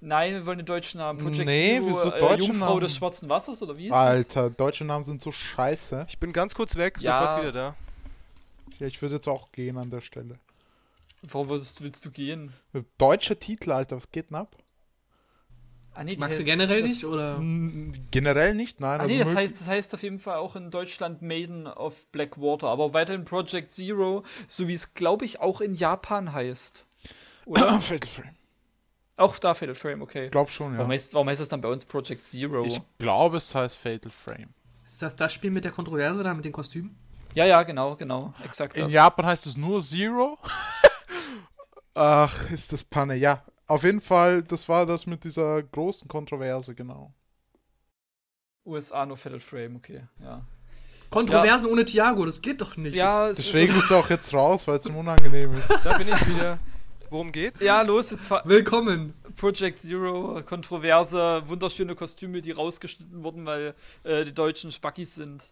Nein, 0.00 0.32
wir 0.34 0.44
wollen 0.46 0.58
den 0.58 0.66
deutschen 0.66 0.98
Namen. 0.98 1.18
Project 1.18 1.44
Nee, 1.46 1.78
Zero, 1.78 1.86
wieso 1.86 2.12
äh, 2.12 2.20
deutschen 2.20 2.46
Jungfrau 2.46 2.68
Namen? 2.70 2.80
des 2.80 2.94
schwarzen 2.96 3.28
Wassers, 3.28 3.62
oder 3.62 3.76
wie? 3.76 3.86
ist 3.86 3.92
Alter, 3.92 4.50
deutsche 4.50 4.84
Namen 4.84 5.04
sind 5.04 5.22
so 5.22 5.30
scheiße. 5.32 6.06
Ich 6.08 6.18
bin 6.18 6.32
ganz 6.32 6.54
kurz 6.54 6.76
weg, 6.76 6.98
Ja. 7.00 7.20
sofort 7.20 7.40
wieder 7.42 7.52
da. 7.52 7.76
Ja, 8.78 8.86
ich 8.86 9.00
würde 9.02 9.16
jetzt 9.16 9.28
auch 9.28 9.52
gehen 9.52 9.76
an 9.78 9.90
der 9.90 10.00
Stelle. 10.00 10.38
das? 11.22 11.32
Warum 11.34 11.48
willst, 11.50 11.82
willst 11.82 12.04
du 12.04 12.10
gehen? 12.10 12.52
Deutsche 12.98 13.38
Titel, 13.38 13.70
Alter, 13.70 13.96
was 13.96 14.10
geht 14.10 14.30
denn 14.30 14.36
ab? 14.36 14.56
Ah, 15.96 16.02
nee, 16.02 16.16
Magst 16.18 16.40
du 16.40 16.44
generell 16.44 16.80
das- 16.82 16.90
nicht 16.90 17.04
oder? 17.04 17.38
Generell 18.10 18.54
nicht, 18.54 18.80
nein. 18.80 18.98
Ah 19.00 19.02
also 19.04 19.12
nee, 19.14 19.20
das 19.20 19.34
heißt, 19.34 19.60
das 19.60 19.68
heißt 19.68 19.94
auf 19.94 20.02
jeden 20.02 20.18
Fall 20.18 20.38
auch 20.38 20.56
in 20.56 20.70
Deutschland 20.72 21.22
Maiden 21.22 21.66
of 21.68 21.94
Blackwater, 22.10 22.68
aber 22.68 22.92
weiterhin 22.94 23.24
Project 23.24 23.70
Zero, 23.70 24.24
so 24.48 24.66
wie 24.66 24.74
es 24.74 24.94
glaube 24.94 25.24
ich 25.24 25.40
auch 25.40 25.60
in 25.60 25.74
Japan 25.74 26.32
heißt. 26.32 26.84
Oder? 27.46 27.80
Fatal 27.80 28.08
Frame. 28.08 28.34
auch 29.16 29.38
da 29.38 29.54
Fatal 29.54 29.74
Frame, 29.76 30.02
okay. 30.02 30.24
Ich 30.26 30.30
glaube 30.32 30.50
schon, 30.50 30.72
ja. 30.72 30.78
Warum, 30.78 30.90
heißt, 30.90 31.14
warum 31.14 31.28
heißt 31.28 31.40
das 31.40 31.48
dann 31.48 31.60
bei 31.60 31.68
uns 31.68 31.84
Project 31.84 32.26
Zero? 32.26 32.64
Ich 32.64 32.80
glaube, 32.98 33.36
es 33.36 33.54
heißt 33.54 33.76
Fatal 33.76 34.10
Frame. 34.10 34.48
Ist 34.84 35.00
das 35.00 35.14
das 35.14 35.32
Spiel 35.32 35.50
mit 35.52 35.64
der 35.64 35.72
Kontroverse 35.72 36.24
da, 36.24 36.34
mit 36.34 36.44
den 36.44 36.52
Kostümen? 36.52 36.96
Ja, 37.34 37.44
ja, 37.44 37.62
genau, 37.62 37.96
genau, 37.96 38.34
exakt 38.44 38.74
In 38.76 38.82
das. 38.84 38.92
Japan 38.92 39.26
heißt 39.26 39.46
es 39.46 39.56
nur 39.56 39.80
Zero. 39.84 40.38
Ach, 41.94 42.50
ist 42.50 42.72
das 42.72 42.82
Panne. 42.82 43.14
Ja, 43.14 43.44
auf 43.66 43.84
jeden 43.84 44.00
Fall, 44.00 44.42
das 44.42 44.68
war 44.68 44.86
das 44.86 45.06
mit 45.06 45.24
dieser 45.24 45.62
großen 45.62 46.08
Kontroverse, 46.08 46.74
genau. 46.74 47.12
USA 48.66 49.04
nur 49.06 49.16
Fatal 49.16 49.40
Frame, 49.40 49.76
okay, 49.76 50.04
ja. 50.22 50.42
Kontroversen 51.10 51.70
ohne 51.70 51.84
Thiago, 51.84 52.24
das 52.24 52.42
geht 52.42 52.60
doch 52.60 52.76
nicht. 52.76 52.94
Ja, 52.94 53.28
es 53.28 53.36
Deswegen 53.36 53.76
ist, 53.76 53.90
er 53.90 53.98
auch 53.98 54.10
jetzt 54.10 54.32
raus, 54.32 54.66
weil 54.66 54.78
es 54.78 54.86
ihm 54.86 54.96
unangenehm 54.96 55.52
ist. 55.54 55.70
Da 55.84 55.96
bin 55.96 56.08
ich 56.08 56.28
wieder. 56.28 56.58
Worum 57.10 57.30
geht's? 57.30 57.60
ja, 57.60 57.82
los, 57.82 58.10
jetzt 58.10 58.28
Willkommen. 58.44 59.14
Project 59.36 59.82
Zero, 59.82 60.42
Kontroverse, 60.44 61.44
wunderschöne 61.46 61.94
Kostüme, 61.94 62.40
die 62.40 62.50
rausgeschnitten 62.50 63.22
wurden, 63.22 63.46
weil 63.46 63.74
äh, 64.02 64.24
die 64.24 64.32
Deutschen 64.34 64.72
Spackis 64.72 65.14
sind. 65.14 65.44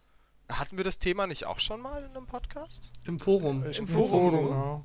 Hatten 0.48 0.76
wir 0.76 0.84
das 0.84 0.98
Thema 0.98 1.28
nicht 1.28 1.46
auch 1.46 1.60
schon 1.60 1.80
mal 1.80 2.02
in 2.02 2.16
einem 2.16 2.26
Podcast? 2.26 2.90
Im 3.04 3.20
Forum. 3.20 3.64
Im 3.64 3.72
Im 3.72 3.86
Forum. 3.86 4.10
Forum, 4.10 4.48
ja. 4.48 4.84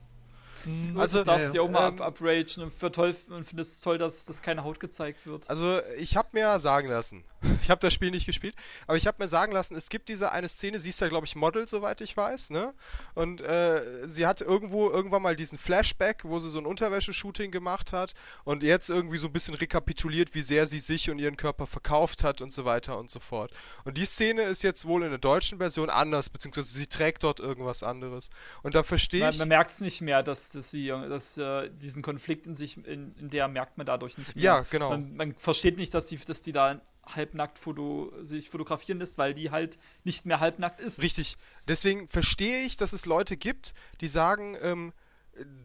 Also, 0.96 1.00
Also, 1.00 1.18
du 1.20 1.24
darfst 1.26 1.46
ja, 1.48 1.52
dir 1.52 1.64
auch 1.64 1.70
mal 1.70 1.90
ähm, 1.90 2.02
ab, 2.02 2.14
upragen 2.22 2.64
und 2.64 2.74
für 2.74 2.92
toll 2.92 3.16
und 3.30 3.46
findest 3.46 3.74
es 3.74 3.82
toll, 3.82 3.98
dass, 3.98 4.26
dass 4.26 4.42
keine 4.42 4.64
Haut 4.64 4.80
gezeigt 4.80 5.26
wird. 5.26 5.50
Also, 5.50 5.80
ich 5.98 6.18
habe 6.18 6.30
mir 6.34 6.60
sagen 6.60 6.90
lassen, 6.90 7.24
ich 7.62 7.70
habe 7.70 7.80
das 7.82 7.94
Spiel 7.94 8.12
nicht 8.12 8.26
gespielt, 8.26 8.56
aber 8.88 8.98
ich 8.98 9.08
habe 9.08 9.22
mir 9.22 9.28
sagen 9.28 9.52
lassen, 9.52 9.76
es 9.76 9.90
gibt 9.90 10.10
diese 10.10 10.32
eine 10.32 10.48
Szene, 10.48 10.80
sie 10.80 10.90
ist 10.90 11.02
ja, 11.02 11.08
glaube 11.08 11.26
ich, 11.26 11.36
Model, 11.36 11.68
soweit 11.68 12.02
ich 12.02 12.16
weiß, 12.16 12.50
ne? 12.50 12.74
Und 13.14 13.42
äh, 13.42 14.08
sie 14.08 14.26
hat 14.26 14.42
irgendwo 14.42 14.90
irgendwann 14.90 15.22
mal 15.22 15.36
diesen 15.36 15.58
Flashback, 15.58 16.24
wo 16.24 16.40
sie 16.40 16.50
so 16.50 16.60
ein 16.60 16.66
Unterwäsche-Shooting 16.66 17.52
gemacht 17.52 17.94
hat 17.94 18.14
und 18.44 18.64
jetzt 18.64 18.90
irgendwie 18.90 19.18
so 19.18 19.28
ein 19.28 19.34
bisschen 19.34 19.54
rekapituliert, 19.54 20.34
wie 20.34 20.42
sehr 20.42 20.66
sie 20.66 20.80
sich 20.80 21.10
und 21.10 21.20
ihren 21.20 21.38
Körper 21.38 21.68
verkauft 21.68 22.24
hat 22.24 22.42
und 22.42 22.52
so 22.52 22.66
weiter 22.66 22.98
und 22.98 23.10
so 23.10 23.20
fort. 23.20 23.52
Und 23.84 23.98
die 23.98 24.06
Szene 24.06 24.44
ist 24.44 24.64
jetzt 24.64 24.86
wohl 24.86 25.04
in 25.04 25.10
der 25.10 25.20
deutschen 25.20 25.58
Version 25.58 25.90
anders, 25.90 26.30
beziehungsweise 26.30 26.70
sie 26.70 26.88
trägt 26.88 27.24
dort 27.24 27.40
irgendwas 27.40 27.84
anderes. 27.84 28.30
Und 28.64 28.76
da 28.76 28.84
verstehe 28.84 29.30
ich. 29.30 29.38
man 29.38 29.48
merkt 29.48 29.72
es 29.72 29.82
nicht 29.82 30.02
mehr, 30.02 30.24
dass, 30.24 30.50
dass 30.52 30.72
sie 30.72 30.88
dass, 30.88 31.38
äh, 31.38 31.70
diesen 31.70 32.02
Konflikt 32.02 32.48
in 32.48 32.56
sich, 32.56 32.78
in, 32.78 33.16
in 33.16 33.30
der 33.30 33.48
merkt 33.48 33.78
man 33.78 33.86
dadurch 33.86 34.18
nicht 34.18 34.36
mehr. 34.36 34.44
Ja, 34.44 34.66
genau. 34.70 34.90
Man, 34.90 35.16
man 35.16 35.36
versteht 35.36 35.78
nicht, 35.78 35.94
dass 35.94 36.08
die, 36.08 36.18
dass 36.18 36.42
die 36.42 36.52
da 36.52 36.82
halbnackt 37.16 37.60
foto, 37.60 38.12
sich 38.22 38.50
fotografieren 38.50 39.00
lässt, 39.00 39.18
weil 39.18 39.34
die 39.34 39.52
halt 39.52 39.78
nicht 40.04 40.26
mehr 40.26 40.40
halbnackt 40.40 40.80
ist. 40.80 41.02
Richtig. 41.02 41.38
Deswegen 41.68 42.08
verstehe 42.10 42.66
ich, 42.66 42.78
dass 42.78 42.94
es 42.94 43.06
Leute 43.06 43.38
gibt, 43.38 43.74
die 44.02 44.08
sagen, 44.08 44.58
ähm, 44.62 44.94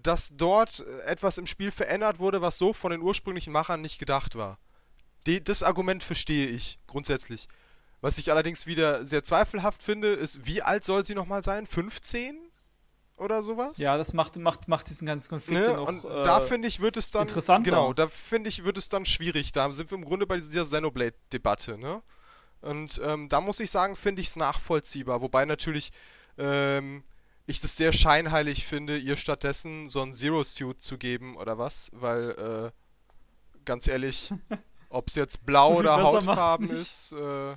dass 0.03 0.37
dort 0.37 0.81
äh, 0.81 1.01
etwas 1.03 1.39
im 1.39 1.47
Spiel 1.47 1.71
verändert 1.71 2.19
wurde, 2.19 2.43
was 2.43 2.59
so 2.59 2.73
von 2.73 2.91
den 2.91 3.01
ursprünglichen 3.01 3.53
Machern 3.53 3.81
nicht 3.81 3.99
gedacht 3.99 4.35
war. 4.35 4.59
Die, 5.27 5.43
das 5.43 5.63
Argument 5.63 6.03
verstehe 6.03 6.47
ich 6.49 6.79
grundsätzlich. 6.87 7.49
Was 8.01 8.19
ich 8.19 8.31
allerdings 8.31 8.67
wieder 8.67 9.05
sehr 9.07 9.23
zweifelhaft 9.23 9.83
finde, 9.83 10.09
ist, 10.09 10.45
wie 10.45 10.63
alt 10.63 10.85
soll 10.85 11.05
sie 11.05 11.15
nochmal 11.15 11.45
sein? 11.45 11.67
15? 11.67 12.52
Oder 13.23 13.43
sowas? 13.43 13.79
Ja, 13.79 13.97
das 13.97 14.13
macht, 14.13 14.37
macht, 14.37 14.67
macht 14.69 14.91
diesen 14.91 15.07
ganzen 15.07 15.29
Konflikt 15.29 15.61
Ne? 15.61 15.67
dann 15.67 15.79
auch, 15.79 15.89
Und 15.89 16.05
äh, 16.05 16.25
da 16.25 16.41
finde 16.41 16.67
ich, 16.67 16.81
wird 16.81 16.97
es 16.97 17.11
dann. 17.11 17.23
interessanter. 17.23 17.71
Genau, 17.71 17.93
da 17.93 18.09
finde 18.09 18.49
ich, 18.49 18.65
wird 18.65 18.77
es 18.77 18.89
dann 18.89 19.07
schwierig. 19.07 19.53
Da 19.53 19.73
sind 19.73 19.91
wir 19.91 19.99
im 19.99 20.05
Grunde 20.05 20.27
bei 20.27 20.37
dieser 20.37 20.65
Xenoblade-Debatte, 20.65 21.79
ne? 21.79 22.03
Und 22.61 23.01
ähm, 23.05 23.29
da 23.29 23.41
muss 23.41 23.61
ich 23.61 23.71
sagen, 23.71 23.97
finde 23.97 24.23
ich 24.23 24.29
es 24.29 24.37
nachvollziehbar. 24.37 25.21
Wobei 25.21 25.45
natürlich 25.45 25.93
ähm, 26.39 27.05
ich 27.47 27.61
das 27.61 27.77
sehr 27.77 27.93
scheinheilig 27.93 28.67
finde, 28.67 28.99
ihr 28.99 29.17
stattdessen 29.17 29.89
so 29.89 30.03
ein 30.03 30.13
Zero-Suit 30.13 30.81
zu 30.81 30.99
geben 30.99 31.37
oder 31.37 31.59
was, 31.59 31.91
weil, 31.93 32.31
äh, 32.31 33.63
ganz 33.65 33.89
ehrlich, 33.89 34.33
ob 34.89 35.09
es 35.09 35.15
jetzt 35.17 35.45
blau 35.45 35.73
So 35.73 35.79
oder 35.81 36.03
Hautfarben 36.03 36.71
ist, 36.71 37.13
äh, 37.13 37.57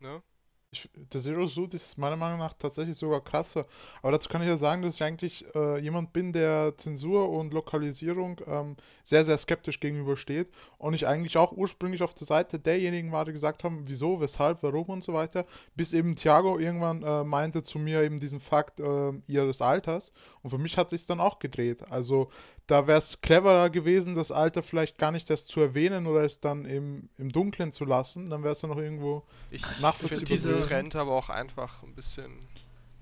ne? 0.00 0.22
Ich, 0.70 0.90
der 0.94 1.22
Zero 1.22 1.46
Suit 1.46 1.72
ist 1.72 1.96
meiner 1.96 2.16
Meinung 2.16 2.40
nach 2.40 2.52
tatsächlich 2.52 2.98
sogar 2.98 3.22
krasser. 3.22 3.64
Aber 4.02 4.12
dazu 4.12 4.28
kann 4.28 4.42
ich 4.42 4.48
ja 4.48 4.58
sagen, 4.58 4.82
dass 4.82 4.96
ich 4.96 5.02
eigentlich 5.02 5.46
äh, 5.54 5.78
jemand 5.78 6.12
bin, 6.12 6.34
der 6.34 6.74
Zensur 6.76 7.30
und 7.30 7.54
Lokalisierung 7.54 8.38
ähm, 8.46 8.76
sehr, 9.06 9.24
sehr 9.24 9.38
skeptisch 9.38 9.80
gegenübersteht. 9.80 10.48
Und 10.76 10.92
ich 10.92 11.06
eigentlich 11.06 11.38
auch 11.38 11.52
ursprünglich 11.52 12.02
auf 12.02 12.12
der 12.12 12.26
Seite 12.26 12.58
derjenigen 12.58 13.12
war, 13.12 13.24
die 13.24 13.32
gesagt 13.32 13.64
haben, 13.64 13.88
wieso, 13.88 14.20
weshalb, 14.20 14.62
warum 14.62 14.90
und 14.90 15.02
so 15.04 15.14
weiter. 15.14 15.46
Bis 15.74 15.94
eben 15.94 16.16
Thiago 16.16 16.58
irgendwann 16.58 17.02
äh, 17.02 17.24
meinte 17.24 17.64
zu 17.64 17.78
mir 17.78 18.02
eben 18.02 18.20
diesen 18.20 18.40
Fakt 18.40 18.78
äh, 18.78 19.12
ihres 19.26 19.62
Alters. 19.62 20.12
Und 20.42 20.50
für 20.50 20.58
mich 20.58 20.76
hat 20.76 20.90
sich 20.90 21.06
dann 21.06 21.20
auch 21.20 21.38
gedreht. 21.38 21.90
Also 21.90 22.28
da 22.68 22.86
wäre 22.86 22.98
es 23.00 23.20
cleverer 23.20 23.70
gewesen, 23.70 24.14
das 24.14 24.30
Alter 24.30 24.62
vielleicht 24.62 24.98
gar 24.98 25.10
nicht 25.10 25.28
erst 25.30 25.48
zu 25.48 25.60
erwähnen 25.60 26.06
oder 26.06 26.22
es 26.22 26.38
dann 26.38 26.64
im, 26.66 27.08
im 27.18 27.32
Dunkeln 27.32 27.72
zu 27.72 27.84
lassen. 27.84 28.30
Dann 28.30 28.44
wäre 28.44 28.52
es 28.52 28.60
dann 28.60 28.70
noch 28.70 28.78
irgendwo 28.78 29.24
Ich 29.50 29.64
finde 29.66 30.24
diese- 30.24 30.26
diesen 30.54 30.56
Trend 30.58 30.94
aber 30.94 31.12
auch 31.12 31.30
einfach 31.30 31.82
ein 31.82 31.94
bisschen. 31.94 32.38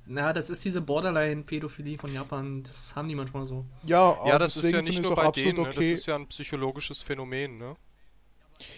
Na, 0.07 0.33
das 0.33 0.51
ist 0.51 0.65
diese 0.65 0.81
Borderline-Pädophilie 0.81 1.99
von 1.99 2.13
Japan. 2.13 2.63
Das 2.63 2.95
haben 2.95 3.09
die 3.09 3.17
manchmal 3.17 3.45
so. 3.45 3.67
Ja, 3.83 4.13
Ja, 4.13 4.21
aber 4.21 4.39
das 4.39 4.57
ist 4.57 4.71
ja 4.71 4.81
nicht 4.81 5.03
nur 5.03 5.17
bei 5.17 5.31
denen, 5.33 5.59
ne? 5.59 5.65
das 5.65 5.77
okay. 5.77 5.91
ist 5.93 6.07
ja 6.07 6.15
ein 6.15 6.29
psychologisches 6.29 7.03
Phänomen, 7.03 7.59
ne? 7.59 7.77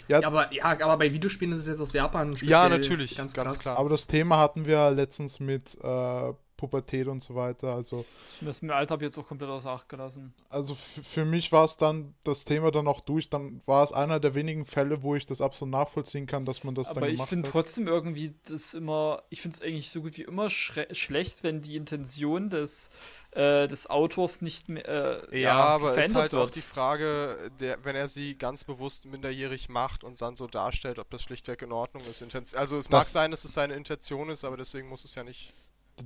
Ja, 0.08 0.20
Ja, 0.20 0.26
aber, 0.26 0.52
ja, 0.54 0.64
aber 0.64 0.96
bei 0.96 1.12
Videospielen 1.12 1.52
ist 1.52 1.60
es 1.60 1.66
jetzt 1.68 1.80
aus 1.82 1.92
Japan 1.92 2.30
speziell 2.34 2.50
Ja, 2.50 2.68
natürlich, 2.70 3.14
ganz, 3.14 3.34
ganz 3.34 3.58
klar. 3.60 3.76
aber 3.78 3.90
das 3.90 4.06
Thema 4.06 4.38
hatten 4.38 4.64
wir 4.64 4.90
letztens 4.90 5.38
mit 5.38 5.76
äh, 5.82 6.32
Pubertät 6.58 7.06
und 7.06 7.22
so 7.22 7.34
weiter. 7.34 7.72
Also, 7.74 8.04
Das 8.28 8.42
mit 8.42 8.60
dem 8.60 8.70
Alter 8.76 8.92
habe 8.92 9.04
ich 9.04 9.08
jetzt 9.08 9.16
auch 9.16 9.26
komplett 9.26 9.48
außer 9.48 9.70
Acht 9.70 9.88
gelassen. 9.88 10.34
also 10.50 10.74
für 10.74 11.24
mich 11.24 11.50
war 11.52 11.64
es 11.64 11.78
dann 11.78 12.14
das 12.24 12.44
Thema 12.44 12.70
dann 12.70 12.86
auch 12.86 13.00
durch. 13.00 13.30
Dann 13.30 13.62
war 13.64 13.84
es 13.84 13.92
einer 13.92 14.20
der 14.20 14.34
wenigen 14.34 14.66
Fälle, 14.66 15.02
wo 15.02 15.14
ich 15.14 15.24
das 15.24 15.40
absolut 15.40 15.72
nachvollziehen 15.72 16.26
kann, 16.26 16.44
dass 16.44 16.64
man 16.64 16.74
das 16.74 16.88
Aber 16.88 17.00
dann 17.00 17.08
ich 17.10 17.14
gemacht 17.16 17.28
finde 17.30 17.46
hat. 17.48 17.52
trotzdem 17.52 17.86
irgendwie 17.88 18.34
das 18.48 18.74
immer, 18.74 19.22
ich 19.30 19.40
finde 19.40 19.54
es 19.56 19.62
eigentlich 19.62 19.90
so 19.90 20.02
gut 20.02 20.18
wie 20.18 20.22
immer 20.22 20.50
schlecht, 20.50 21.42
wenn 21.44 21.62
die 21.62 21.76
Intention 21.76 22.50
des, 22.50 22.90
äh, 23.30 23.68
des 23.68 23.88
Autors 23.88 24.42
nicht 24.42 24.68
mehr 24.68 24.86
äh, 25.32 25.40
Ja, 25.40 25.54
aber 25.64 25.90
ist 25.90 25.94
verändert 25.94 26.22
halt 26.22 26.34
auch 26.34 26.38
wird. 26.46 26.56
die 26.56 26.60
Frage, 26.60 27.50
der, 27.60 27.84
wenn 27.84 27.94
er 27.94 28.08
sie 28.08 28.34
ganz 28.36 28.64
bewusst 28.64 29.06
minderjährig 29.06 29.68
macht 29.68 30.02
und 30.02 30.20
dann 30.20 30.34
so 30.34 30.46
darstellt, 30.48 30.98
ob 30.98 31.08
das 31.10 31.22
schlichtweg 31.22 31.62
in 31.62 31.70
Ordnung 31.72 32.04
ist. 32.04 32.22
Also 32.56 32.76
es 32.78 32.90
mag 32.90 33.04
Das- 33.04 33.12
sein, 33.12 33.30
dass 33.30 33.44
es 33.44 33.54
seine 33.54 33.74
Intention 33.74 34.28
ist, 34.28 34.44
aber 34.44 34.56
deswegen 34.56 34.88
muss 34.88 35.04
es 35.04 35.14
ja 35.14 35.22
nicht. 35.22 35.52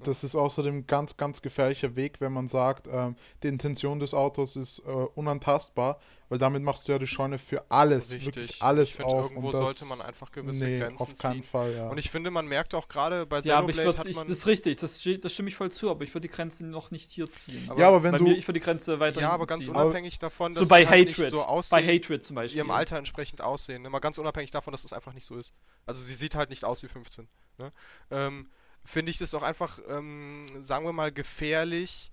Das 0.04 0.24
ist 0.24 0.34
außerdem 0.34 0.78
ein 0.78 0.86
ganz, 0.86 1.16
ganz 1.16 1.42
gefährlicher 1.42 1.96
Weg, 1.96 2.20
wenn 2.20 2.32
man 2.32 2.48
sagt, 2.48 2.86
ähm, 2.90 3.16
die 3.42 3.48
Intention 3.48 3.98
des 4.00 4.14
Autos 4.14 4.56
ist 4.56 4.80
äh, 4.80 4.82
unantastbar, 4.90 5.98
weil 6.28 6.38
damit 6.38 6.62
machst 6.62 6.88
du 6.88 6.92
ja 6.92 6.98
die 6.98 7.06
Scheune 7.06 7.38
für 7.38 7.64
alles, 7.70 8.10
wirklich 8.10 8.36
Richtig. 8.36 8.62
alles 8.62 8.88
ich 8.88 8.94
finde, 8.96 9.14
irgendwo 9.14 9.48
und 9.48 9.52
das- 9.52 9.60
sollte 9.60 9.84
man 9.84 10.00
einfach 10.00 10.32
gewisse 10.32 10.64
nee, 10.64 10.78
Grenzen 10.78 11.02
auf 11.02 11.18
keinen 11.18 11.42
ziehen. 11.42 11.42
Fall, 11.44 11.74
ja. 11.74 11.88
Und 11.88 11.98
ich 11.98 12.10
finde, 12.10 12.30
man 12.30 12.46
merkt 12.46 12.74
auch 12.74 12.88
gerade 12.88 13.26
bei 13.26 13.40
ja, 13.40 13.58
aber 13.58 13.68
ich 13.70 13.76
Xenoblade 13.76 13.86
würde, 13.86 13.98
hat 13.98 14.06
ich, 14.06 14.16
man. 14.16 14.28
das 14.28 14.38
ist 14.38 14.46
richtig, 14.46 14.78
das, 14.78 14.98
das 15.20 15.32
stimme 15.32 15.48
ich 15.50 15.56
voll 15.56 15.70
zu, 15.70 15.90
aber 15.90 16.04
ich 16.04 16.14
würde 16.14 16.26
die 16.28 16.32
Grenze 16.34 16.64
noch 16.64 16.90
nicht 16.90 17.10
hier 17.10 17.28
ziehen. 17.28 17.68
Aber 17.68 17.80
ja, 17.80 17.88
aber 17.88 18.02
wenn 18.02 18.12
bei 18.12 18.18
du, 18.18 18.24
mir, 18.24 18.36
ich 18.36 18.48
würde 18.48 18.60
die 18.60 18.64
Grenze 18.64 18.98
weiter 18.98 19.20
ja, 19.20 19.30
aber 19.30 19.46
ganz 19.46 19.66
ziehen. 19.66 19.74
unabhängig 19.74 20.18
davon, 20.18 20.52
dass 20.54 20.66
So 20.66 20.68
bei 20.70 20.82
sie 20.84 20.88
halt 20.88 21.08
Hatred, 21.10 21.18
nicht 21.18 21.30
so 21.30 21.36
bei 21.38 21.44
aussehen, 21.44 21.86
Hatred 21.86 22.24
zum 22.24 22.36
Beispiel. 22.36 22.58
ihrem 22.58 22.70
Alter 22.70 22.96
entsprechend 22.96 23.42
aussehen. 23.42 23.84
Immer 23.84 24.00
ganz 24.00 24.16
unabhängig 24.16 24.50
davon, 24.50 24.72
dass 24.72 24.84
es 24.84 24.92
einfach 24.94 25.12
nicht 25.12 25.26
so 25.26 25.36
ist. 25.36 25.52
Also 25.84 26.02
sie 26.02 26.14
sieht 26.14 26.34
halt 26.34 26.48
nicht 26.50 26.64
aus 26.64 26.82
wie 26.82 26.88
15. 26.88 27.28
Ne? 27.58 27.72
Ähm, 28.10 28.46
Finde 28.84 29.10
ich 29.10 29.18
das 29.18 29.34
auch 29.34 29.42
einfach, 29.42 29.78
ähm, 29.88 30.44
sagen 30.62 30.84
wir 30.84 30.92
mal, 30.92 31.12
gefährlich, 31.12 32.12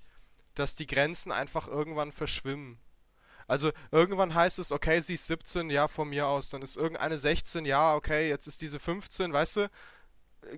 dass 0.56 0.76
die 0.76 0.88
Grenzen 0.88 1.32
einfach 1.32 1.68
irgendwann 1.68 2.12
verschwimmen. 2.12 2.80
Also 3.48 3.72
irgendwann 3.92 4.36
heißt 4.36 4.60
es, 4.60 4.72
okay, 4.72 5.02
sie 5.02 5.16
ist 5.16 5.26
17, 5.26 5.72
ja, 5.72 5.88
von 5.88 6.10
mir 6.10 6.28
aus. 6.28 6.50
Dann 6.50 6.62
ist 6.62 6.78
irgendeine 6.78 7.18
16, 7.18 7.66
ja, 7.66 7.96
okay, 7.96 8.30
jetzt 8.30 8.48
ist 8.48 8.62
diese 8.62 8.80
15, 8.80 9.34
weißt 9.34 9.56
du? 9.58 9.72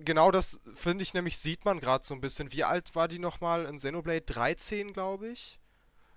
Genau 0.04 0.30
das, 0.30 0.60
finde 0.74 1.02
ich 1.02 1.14
nämlich, 1.14 1.38
sieht 1.38 1.64
man 1.64 1.80
gerade 1.80 2.04
so 2.04 2.14
ein 2.14 2.20
bisschen. 2.20 2.52
Wie 2.52 2.64
alt 2.64 2.94
war 2.94 3.08
die 3.08 3.18
nochmal 3.18 3.64
in 3.64 3.78
Xenoblade? 3.78 4.20
13, 4.20 4.92
glaube 4.92 5.28
ich. 5.28 5.58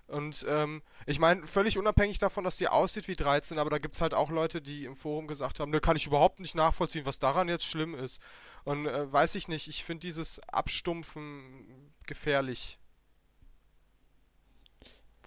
Und 0.08 0.46
ähm, 0.48 0.82
ich 1.06 1.18
meine, 1.18 1.46
völlig 1.48 1.78
unabhängig 1.78 2.18
davon, 2.18 2.44
dass 2.44 2.56
die 2.58 2.68
aussieht 2.68 3.08
wie 3.08 3.16
13, 3.16 3.58
aber 3.58 3.70
da 3.70 3.78
gibt 3.78 3.96
es 3.96 4.00
halt 4.00 4.14
auch 4.14 4.30
Leute, 4.30 4.62
die 4.62 4.84
im 4.84 4.96
Forum 4.96 5.26
gesagt 5.26 5.58
haben, 5.58 5.70
ne, 5.72 5.80
kann 5.80 5.96
ich 5.96 6.06
überhaupt 6.06 6.38
nicht 6.38 6.54
nachvollziehen, 6.54 7.06
was 7.06 7.18
daran 7.18 7.48
jetzt 7.48 7.64
schlimm 7.64 7.94
ist. 7.94 8.20
Und 8.64 8.86
äh, 8.86 9.12
weiß 9.12 9.34
ich 9.34 9.48
nicht, 9.48 9.66
ich 9.68 9.84
finde 9.84 10.06
dieses 10.06 10.40
Abstumpfen 10.48 11.92
gefährlich. 12.06 12.78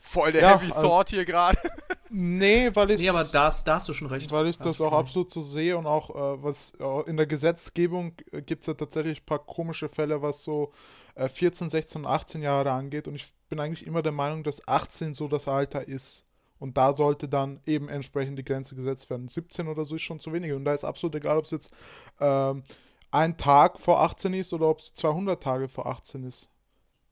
Voll 0.02 0.32
der 0.32 0.42
Ja, 0.42 0.58
Heavy 0.60 0.72
also- 0.72 0.82
Thought 0.88 1.10
hier 1.10 1.26
gerade. 1.26 1.58
nee, 2.10 2.74
weil 2.74 2.92
ich 2.92 3.02
Nee, 3.02 3.10
aber 3.10 3.26
da 3.26 3.46
hast, 3.46 3.68
da 3.68 3.76
hast 3.76 3.90
du 3.90 3.94
schon 3.94 4.08
recht. 4.08 4.32
Weil 4.32 4.48
ich 4.48 4.58
das 4.58 4.78
du 4.78 4.86
auch 4.86 4.92
recht. 4.94 5.00
absolut 5.02 5.32
so 5.34 5.44
sehe 5.44 5.78
und 5.78 5.86
auch 5.88 6.10
äh, 6.10 6.44
was 6.44 6.72
äh, 6.80 7.10
in 7.10 7.18
der 7.18 7.28
Gesetzgebung 7.28 8.16
gibt 8.46 8.62
es 8.64 8.68
ja 8.68 8.74
tatsächlich 8.76 9.22
ein 9.22 9.26
paar 9.26 9.40
komische 9.40 9.90
Fälle, 9.90 10.22
was 10.22 10.42
so 10.44 10.72
äh, 11.16 11.30
14, 11.30 11.70
16 11.70 12.02
und 12.02 12.08
18 12.08 12.42
Jahre 12.42 12.72
angeht. 12.72 13.08
Und 13.08 13.16
ich 13.16 13.32
bin 13.50 13.60
eigentlich 13.60 13.86
immer 13.86 14.02
der 14.02 14.12
Meinung, 14.12 14.44
dass 14.44 14.68
18 14.68 15.14
so 15.16 15.28
das 15.28 15.48
Alter 15.48 15.88
ist. 15.88 16.26
Und 16.60 16.78
da 16.78 16.94
sollte 16.96 17.30
dann 17.30 17.62
eben 17.66 17.88
entsprechend 17.88 18.38
die 18.38 18.44
Grenze 18.44 18.76
gesetzt 18.76 19.10
werden. 19.10 19.30
17 19.30 19.68
oder 19.68 19.86
so 19.86 19.96
ist 19.96 20.02
schon 20.02 20.20
zu 20.20 20.34
wenig. 20.34 20.52
Und 20.54 20.66
da 20.66 20.74
ist 20.74 20.84
absolut 20.84 21.16
egal, 21.16 21.38
ob 21.38 21.46
es 21.46 21.52
jetzt 21.52 21.72
ähm, 22.20 22.64
ein 23.12 23.38
Tag 23.38 23.80
vor 23.80 24.02
18 24.02 24.34
ist 24.34 24.54
oder 24.54 24.68
ob 24.68 24.80
es 24.80 24.94
200 24.96 25.42
Tage 25.42 25.68
vor 25.70 25.88
18 25.88 26.24
ist. 26.26 26.50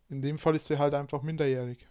In 0.10 0.22
dem 0.22 0.38
Fall 0.38 0.56
ist 0.56 0.68
sie 0.68 0.78
halt 0.78 0.94
einfach 0.94 1.22
minderjährig. 1.22 1.88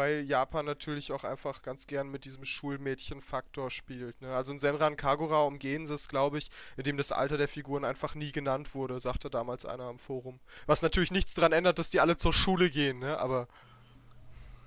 Weil 0.00 0.22
Japan 0.22 0.64
natürlich 0.64 1.12
auch 1.12 1.24
einfach 1.24 1.60
ganz 1.60 1.86
gern 1.86 2.10
mit 2.10 2.24
diesem 2.24 2.46
Schulmädchen-Faktor 2.46 3.70
spielt. 3.70 4.22
Ne? 4.22 4.34
Also 4.34 4.50
in 4.50 4.58
Senran 4.58 4.96
Kagura 4.96 5.42
umgehen 5.42 5.84
sie 5.86 5.92
es, 5.92 6.08
glaube 6.08 6.38
ich, 6.38 6.50
indem 6.78 6.96
das 6.96 7.12
Alter 7.12 7.36
der 7.36 7.48
Figuren 7.48 7.84
einfach 7.84 8.14
nie 8.14 8.32
genannt 8.32 8.74
wurde, 8.74 8.98
sagte 8.98 9.28
damals 9.28 9.66
einer 9.66 9.90
im 9.90 9.98
Forum. 9.98 10.40
Was 10.64 10.80
natürlich 10.80 11.10
nichts 11.10 11.34
daran 11.34 11.52
ändert, 11.52 11.78
dass 11.78 11.90
die 11.90 12.00
alle 12.00 12.16
zur 12.16 12.32
Schule 12.32 12.70
gehen, 12.70 13.00
ne? 13.00 13.18
Aber 13.18 13.46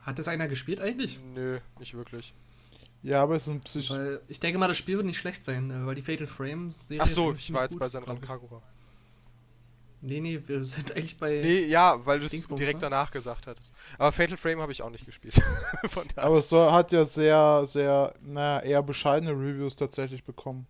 Hat 0.03 0.19
das 0.19 0.27
einer 0.27 0.47
gespielt 0.47 0.79
eigentlich? 0.79 1.19
nö, 1.19 1.59
nicht 1.79 1.95
wirklich. 1.95 2.36
Ja, 3.01 3.23
aber 3.23 3.38
es 3.38 3.45
sind 3.45 3.63
psych 3.63 3.89
Weil 3.89 4.21
ich 4.27 4.39
denke 4.39 4.59
mal, 4.59 4.67
das 4.67 4.77
Spiel 4.77 4.97
wird 4.97 5.07
nicht 5.07 5.17
schlecht 5.19 5.43
sein, 5.43 5.71
äh, 5.71 5.84
weil 5.88 5.95
die 5.95 6.03
Fatal 6.03 6.27
Frame 6.27 6.69
Serie 6.69 7.01
Ach 7.01 7.09
so, 7.09 7.31
ist 7.31 7.39
ich 7.39 7.53
war 7.53 7.63
jetzt 7.63 7.79
bei 7.79 7.86
gut, 7.86 7.91
Senran 7.91 8.19
glaub 8.21 8.21
ich. 8.21 8.27
Kagura. 8.27 8.61
Nee, 10.06 10.20
nee, 10.20 10.41
wir 10.45 10.62
sind 10.64 10.91
eigentlich 10.95 11.18
bei. 11.18 11.39
Nee, 11.41 11.66
ja, 11.66 11.97
weil 12.06 12.20
du 12.20 12.26
es 12.26 12.32
direkt 12.47 12.82
ne? 12.82 12.89
danach 12.89 13.10
gesagt 13.10 13.47
hattest. 13.47 13.74
Aber 13.97 14.12
Fatal 14.12 14.36
Frame 14.36 14.60
habe 14.62 14.72
ich 14.74 14.82
auch 14.82 14.89
nicht 14.89 15.06
gespielt. 15.06 15.41
Aber 16.18 16.38
es 16.39 16.51
hat 16.51 16.91
ja 16.91 17.06
sehr, 17.06 17.66
sehr, 17.68 18.14
naja, 18.22 18.60
eher 18.62 18.84
bescheidene 18.84 19.32
Reviews 19.32 19.78
tatsächlich 19.78 20.24
bekommen. 20.26 20.68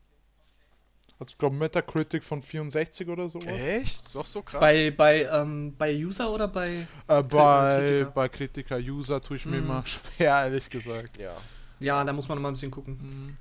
Also 1.20 1.32
ich 1.32 1.38
glaube 1.38 1.56
Metacritic 1.56 2.24
von 2.24 2.44
64 2.44 3.08
oder 3.08 3.28
sowas. 3.30 3.46
Echt? 3.48 4.06
Ist 4.06 4.16
doch 4.16 4.26
so 4.26 4.42
krass. 4.44 4.60
Bei, 4.60 4.92
bei, 4.92 5.24
ähm, 5.24 5.74
bei 5.78 5.96
User 5.96 6.32
oder 6.32 6.48
bei. 6.48 6.88
Äh, 7.08 7.24
bei, 7.24 7.86
Kritiker. 7.88 8.12
bei 8.12 8.30
Kritiker, 8.30 8.78
User 8.78 9.22
tue 9.22 9.38
ich 9.38 9.46
mir 9.46 9.58
Mhm. 9.58 9.64
immer 9.64 9.84
schwer, 9.86 10.44
ehrlich 10.44 10.70
gesagt. 10.70 11.18
ja. 11.18 11.36
Ja, 11.80 12.04
da 12.04 12.14
muss 12.14 12.28
man 12.30 12.38
noch 12.38 12.44
mal 12.44 12.50
ein 12.50 12.54
bisschen 12.54 12.72
gucken. 12.72 13.38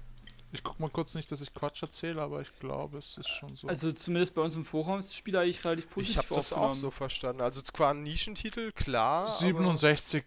Ich 0.54 0.62
guck 0.62 0.78
mal 0.78 0.90
kurz 0.90 1.14
nicht, 1.14 1.32
dass 1.32 1.40
ich 1.40 1.54
Quatsch 1.54 1.82
erzähle, 1.82 2.20
aber 2.20 2.42
ich 2.42 2.58
glaube, 2.60 2.98
es 2.98 3.16
ist 3.16 3.28
schon 3.28 3.56
so. 3.56 3.66
Also 3.68 3.90
zumindest 3.92 4.34
bei 4.34 4.42
uns 4.42 4.54
im 4.54 4.66
Forum 4.66 4.98
ist 4.98 5.08
das 5.08 5.16
Spiel 5.16 5.34
eigentlich 5.38 5.64
relativ 5.64 5.88
positiv 5.88 6.10
Ich 6.10 6.18
habe 6.18 6.34
das 6.34 6.52
auch 6.52 6.74
so 6.74 6.90
verstanden. 6.90 7.40
Also 7.40 7.62
zwar 7.62 7.94
ein 7.94 8.02
Nischentitel, 8.02 8.70
klar. 8.72 9.28
aber- 9.28 9.38
67. 9.38 10.24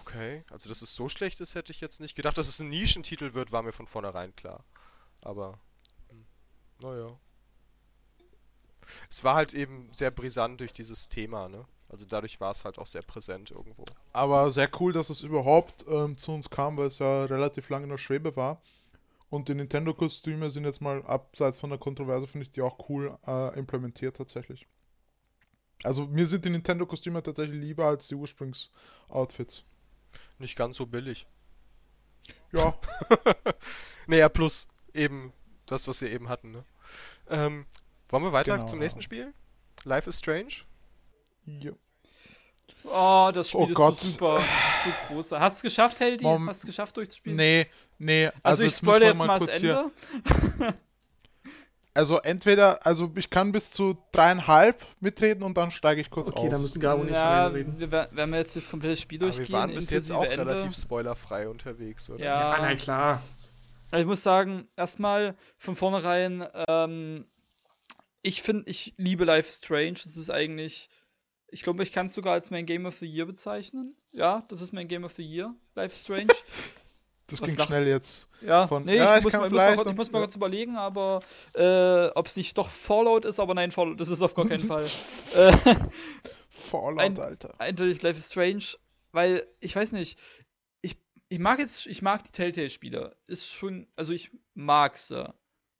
Okay, 0.00 0.44
also 0.50 0.68
dass 0.68 0.80
es 0.80 0.94
so 0.94 1.10
schlecht 1.10 1.40
ist, 1.42 1.54
hätte 1.54 1.72
ich 1.72 1.80
jetzt 1.82 2.00
nicht 2.00 2.14
gedacht. 2.14 2.38
Dass 2.38 2.48
es 2.48 2.58
ein 2.60 2.70
Nischentitel 2.70 3.34
wird, 3.34 3.52
war 3.52 3.62
mir 3.62 3.72
von 3.72 3.86
vornherein 3.86 4.34
klar. 4.34 4.64
Aber, 5.20 5.58
hm, 6.08 6.24
naja. 6.80 7.18
Es 9.10 9.24
war 9.24 9.34
halt 9.34 9.52
eben 9.52 9.90
sehr 9.92 10.10
brisant 10.10 10.60
durch 10.60 10.72
dieses 10.72 11.08
Thema, 11.08 11.48
ne? 11.48 11.66
Also 11.88 12.06
dadurch 12.06 12.40
war 12.40 12.50
es 12.50 12.64
halt 12.64 12.78
auch 12.78 12.86
sehr 12.86 13.02
präsent 13.02 13.50
irgendwo. 13.50 13.84
Aber 14.12 14.50
sehr 14.50 14.70
cool, 14.80 14.92
dass 14.92 15.10
es 15.10 15.20
überhaupt 15.20 15.84
ähm, 15.86 16.16
zu 16.16 16.32
uns 16.32 16.48
kam, 16.48 16.76
weil 16.76 16.86
es 16.86 16.98
ja 16.98 17.24
relativ 17.24 17.68
lange 17.68 17.84
in 17.84 17.90
der 17.90 17.98
Schwebe 17.98 18.34
war. 18.36 18.60
Und 19.30 19.48
die 19.48 19.54
Nintendo-Kostüme 19.54 20.50
sind 20.50 20.64
jetzt 20.64 20.80
mal 20.80 21.02
abseits 21.04 21.58
von 21.58 21.70
der 21.70 21.78
Kontroverse, 21.78 22.26
finde 22.26 22.46
ich 22.46 22.52
die 22.52 22.62
auch 22.62 22.88
cool 22.88 23.18
äh, 23.26 23.58
implementiert 23.58 24.16
tatsächlich. 24.16 24.66
Also 25.82 26.06
mir 26.06 26.26
sind 26.26 26.44
die 26.44 26.50
Nintendo-Kostüme 26.50 27.22
tatsächlich 27.22 27.60
lieber 27.60 27.86
als 27.86 28.08
die 28.08 28.14
Ursprungs-Outfits. 28.14 29.64
Nicht 30.38 30.56
ganz 30.56 30.76
so 30.76 30.86
billig. 30.86 31.26
Ja, 32.52 32.78
Naja, 34.06 34.28
plus 34.28 34.68
eben 34.92 35.32
das, 35.66 35.88
was 35.88 36.00
wir 36.00 36.10
eben 36.10 36.28
hatten, 36.28 36.50
ne? 36.50 36.64
Ähm, 37.28 37.66
wollen 38.08 38.22
wir 38.24 38.32
weiter 38.32 38.54
Genau, 38.54 38.66
zum 38.66 38.78
ja. 38.78 38.84
nächsten 38.84 39.02
Spiel? 39.02 39.32
Life 39.84 40.08
is 40.08 40.18
Strange? 40.18 40.64
ja. 41.46 41.72
Oh, 42.84 43.30
das 43.32 43.48
Spiel 43.48 43.60
Oh 43.62 43.66
ist 43.66 43.74
Gott. 43.74 43.98
so 44.00 44.08
super. 44.10 44.42
So 44.84 44.90
groß. 45.14 45.32
Hast 45.32 45.62
du 45.62 45.66
es 45.66 45.72
geschafft, 45.74 46.00
Heldi? 46.00 46.24
Mom- 46.24 46.48
Hast 46.48 46.62
du 46.62 46.66
es 46.66 46.70
geschafft 46.72 46.96
durchzuspielen? 46.96 47.36
Nee, 47.36 47.66
nee. 47.98 48.30
Also, 48.42 48.62
ich 48.62 48.72
jetzt 48.72 48.82
müssen 48.82 48.84
spoilere 48.86 49.08
jetzt 49.10 49.18
mal 49.18 49.38
das 49.38 49.48
kurz 49.48 49.54
hier- 49.60 49.90
Ende. 50.58 50.74
Also 51.96 52.18
entweder, 52.18 52.84
also 52.84 53.12
ich 53.14 53.30
kann 53.30 53.52
bis 53.52 53.70
zu 53.70 53.96
dreieinhalb 54.10 54.84
mitreden 54.98 55.44
und 55.44 55.56
dann 55.56 55.70
steige 55.70 56.00
ich 56.00 56.10
kurz 56.10 56.26
Okay, 56.28 56.46
aus. 56.46 56.48
da 56.50 56.58
müssen 56.58 56.80
Garo 56.80 57.02
und 57.02 57.06
ich 57.08 57.14
Ja, 57.14 57.46
reden. 57.46 57.78
wir, 57.78 57.92
wer- 57.92 58.08
wenn 58.10 58.30
wir 58.32 58.38
jetzt 58.40 58.56
das 58.56 58.68
komplette 58.68 58.96
Spiel 58.96 59.18
Aber 59.22 59.26
durchgehen, 59.28 59.48
wir 59.48 59.58
waren 59.60 59.74
bis 59.74 59.90
jetzt 59.90 60.10
auch 60.10 60.24
Ende, 60.24 60.44
relativ 60.44 60.74
spoilerfrei 60.76 61.48
unterwegs, 61.48 62.10
oder? 62.10 62.24
Ja, 62.24 62.58
na 62.60 62.74
klar. 62.74 63.22
Also 63.92 64.02
ich 64.02 64.08
muss 64.08 64.24
sagen, 64.24 64.66
erstmal 64.76 65.36
von 65.56 65.76
vornherein, 65.76 66.44
ähm, 66.66 67.26
ich 68.22 68.42
finde, 68.42 68.68
ich 68.68 68.94
liebe 68.96 69.24
Life 69.24 69.48
is 69.48 69.58
Strange. 69.58 69.92
Das 69.92 70.16
ist 70.16 70.30
eigentlich, 70.30 70.88
ich 71.54 71.62
glaube, 71.62 71.84
ich 71.84 71.92
kann 71.92 72.08
es 72.08 72.14
sogar 72.14 72.32
als 72.32 72.50
mein 72.50 72.66
Game 72.66 72.84
of 72.84 72.96
the 72.96 73.06
Year 73.06 73.26
bezeichnen. 73.26 73.94
Ja, 74.10 74.44
das 74.48 74.60
ist 74.60 74.72
mein 74.72 74.88
Game 74.88 75.04
of 75.04 75.12
the 75.14 75.22
Year, 75.22 75.54
Life 75.76 75.94
is 75.94 76.02
Strange. 76.02 76.26
das 77.28 77.40
was 77.40 77.48
ging 77.48 77.56
lachst- 77.58 77.68
schnell 77.68 77.86
jetzt. 77.86 78.28
Ja, 78.40 78.66
Von- 78.66 78.84
nee, 78.84 78.96
ja, 78.96 79.14
ich, 79.14 79.18
ich 79.18 79.24
muss 79.24 79.32
mal, 79.34 79.46
ich 79.46 79.52
muss 79.52 79.62
mal, 79.62 79.90
ich 79.90 79.96
muss 79.96 80.10
mal 80.12 80.18
ja. 80.18 80.24
kurz 80.24 80.34
überlegen, 80.36 80.76
aber 80.76 81.22
äh, 81.54 82.06
ob 82.08 82.26
es 82.26 82.36
nicht 82.36 82.58
doch 82.58 82.68
Fallout 82.68 83.24
ist, 83.24 83.38
aber 83.38 83.54
nein, 83.54 83.70
Fallout, 83.70 84.00
das 84.00 84.08
ist 84.08 84.20
auf 84.20 84.34
gar 84.34 84.48
keinen 84.48 84.64
Fall. 84.64 84.84
äh, 85.34 85.56
Fallout, 86.50 86.98
Ein- 86.98 87.18
Alter. 87.18 87.54
eindeutig 87.60 88.02
Life 88.02 88.18
is 88.18 88.30
Strange, 88.32 88.64
weil 89.12 89.46
ich 89.60 89.76
weiß 89.76 89.92
nicht, 89.92 90.18
ich, 90.82 90.98
ich 91.28 91.38
mag 91.38 91.60
jetzt, 91.60 91.86
ich 91.86 92.02
mag 92.02 92.24
die 92.24 92.32
Telltale-Spiele. 92.32 93.16
Ist 93.28 93.48
schon, 93.48 93.86
also 93.94 94.12
ich 94.12 94.32
mag 94.54 94.98
sie. 94.98 95.32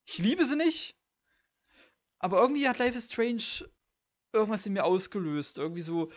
Ich 0.07 0.19
liebe 0.19 0.47
sie 0.47 0.57
nicht, 0.57 0.95
aber 2.21 2.41
irgendwie 2.41 2.69
hat 2.69 2.79
Life 2.79 2.97
is 2.97 3.07
Strange 3.07 3.69
irgendwas 4.35 4.67
in 4.67 4.73
mir 4.75 4.85
ausgelöst. 4.85 5.59
Irgendwie 5.59 5.81
so, 5.81 6.11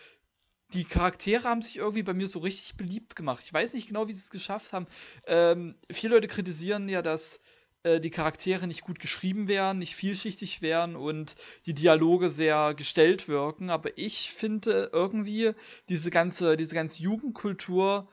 die 0.73 0.83
Charaktere 0.83 1.43
haben 1.43 1.61
sich 1.61 1.77
irgendwie 1.77 2.03
bei 2.03 2.13
mir 2.13 2.27
so 2.27 2.39
richtig 2.39 2.75
beliebt 2.75 3.15
gemacht. 3.15 3.43
Ich 3.45 3.53
weiß 3.53 3.73
nicht 3.73 3.87
genau, 3.87 4.07
wie 4.07 4.13
sie 4.13 4.19
es 4.19 4.29
geschafft 4.29 4.73
haben. 4.73 4.87
Ähm, 5.25 5.75
viele 5.91 6.15
Leute 6.15 6.27
kritisieren 6.27 6.89
ja, 6.89 7.01
dass 7.01 7.39
äh, 7.83 7.99
die 8.01 8.09
Charaktere 8.09 8.67
nicht 8.67 8.81
gut 8.81 8.99
geschrieben 8.99 9.47
wären, 9.47 9.77
nicht 9.77 9.95
vielschichtig 9.95 10.61
wären 10.61 10.95
und 10.95 11.35
die 11.65 11.73
Dialoge 11.73 12.29
sehr 12.31 12.73
gestellt 12.73 13.27
wirken. 13.27 13.69
Aber 13.69 13.97
ich 13.97 14.31
finde 14.31 14.89
irgendwie 14.91 15.51
diese 15.87 16.09
ganze, 16.09 16.57
diese 16.57 16.75
ganze 16.75 17.01
Jugendkultur 17.01 18.09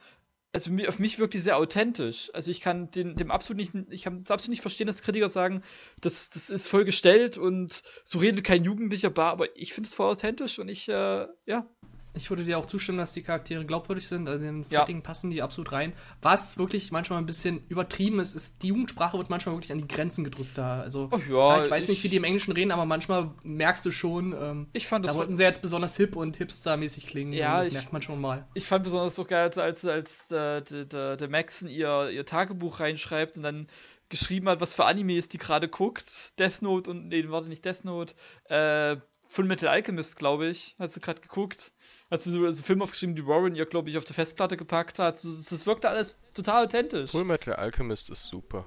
also 0.55 0.71
auf 0.87 0.99
mich 0.99 1.19
wirklich 1.19 1.43
sehr 1.43 1.57
authentisch. 1.57 2.31
Also 2.33 2.49
ich 2.49 2.61
kann 2.61 2.89
den, 2.89 3.17
dem 3.17 3.29
absolut 3.29 3.57
nicht, 3.57 3.91
ich 3.91 4.03
kann 4.03 4.19
absolut 4.19 4.51
nicht 4.51 4.61
verstehen, 4.61 4.87
dass 4.87 5.01
Kritiker 5.01 5.27
sagen, 5.27 5.61
das, 5.99 6.29
das 6.29 6.49
ist 6.49 6.69
voll 6.69 6.85
gestellt 6.85 7.37
und 7.37 7.83
so 8.05 8.19
redet 8.19 8.45
kein 8.45 8.63
Jugendlicher 8.63 9.09
bar, 9.09 9.33
aber 9.33 9.47
ich 9.57 9.73
finde 9.73 9.89
es 9.89 9.93
voll 9.93 10.09
authentisch 10.09 10.57
und 10.57 10.69
ich, 10.69 10.87
äh, 10.87 11.27
ja, 11.45 11.69
ich 12.15 12.29
würde 12.29 12.43
dir 12.43 12.57
auch 12.57 12.65
zustimmen, 12.65 12.97
dass 12.97 13.13
die 13.13 13.21
Charaktere 13.23 13.65
glaubwürdig 13.65 14.07
sind, 14.07 14.27
also 14.27 14.39
in 14.43 14.61
den 14.61 14.69
Ja. 14.69 14.79
Setting 14.79 15.01
passen 15.01 15.31
die 15.31 15.41
absolut 15.41 15.71
rein. 15.71 15.93
Was 16.21 16.57
wirklich 16.57 16.91
manchmal 16.91 17.19
ein 17.19 17.25
bisschen 17.25 17.65
übertrieben 17.67 18.19
ist, 18.19 18.35
ist, 18.35 18.63
die 18.63 18.67
Jugendsprache 18.69 19.17
wird 19.17 19.29
manchmal 19.29 19.55
wirklich 19.55 19.71
an 19.71 19.79
die 19.79 19.87
Grenzen 19.87 20.23
gedrückt 20.23 20.51
da. 20.57 20.79
Also, 20.81 21.09
Oh 21.11 21.17
ja, 21.29 21.63
ich 21.63 21.69
weiß 21.71 21.83
ich- 21.83 21.89
nicht, 21.89 22.03
wie 22.03 22.09
die 22.09 22.17
im 22.17 22.23
Englischen 22.23 22.51
reden, 22.53 22.71
aber 22.71 22.85
manchmal 22.85 23.31
merkst 23.43 23.85
du 23.85 23.91
schon, 23.91 24.33
ähm, 24.33 24.67
ich 24.73 24.87
fand 24.87 25.05
da 25.05 25.13
wollten 25.15 25.35
sie 25.35 25.43
jetzt 25.43 25.61
besonders 25.61 25.95
hip 25.97 26.15
und 26.15 26.37
hipster-mäßig 26.37 27.05
klingen. 27.05 27.33
Ja, 27.33 27.53
und 27.53 27.59
das 27.59 27.67
ich- 27.69 27.73
merkt 27.73 27.93
man 27.93 28.01
schon 28.01 28.19
mal. 28.21 28.47
ich 28.53 28.65
fand 28.65 28.83
besonders 28.83 29.15
so 29.15 29.25
geil, 29.25 29.43
als, 29.45 29.57
als, 29.57 29.85
als 29.85 30.31
äh, 30.31 30.61
der, 30.61 30.85
der, 30.85 31.17
der 31.17 31.29
Maxon 31.29 31.67
ihr, 31.69 32.09
ihr 32.09 32.25
Tagebuch 32.25 32.79
reinschreibt 32.79 33.37
und 33.37 33.43
dann 33.43 33.67
geschrieben 34.09 34.47
hat, 34.49 34.61
was 34.61 34.73
für 34.73 34.85
Animes 34.85 35.29
die 35.29 35.37
gerade 35.39 35.67
guckt. 35.67 36.37
Death 36.39 36.61
Note 36.61 36.89
und, 36.91 37.07
nee, 37.07 37.25
warte, 37.29 37.47
nicht 37.49 37.65
Death 37.65 37.83
Note, 37.85 38.13
äh, 38.49 38.97
Full 39.29 39.45
Metal 39.45 39.67
Alchemist, 39.67 40.15
glaube 40.17 40.47
ich, 40.47 40.75
hat 40.79 40.91
sie 40.91 40.99
gerade 41.01 41.19
geguckt. 41.19 41.71
Hat 42.11 42.21
sie 42.21 42.31
so, 42.31 42.45
einen 42.45 42.55
Film 42.55 42.81
aufgeschrieben, 42.81 43.15
die 43.15 43.25
Warren 43.25 43.55
ihr, 43.55 43.65
glaube 43.65 43.89
ich, 43.89 43.97
auf 43.97 44.03
der 44.03 44.13
Festplatte 44.13 44.57
gepackt 44.57 44.99
hat. 44.99 45.15
Das, 45.15 45.45
das 45.49 45.65
wirkte 45.65 45.89
alles 45.89 46.15
total 46.33 46.65
authentisch. 46.65 47.11
Full 47.11 47.23
Metal 47.23 47.55
Alchemist 47.55 48.09
ist 48.09 48.25
super. 48.25 48.65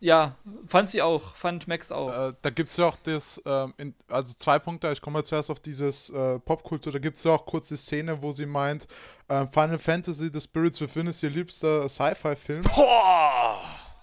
Ja, 0.00 0.34
fand 0.66 0.90
sie 0.90 1.00
auch, 1.00 1.36
fand 1.36 1.68
Max 1.68 1.92
auch. 1.92 2.30
Äh, 2.30 2.32
da 2.42 2.50
gibt 2.50 2.70
es 2.70 2.76
ja 2.76 2.86
auch 2.86 2.96
das, 3.04 3.40
ähm, 3.46 3.72
in, 3.76 3.94
also 4.08 4.32
zwei 4.40 4.58
Punkte, 4.58 4.90
ich 4.90 5.00
komme 5.00 5.18
mal 5.18 5.24
zuerst 5.24 5.48
auf 5.48 5.60
dieses 5.60 6.10
äh, 6.10 6.40
Popkultur, 6.40 6.92
da 6.92 6.98
gibt 6.98 7.18
es 7.18 7.24
ja 7.24 7.30
auch 7.30 7.46
kurz 7.46 7.68
die 7.68 7.76
Szene, 7.76 8.20
wo 8.20 8.32
sie 8.32 8.44
meint, 8.44 8.88
äh, 9.28 9.46
Final 9.52 9.78
Fantasy, 9.78 10.28
The 10.32 10.40
Spirits 10.40 10.80
Within 10.80 11.06
ist 11.06 11.22
ihr 11.22 11.30
liebster 11.30 11.88
Sci-Fi-Film. 11.88 12.64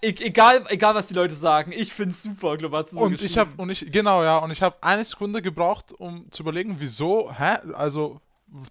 E 0.02 0.08
egal, 0.20 0.64
egal, 0.70 0.94
was 0.94 1.08
die 1.08 1.14
Leute 1.14 1.34
sagen, 1.34 1.72
ich 1.72 1.92
find's 1.92 2.22
super, 2.22 2.56
glaube 2.56 2.74
ich. 2.74 2.78
hat 2.78 2.88
sie 2.88 2.96
so 2.96 3.02
Und 3.02 3.20
ich 3.20 3.36
habe, 3.36 3.50
und 3.58 3.68
ich, 3.68 3.92
genau, 3.92 4.24
ja, 4.24 4.38
und 4.38 4.50
ich 4.50 4.62
habe 4.62 4.82
eine 4.82 5.04
Sekunde 5.04 5.42
gebraucht, 5.42 5.92
um 5.92 6.30
zu 6.30 6.42
überlegen, 6.42 6.76
wieso, 6.78 7.30
hä, 7.30 7.58
also 7.74 8.22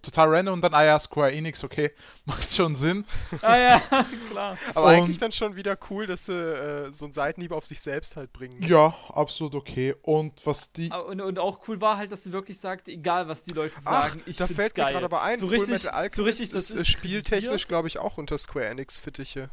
total 0.01 0.29
random 0.35 0.55
und 0.55 0.61
dann, 0.61 0.73
ah 0.73 0.83
ja, 0.83 0.99
Square 0.99 1.31
Enix, 1.31 1.63
okay, 1.63 1.91
macht 2.25 2.51
schon 2.53 2.75
Sinn. 2.75 3.05
Ah 3.41 3.57
ja, 3.57 3.81
klar. 4.29 4.57
Aber 4.75 4.87
Und- 4.87 4.93
eigentlich 4.93 5.19
dann 5.19 5.31
schon 5.31 5.55
wieder 5.55 5.77
cool, 5.89 6.05
dass 6.07 6.25
sie 6.25 6.33
äh, 6.33 6.91
so 6.91 7.05
einen 7.05 7.13
Seitenhieb 7.13 7.51
auf 7.51 7.65
sich 7.65 7.79
selbst 7.79 8.15
halt 8.15 8.33
bringen. 8.33 8.61
Ja, 8.61 8.95
absolut 9.13 9.55
okay. 9.55 9.95
Und 10.01 10.33
was 10.45 10.71
die, 10.73 10.91
Aber- 10.91 11.05
Und, 11.07 11.21
und 11.21 11.39
auch 11.39 11.67
cool 11.67 11.79
war 11.81 11.97
halt, 11.97 12.11
dass 12.11 12.23
sie 12.23 12.33
wirklich 12.33 12.59
sagte, 12.59 12.91
egal 12.91 13.27
was 13.27 13.43
die 13.43 13.53
Leute 13.53 13.75
Ach, 13.85 14.09
sagen, 14.09 14.21
ich 14.25 14.37
da 14.37 14.47
fällt 14.47 14.75
geil. 14.75 14.85
mir 14.87 14.91
gerade 14.93 15.05
aber 15.05 15.21
ein, 15.21 15.37
so 15.39 15.47
Full 15.47 15.55
richtig, 15.59 15.71
Metal 15.83 15.91
Alchemist 15.91 16.15
so 16.17 16.23
richtig, 16.23 16.51
das 16.51 16.69
ist, 16.71 16.75
äh, 16.75 16.81
ist 16.81 16.87
spieltechnisch, 16.87 17.45
kritisiert. 17.47 17.67
glaube 17.69 17.87
ich, 17.87 17.97
auch 17.99 18.17
unter 18.17 18.37
Square 18.37 18.65
Enix 18.67 18.97
Fittiche. 18.97 19.49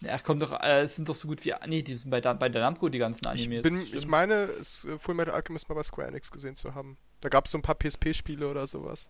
Ja, 0.00 0.18
kommt 0.18 0.42
doch, 0.42 0.52
äh, 0.60 0.82
es 0.82 0.94
sind 0.96 1.08
doch 1.08 1.14
so 1.14 1.26
gut 1.26 1.42
wie, 1.46 1.54
nee, 1.66 1.80
die 1.82 1.96
sind 1.96 2.10
bei, 2.10 2.20
bei 2.20 2.48
der 2.50 2.60
Namco 2.60 2.90
die 2.90 2.98
ganzen 2.98 3.24
Ich, 3.34 3.46
Animes. 3.46 3.62
bin, 3.62 3.80
stimmt. 3.80 3.94
ich 3.94 4.06
meine, 4.06 4.34
es, 4.60 4.84
äh, 4.84 4.98
Full 4.98 5.14
Metal 5.14 5.34
Alchemist 5.34 5.68
mal 5.70 5.74
bei 5.74 5.82
Square 5.82 6.08
Enix 6.08 6.30
gesehen 6.30 6.54
zu 6.54 6.74
haben. 6.74 6.98
Da 7.22 7.30
gab 7.30 7.46
es 7.46 7.50
so 7.52 7.56
ein 7.58 7.62
paar 7.62 7.76
PSP-Spiele 7.76 8.46
oder 8.46 8.66
sowas. 8.66 9.08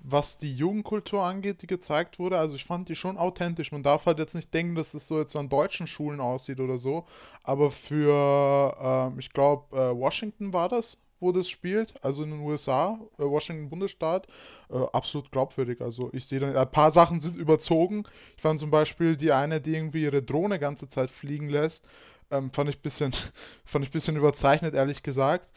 Was 0.00 0.38
die 0.38 0.54
Jugendkultur 0.54 1.22
angeht, 1.22 1.62
die 1.62 1.66
gezeigt 1.66 2.18
wurde, 2.18 2.38
also 2.38 2.54
ich 2.54 2.64
fand 2.64 2.88
die 2.88 2.94
schon 2.94 3.18
authentisch. 3.18 3.72
Man 3.72 3.82
darf 3.82 4.06
halt 4.06 4.18
jetzt 4.18 4.34
nicht 4.34 4.52
denken, 4.54 4.74
dass 4.74 4.92
das 4.92 5.08
so 5.08 5.18
jetzt 5.18 5.36
an 5.36 5.48
deutschen 5.48 5.86
Schulen 5.86 6.20
aussieht 6.20 6.60
oder 6.60 6.78
so. 6.78 7.06
Aber 7.42 7.70
für, 7.70 8.76
ähm, 8.80 9.18
ich 9.18 9.32
glaube, 9.32 9.76
äh, 9.76 9.94
Washington 9.96 10.52
war 10.52 10.68
das, 10.68 10.98
wo 11.20 11.32
das 11.32 11.48
spielt, 11.48 11.94
also 12.02 12.22
in 12.22 12.30
den 12.30 12.40
USA, 12.40 12.98
äh, 13.18 13.22
Washington 13.24 13.70
Bundesstaat, 13.70 14.28
äh, 14.70 14.78
absolut 14.92 15.32
glaubwürdig. 15.32 15.80
Also 15.80 16.10
ich 16.12 16.26
sehe 16.26 16.40
dann, 16.40 16.56
ein 16.56 16.70
paar 16.70 16.90
Sachen 16.92 17.20
sind 17.20 17.36
überzogen. 17.36 18.04
Ich 18.36 18.42
fand 18.42 18.60
zum 18.60 18.70
Beispiel 18.70 19.16
die 19.16 19.32
eine, 19.32 19.60
die 19.60 19.74
irgendwie 19.74 20.04
ihre 20.04 20.22
Drohne 20.22 20.58
ganze 20.58 20.88
Zeit 20.88 21.10
fliegen 21.10 21.48
lässt, 21.48 21.84
ähm, 22.30 22.50
fand 22.52 22.70
ich 22.70 22.80
bisschen, 22.80 23.12
fand 23.64 23.84
ich 23.84 23.90
ein 23.90 23.92
bisschen 23.92 24.16
überzeichnet, 24.16 24.74
ehrlich 24.74 25.02
gesagt. 25.02 25.48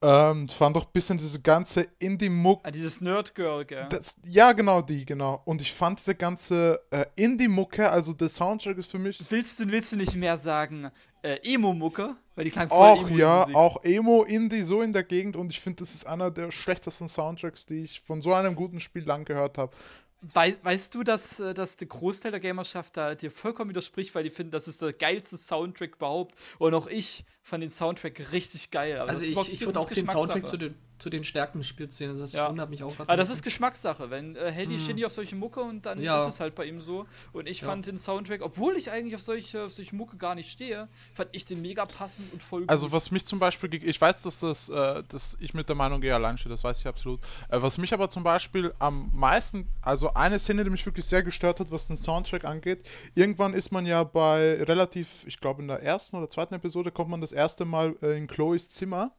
Ähm, 0.00 0.48
fand 0.48 0.76
doch 0.76 0.84
ein 0.84 0.92
bisschen 0.92 1.18
diese 1.18 1.40
ganze 1.40 1.88
Indie-Muck 1.98 2.60
Ah, 2.62 2.70
dieses 2.70 3.00
Nerd-Girl, 3.00 3.64
gell? 3.64 3.86
das, 3.90 4.16
ja, 4.24 4.52
genau 4.52 4.80
die, 4.80 5.04
genau. 5.04 5.42
Und 5.44 5.60
ich 5.60 5.72
fand 5.72 5.98
diese 5.98 6.14
ganze 6.14 6.80
äh, 6.90 7.06
Indie-Mucke, 7.16 7.90
also 7.90 8.12
der 8.12 8.28
Soundtrack 8.28 8.78
ist 8.78 8.90
für 8.90 9.00
mich 9.00 9.20
willst, 9.28 9.58
du, 9.58 9.68
willst 9.70 9.90
du 9.90 9.96
nicht 9.96 10.14
mehr 10.14 10.36
sagen, 10.36 10.90
äh, 11.22 11.38
Emo-Mucke? 11.42 12.14
Weil 12.36 12.44
die 12.44 12.50
klang 12.52 12.68
voll 12.68 12.78
auch, 12.78 13.06
Emo, 13.08 13.16
ja, 13.16 13.40
Musik. 13.40 13.56
auch 13.56 13.84
Emo, 13.84 14.22
Indie 14.22 14.62
so 14.62 14.82
in 14.82 14.92
der 14.92 15.02
Gegend 15.02 15.34
und 15.34 15.50
ich 15.50 15.60
finde, 15.60 15.82
das 15.82 15.92
ist 15.92 16.06
einer 16.06 16.30
der 16.30 16.52
schlechtesten 16.52 17.08
Soundtracks, 17.08 17.66
die 17.66 17.82
ich 17.82 18.00
von 18.00 18.22
so 18.22 18.32
einem 18.32 18.54
guten 18.54 18.78
Spiel 18.78 19.02
lang 19.04 19.24
gehört 19.24 19.58
habe. 19.58 19.72
Wei 20.20 20.56
weißt 20.62 20.94
du, 20.94 21.04
dass, 21.04 21.38
äh, 21.38 21.54
dass 21.54 21.76
der 21.76 21.86
Großteil 21.86 22.32
der 22.32 22.40
Gamerschaft 22.40 22.96
da 22.96 23.14
dir 23.14 23.30
vollkommen 23.30 23.70
widerspricht, 23.70 24.14
weil 24.14 24.24
die 24.24 24.30
finden, 24.30 24.50
das 24.50 24.66
ist 24.66 24.82
der 24.82 24.92
geilste 24.92 25.38
Soundtrack 25.38 25.96
überhaupt. 25.96 26.34
Und 26.58 26.74
auch 26.74 26.88
ich 26.88 27.24
fand 27.42 27.62
den 27.62 27.70
Soundtrack 27.70 28.32
richtig 28.32 28.70
geil. 28.70 28.98
Aber 28.98 29.10
Also 29.10 29.22
ich, 29.22 29.52
ich 29.52 29.60
würde 29.64 29.78
auch 29.78 29.90
den 29.90 30.08
Soundtrack 30.08 30.44
zu 30.44 30.56
den, 30.56 30.74
zu 30.98 31.10
den 31.10 31.24
Stärken 31.24 31.58
des 31.58 31.66
Spiels 31.68 31.96
sehen. 31.96 32.10
Also 32.10 32.22
das 32.24 32.32
Ja. 32.32 32.48
wundert 32.48 32.70
mich 32.70 32.82
auch. 32.82 32.94
Aber 32.98 33.16
das 33.16 33.30
ist 33.30 33.42
Geschmackssache. 33.42 34.10
Wenn 34.10 34.36
äh, 34.36 34.50
Helly 34.50 34.74
Hm. 34.74 34.78
steht 34.80 34.96
nicht 34.96 35.06
auf 35.06 35.12
solche 35.12 35.36
Mucke 35.36 35.60
und 35.60 35.86
dann 35.86 36.00
Ja. 36.00 36.26
ist 36.26 36.34
es 36.34 36.40
halt 36.40 36.54
bei 36.54 36.64
ihm 36.66 36.80
so. 36.80 37.06
Und 37.32 37.48
ich 37.48 37.60
Ja. 37.60 37.68
fand 37.68 37.86
den 37.86 37.98
Soundtrack, 37.98 38.42
obwohl 38.42 38.74
ich 38.76 38.90
eigentlich 38.90 39.14
auf 39.14 39.22
solche, 39.22 39.64
auf 39.64 39.72
solche 39.72 39.94
Mucke 39.94 40.16
gar 40.16 40.34
nicht 40.34 40.50
stehe, 40.50 40.88
fand 41.14 41.30
ich 41.32 41.44
den 41.44 41.62
mega 41.62 41.86
passend 41.86 42.32
und 42.32 42.42
voll 42.42 42.60
gut. 42.62 42.70
Also 42.70 42.90
was 42.92 43.10
mich 43.10 43.24
zum 43.26 43.38
Beispiel, 43.38 43.72
ich 43.74 44.00
weiß, 44.00 44.22
dass 44.22 44.38
das, 44.40 44.68
äh, 44.68 45.02
dass 45.08 45.36
ich 45.40 45.54
mit 45.54 45.68
der 45.68 45.76
Meinung 45.76 46.00
gehe 46.00 46.14
allein 46.14 46.36
stehe, 46.38 46.50
das 46.50 46.64
weiß 46.64 46.80
ich 46.80 46.86
absolut. 46.86 47.20
Äh, 47.48 47.62
was 47.62 47.78
mich 47.78 47.92
aber 47.94 48.10
zum 48.10 48.22
Beispiel 48.22 48.74
am 48.78 49.10
meisten, 49.14 49.68
also 49.82 50.14
eine 50.14 50.38
Szene, 50.38 50.64
die 50.64 50.70
mich 50.70 50.84
wirklich 50.84 51.04
sehr 51.06 51.22
gestört 51.22 51.60
hat, 51.60 51.70
was 51.70 51.86
den 51.86 51.96
Soundtrack 51.96 52.44
angeht. 52.44 52.84
Irgendwann 53.14 53.54
ist 53.54 53.70
man 53.72 53.86
ja 53.86 54.04
bei 54.04 54.62
relativ, 54.62 55.24
ich 55.26 55.38
glaube 55.40 55.62
in 55.62 55.68
der 55.68 55.82
ersten 55.82 56.16
oder 56.16 56.28
zweiten 56.28 56.54
Episode 56.54 56.90
kommt 56.90 57.10
man 57.10 57.20
das 57.20 57.32
erste 57.32 57.64
Mal 57.64 57.94
äh, 58.02 58.16
in 58.18 58.26
Chloes 58.26 58.68
Zimmer 58.70 59.12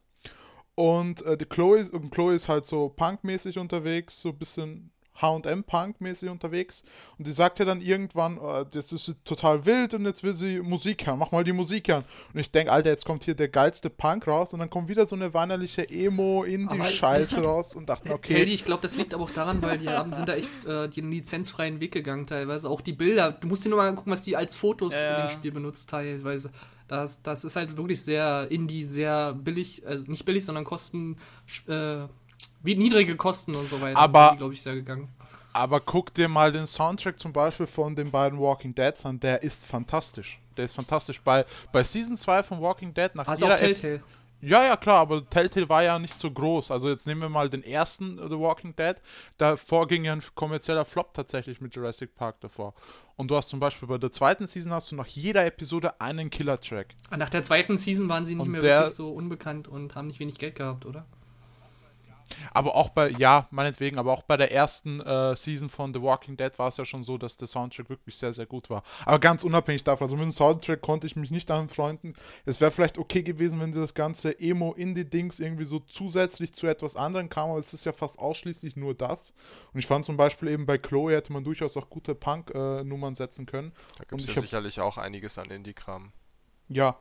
und 0.80 1.20
äh, 1.26 1.36
die 1.36 1.44
Chloe, 1.44 1.90
und 1.92 2.10
Chloe 2.10 2.34
ist 2.34 2.48
halt 2.48 2.64
so 2.64 2.88
punkmäßig 2.88 3.58
unterwegs, 3.58 4.18
so 4.22 4.30
ein 4.30 4.38
bisschen 4.38 4.90
H&M-Punk-mäßig 5.20 6.30
unterwegs. 6.30 6.82
Und 7.18 7.26
die 7.26 7.32
sagt 7.32 7.58
ja 7.58 7.66
dann 7.66 7.82
irgendwann, 7.82 8.38
äh, 8.38 8.64
das 8.72 8.90
ist 8.90 9.14
total 9.26 9.66
wild 9.66 9.92
und 9.92 10.06
jetzt 10.06 10.22
will 10.22 10.34
sie 10.34 10.60
Musik 10.60 11.06
hören. 11.06 11.18
Mach 11.18 11.32
mal 11.32 11.44
die 11.44 11.52
Musik 11.52 11.88
hören. 11.88 12.06
Und 12.32 12.40
ich 12.40 12.50
denke, 12.50 12.72
Alter, 12.72 12.88
jetzt 12.88 13.04
kommt 13.04 13.24
hier 13.24 13.34
der 13.34 13.48
geilste 13.48 13.90
Punk 13.90 14.26
raus 14.26 14.54
und 14.54 14.60
dann 14.60 14.70
kommt 14.70 14.88
wieder 14.88 15.06
so 15.06 15.16
eine 15.16 15.34
weinerliche 15.34 15.86
Emo-Indie-Scheiße 15.86 17.40
raus 17.44 17.74
und 17.74 17.90
dachte, 17.90 18.14
okay. 18.14 18.32
Heldi, 18.32 18.54
ich 18.54 18.64
glaube, 18.64 18.80
das 18.80 18.96
liegt 18.96 19.12
aber 19.12 19.24
auch 19.24 19.30
daran, 19.32 19.60
weil 19.60 19.76
die 19.76 19.90
haben, 19.90 20.14
sind 20.14 20.30
da 20.30 20.32
echt 20.32 20.64
äh, 20.64 20.88
den 20.88 21.10
lizenzfreien 21.10 21.80
Weg 21.80 21.92
gegangen 21.92 22.26
teilweise. 22.26 22.70
Auch 22.70 22.80
die 22.80 22.94
Bilder, 22.94 23.32
du 23.32 23.48
musst 23.48 23.66
dir 23.66 23.68
nur 23.68 23.76
mal 23.76 23.94
gucken, 23.94 24.14
was 24.14 24.22
die 24.22 24.34
als 24.34 24.56
Fotos 24.56 24.94
Ja, 24.94 25.16
in 25.16 25.26
dem 25.26 25.28
Spiel 25.28 25.52
benutzt 25.52 25.90
teilweise. 25.90 26.50
Das, 26.90 27.22
das 27.22 27.44
ist 27.44 27.54
halt 27.54 27.76
wirklich 27.76 28.02
sehr 28.02 28.48
Indie, 28.50 28.82
sehr 28.82 29.32
billig, 29.34 29.86
also 29.86 30.04
nicht 30.10 30.24
billig, 30.24 30.44
sondern 30.44 30.64
Kosten, 30.64 31.16
äh, 31.68 31.98
wie 32.62 32.74
niedrige 32.74 33.14
Kosten 33.16 33.54
und 33.54 33.66
so 33.66 33.80
weiter. 33.80 33.98
Aber- 33.98 34.34
glaube 34.36 34.54
ich, 34.54 34.62
sehr 34.62 34.74
gegangen. 34.74 35.08
Aber 35.52 35.80
guck 35.80 36.14
dir 36.14 36.28
mal 36.28 36.52
den 36.52 36.66
Soundtrack 36.66 37.18
zum 37.18 37.32
Beispiel 37.32 37.66
von 37.66 37.96
den 37.96 38.10
beiden 38.10 38.38
Walking 38.38 38.72
Deads 38.74 39.04
an, 39.04 39.18
der 39.18 39.42
ist 39.42 39.64
fantastisch. 39.66 40.38
Der 40.56 40.64
ist 40.64 40.74
fantastisch. 40.74 41.20
Bei, 41.22 41.44
bei 41.72 41.82
Season 41.82 42.16
2 42.16 42.42
von 42.44 42.60
Walking 42.60 42.92
Dead 42.94 43.12
nach 43.14 43.26
Hast 43.26 43.42
du 43.42 43.46
auch 43.46 43.50
jeder 43.50 43.62
Ep- 43.70 43.74
Telltale? 43.76 44.02
Ja, 44.42 44.64
ja, 44.64 44.76
klar, 44.76 45.00
aber 45.00 45.28
Telltale 45.28 45.68
war 45.68 45.82
ja 45.82 45.98
nicht 45.98 46.18
so 46.20 46.30
groß. 46.30 46.70
Also 46.70 46.88
jetzt 46.88 47.04
nehmen 47.06 47.20
wir 47.20 47.28
mal 47.28 47.50
den 47.50 47.62
ersten 47.62 48.18
äh, 48.18 48.22
The 48.28 48.38
Walking 48.38 48.74
Dead. 48.76 48.96
Davor 49.38 49.86
ging 49.86 50.04
ja 50.04 50.12
ein 50.12 50.22
kommerzieller 50.34 50.84
Flop 50.84 51.12
tatsächlich 51.14 51.60
mit 51.60 51.74
Jurassic 51.74 52.14
Park 52.16 52.40
davor. 52.40 52.72
Und 53.16 53.30
du 53.30 53.36
hast 53.36 53.48
zum 53.48 53.60
Beispiel 53.60 53.86
bei 53.88 53.98
der 53.98 54.12
zweiten 54.12 54.46
Season 54.46 54.72
hast 54.72 54.90
du 54.90 54.96
nach 54.96 55.06
jeder 55.06 55.44
Episode 55.44 56.00
einen 56.00 56.30
Killer-Track. 56.30 56.94
Nach 57.16 57.28
der 57.28 57.42
zweiten 57.42 57.76
Season 57.76 58.08
waren 58.08 58.24
sie 58.24 58.34
nicht 58.34 58.44
Und 58.44 58.52
mehr 58.52 58.62
wirklich 58.62 58.90
so 58.90 59.10
unbekannt 59.10 59.68
und 59.68 59.94
haben 59.94 60.06
nicht 60.06 60.20
wenig 60.20 60.38
Geld 60.38 60.54
gehabt, 60.54 60.86
oder? 60.86 61.04
Aber 62.52 62.74
auch 62.74 62.90
bei, 62.90 63.10
ja, 63.10 63.46
meinetwegen, 63.50 63.98
aber 63.98 64.12
auch 64.12 64.22
bei 64.22 64.36
der 64.36 64.52
ersten 64.52 65.00
äh, 65.00 65.36
Season 65.36 65.68
von 65.68 65.92
The 65.94 66.02
Walking 66.02 66.36
Dead 66.36 66.58
war 66.58 66.68
es 66.68 66.76
ja 66.76 66.84
schon 66.84 67.04
so, 67.04 67.18
dass 67.18 67.36
der 67.36 67.48
Soundtrack 67.48 67.88
wirklich 67.88 68.16
sehr, 68.16 68.32
sehr 68.32 68.46
gut 68.46 68.70
war. 68.70 68.82
Aber 69.04 69.18
ganz 69.18 69.44
unabhängig 69.44 69.84
davon, 69.84 70.06
also 70.06 70.16
mit 70.16 70.24
dem 70.24 70.32
Soundtrack 70.32 70.80
konnte 70.80 71.06
ich 71.06 71.16
mich 71.16 71.30
nicht 71.30 71.50
anfreunden. 71.50 72.14
Es 72.44 72.60
wäre 72.60 72.70
vielleicht 72.70 72.98
okay 72.98 73.22
gewesen, 73.22 73.60
wenn 73.60 73.72
sie 73.72 73.80
das 73.80 73.94
ganze 73.94 74.38
Emo-Indie-Dings 74.38 75.40
irgendwie 75.40 75.64
so 75.64 75.80
zusätzlich 75.80 76.52
zu 76.54 76.66
etwas 76.66 76.96
anderem 76.96 77.28
kam, 77.28 77.50
aber 77.50 77.58
es 77.58 77.72
ist 77.72 77.84
ja 77.84 77.92
fast 77.92 78.18
ausschließlich 78.18 78.76
nur 78.76 78.94
das. 78.94 79.32
Und 79.72 79.80
ich 79.80 79.86
fand 79.86 80.06
zum 80.06 80.16
Beispiel 80.16 80.48
eben 80.48 80.66
bei 80.66 80.78
Chloe 80.78 81.14
hätte 81.14 81.32
man 81.32 81.44
durchaus 81.44 81.76
auch 81.76 81.88
gute 81.90 82.14
Punk-Nummern 82.14 83.16
setzen 83.16 83.46
können. 83.46 83.72
Da 83.98 84.04
gibt 84.04 84.20
es 84.20 84.26
ja 84.28 84.40
sicherlich 84.40 84.80
auch 84.80 84.98
einiges 84.98 85.38
an 85.38 85.50
Indie-Kram. 85.50 86.12
Ja, 86.68 86.96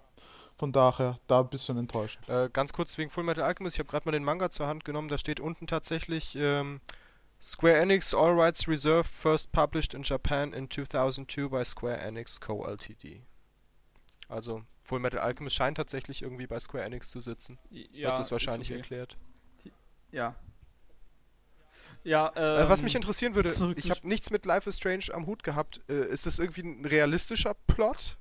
von 0.59 0.73
daher 0.73 1.17
da 1.27 1.39
ein 1.39 1.49
bisschen 1.49 1.77
enttäuscht. 1.77 2.19
Äh, 2.27 2.49
ganz 2.51 2.73
kurz 2.73 2.97
wegen 2.97 3.09
Full 3.09 3.23
Metal 3.23 3.45
Alchemist, 3.45 3.77
ich 3.77 3.79
habe 3.79 3.89
gerade 3.89 4.05
mal 4.05 4.11
den 4.11 4.25
Manga 4.25 4.51
zur 4.51 4.67
Hand 4.67 4.83
genommen, 4.83 5.07
da 5.07 5.17
steht 5.17 5.39
unten 5.39 5.67
tatsächlich 5.67 6.35
ähm, 6.35 6.81
Square 7.41 7.77
Enix 7.77 8.13
All 8.13 8.37
Rights 8.37 8.67
Reserved 8.67 9.09
First 9.09 9.53
Published 9.53 9.93
in 9.93 10.03
Japan 10.03 10.51
in 10.51 10.69
2002 10.69 11.47
by 11.47 11.63
Square 11.63 11.97
Enix 11.97 12.41
Co. 12.41 12.67
Ltd. 12.67 13.21
Also, 14.27 14.63
Full 14.83 14.99
Metal 14.99 15.19
Alchemist 15.19 15.55
scheint 15.55 15.77
tatsächlich 15.77 16.21
irgendwie 16.21 16.45
bei 16.45 16.59
Square 16.59 16.83
Enix 16.83 17.09
zu 17.09 17.21
sitzen. 17.21 17.57
Ja, 17.69 18.09
was 18.09 18.19
es 18.19 18.31
wahrscheinlich 18.31 18.69
ist 18.69 18.75
okay. 18.75 18.79
erklärt. 18.81 19.17
Ja. 20.11 20.35
Ja, 22.03 22.29
Äh, 22.35 22.63
ähm, 22.63 22.69
was 22.69 22.81
mich 22.81 22.95
interessieren 22.95 23.33
würde, 23.35 23.53
ich 23.77 23.89
habe 23.89 24.05
nichts 24.07 24.29
mit 24.29 24.45
Life 24.45 24.67
is 24.67 24.75
Strange 24.75 25.05
am 25.13 25.25
Hut 25.25 25.43
gehabt. 25.43 25.81
Äh, 25.87 26.05
ist 26.07 26.25
das 26.25 26.39
irgendwie 26.39 26.63
ein 26.63 26.85
realistischer 26.85 27.53
Plot? 27.67 28.17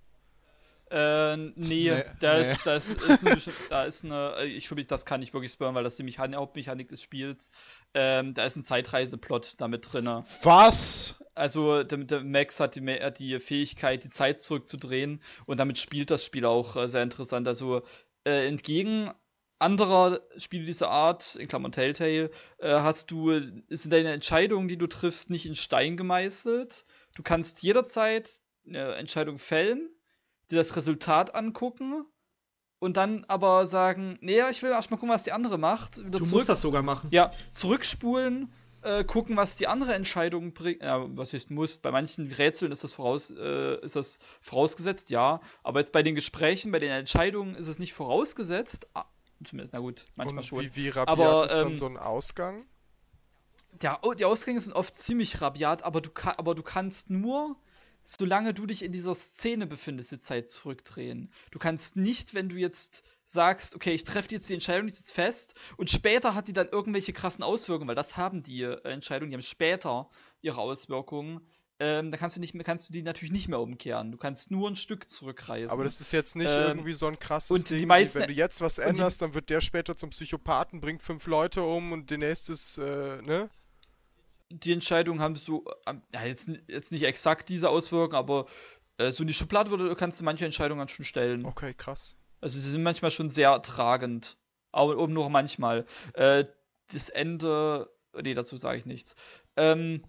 Äh, 0.90 1.36
nee, 1.36 1.52
Nee, 1.56 2.04
da, 2.20 2.38
nee. 2.38 2.50
Ist, 2.50 2.66
da, 2.66 2.76
ist, 2.76 2.90
eine, 2.90 3.36
da 3.70 3.84
ist 3.84 4.04
eine, 4.04 4.44
ich 4.44 4.68
finde, 4.68 4.84
das 4.84 5.04
kann 5.04 5.22
ich 5.22 5.34
wirklich 5.34 5.52
spoilern, 5.52 5.74
weil 5.74 5.84
das 5.84 5.96
die 5.96 6.02
Mechan 6.02 6.34
Hauptmechanik 6.34 6.88
des 6.88 7.02
Spiels, 7.02 7.50
ähm, 7.94 8.34
da 8.34 8.44
ist 8.44 8.56
ein 8.56 8.64
Zeitreiseplot 8.64 9.54
damit 9.58 9.92
drin. 9.92 10.24
Was? 10.42 11.14
Also, 11.34 11.82
der, 11.82 11.98
der 11.98 12.24
Max 12.24 12.58
hat 12.58 12.76
die, 12.76 13.00
hat 13.00 13.18
die 13.18 13.38
Fähigkeit, 13.38 14.02
die 14.04 14.10
Zeit 14.10 14.40
zurückzudrehen 14.40 15.20
und 15.46 15.58
damit 15.58 15.78
spielt 15.78 16.10
das 16.10 16.24
Spiel 16.24 16.44
auch 16.44 16.76
äh, 16.76 16.88
sehr 16.88 17.02
interessant. 17.02 17.46
Also, 17.46 17.82
äh, 18.24 18.46
entgegen 18.46 19.12
anderer 19.58 20.20
Spiele 20.36 20.64
dieser 20.64 20.88
Art, 20.90 21.34
in 21.36 21.48
Klammern 21.48 21.72
Telltale, 21.72 22.30
äh, 22.58 22.68
hast 22.68 23.10
du, 23.10 23.40
sind 23.68 23.92
deine 23.92 24.12
Entscheidungen, 24.12 24.68
die 24.68 24.78
du 24.78 24.86
triffst, 24.86 25.30
nicht 25.30 25.46
in 25.46 25.54
Stein 25.54 25.96
gemeißelt. 25.96 26.84
Du 27.16 27.22
kannst 27.22 27.62
jederzeit 27.62 28.40
eine 28.66 28.94
Entscheidung 28.94 29.38
fällen, 29.38 29.90
dir 30.50 30.56
das 30.56 30.76
Resultat 30.76 31.34
angucken 31.34 32.04
und 32.78 32.96
dann 32.96 33.24
aber 33.26 33.66
sagen, 33.66 34.18
nee, 34.20 34.40
ich 34.50 34.62
will 34.62 34.70
erstmal 34.70 34.98
gucken, 34.98 35.12
was 35.14 35.24
die 35.24 35.32
andere 35.32 35.58
macht. 35.58 35.98
Wieder 35.98 36.10
Du 36.10 36.18
zurück, 36.18 36.32
musst 36.32 36.48
das 36.48 36.60
sogar 36.60 36.82
machen. 36.82 37.08
ja, 37.10 37.32
zurückspulen, 37.52 38.52
äh, 38.82 39.02
gucken, 39.04 39.36
was 39.36 39.56
die 39.56 39.66
andere 39.66 39.94
Entscheidung 39.94 40.52
bringt. 40.52 40.82
Ja, 40.82 41.04
was 41.16 41.34
ist 41.34 41.50
muss. 41.50 41.78
Bei 41.78 41.90
manchen 41.90 42.30
Rätseln 42.30 42.70
ist 42.70 42.84
das, 42.84 42.92
voraus, 42.92 43.30
äh, 43.30 43.80
ist 43.84 43.96
das 43.96 44.20
vorausgesetzt, 44.40 45.10
ja. 45.10 45.40
Aber 45.64 45.80
jetzt 45.80 45.92
bei 45.92 46.02
den 46.02 46.14
Gesprächen, 46.14 46.70
bei 46.70 46.78
den 46.78 46.90
Entscheidungen 46.92 47.56
ist 47.56 47.66
es 47.66 47.78
nicht 47.80 47.92
vorausgesetzt. 47.94 48.86
Ah, 48.94 49.04
zumindest, 49.44 49.72
na 49.72 49.80
gut, 49.80 50.04
manchmal 50.14 50.38
Und 50.38 50.44
schon. 50.44 50.60
wie, 50.60 50.76
wie 50.76 50.88
rabiat 50.90 51.08
Aber, 51.08 51.46
ist 51.46 51.54
dann 51.54 51.68
ähm, 51.70 51.76
so 51.76 51.86
ein 51.86 51.96
Ausgang? 51.96 52.66
Ja, 53.82 53.98
oh, 54.02 54.12
die 54.14 54.24
Ausgänge 54.24 54.60
sind 54.60 54.72
oft 54.72 54.94
ziemlich 54.94 55.40
rabiat, 55.40 55.82
aber 55.82 56.00
du, 56.00 56.10
aber 56.36 56.54
du 56.54 56.62
kannst 56.62 57.10
nur, 57.10 57.56
solange 58.16 58.54
du 58.54 58.66
dich 58.66 58.82
in 58.82 58.92
dieser 58.92 59.14
Szene 59.14 59.66
befindest, 59.66 60.12
die 60.12 60.18
Zeit 60.20 60.50
zurückdrehen. 60.50 61.30
Du 61.50 61.58
kannst 61.58 61.96
nicht, 61.96 62.32
wenn 62.34 62.48
du 62.48 62.56
jetzt 62.56 63.04
sagst, 63.26 63.74
okay, 63.74 63.92
ich 63.92 64.04
treffe 64.04 64.28
jetzt 64.30 64.48
die 64.48 64.54
Entscheidung, 64.54 64.86
die 64.86 64.92
ist 64.94 65.00
jetzt 65.00 65.12
fest, 65.12 65.54
und 65.76 65.90
später 65.90 66.34
hat 66.34 66.48
die 66.48 66.54
dann 66.54 66.68
irgendwelche 66.68 67.12
krassen 67.12 67.44
Auswirkungen, 67.44 67.88
weil 67.88 67.94
das 67.94 68.16
haben 68.16 68.42
die 68.42 68.62
äh, 68.62 68.80
Entscheidungen, 68.88 69.30
die 69.30 69.36
haben 69.36 69.42
später 69.42 70.08
ihre 70.40 70.58
Auswirkungen. 70.60 71.40
Ähm, 71.80 72.10
da 72.10 72.16
kannst 72.16 72.34
du 72.34 72.40
nicht 72.40 72.54
mehr, 72.54 72.64
kannst 72.64 72.88
du 72.88 72.92
die 72.92 73.02
natürlich 73.02 73.30
nicht 73.30 73.46
mehr 73.46 73.60
umkehren. 73.60 74.10
Du 74.10 74.18
kannst 74.18 74.50
nur 74.50 74.68
ein 74.68 74.74
Stück 74.74 75.08
zurückreisen. 75.08 75.70
Aber 75.70 75.84
das 75.84 76.00
ist 76.00 76.10
jetzt 76.12 76.34
nicht 76.34 76.48
ähm, 76.50 76.62
irgendwie 76.78 76.92
so 76.94 77.06
ein 77.06 77.18
krasses 77.20 77.50
und 77.50 77.70
die 77.70 77.80
Ding, 77.80 77.86
meisten- 77.88 78.18
wenn 78.18 78.28
du 78.28 78.34
jetzt 78.34 78.60
was 78.60 78.76
die- 78.76 78.80
änderst, 78.82 79.22
dann 79.22 79.34
wird 79.34 79.48
der 79.50 79.60
später 79.60 79.96
zum 79.96 80.10
Psychopathen, 80.10 80.80
bringt 80.80 81.02
fünf 81.02 81.26
Leute 81.26 81.62
um 81.62 81.92
und 81.92 82.10
der 82.10 82.18
nächste 82.18 82.52
ist, 82.54 82.78
äh, 82.78 83.22
ne? 83.22 83.48
Die 84.50 84.72
Entscheidungen 84.72 85.20
haben 85.20 85.36
so, 85.36 85.64
ähm, 85.86 86.02
ja, 86.12 86.24
jetzt, 86.24 86.50
jetzt 86.68 86.92
nicht 86.92 87.04
exakt 87.04 87.48
diese 87.48 87.70
Auswirkungen, 87.70 88.14
aber 88.14 88.46
äh, 88.96 89.12
so 89.12 89.22
in 89.22 89.26
die 89.26 89.34
Schublade 89.34 89.70
würde, 89.70 89.94
kannst 89.94 90.20
du 90.20 90.24
manche 90.24 90.44
Entscheidungen 90.44 90.78
dann 90.78 90.88
schon 90.88 91.04
stellen. 91.04 91.44
Okay, 91.44 91.74
krass. 91.74 92.16
Also 92.40 92.58
sie 92.58 92.70
sind 92.70 92.82
manchmal 92.82 93.10
schon 93.10 93.30
sehr 93.30 93.60
tragend. 93.62 94.36
Aber 94.70 94.98
oben 94.98 95.12
nur 95.12 95.30
manchmal. 95.30 95.86
Äh, 96.14 96.44
das 96.92 97.08
Ende. 97.08 97.90
Nee, 98.20 98.34
dazu 98.34 98.56
sage 98.56 98.78
ich 98.78 98.86
nichts. 98.86 99.14
Ähm, 99.56 100.02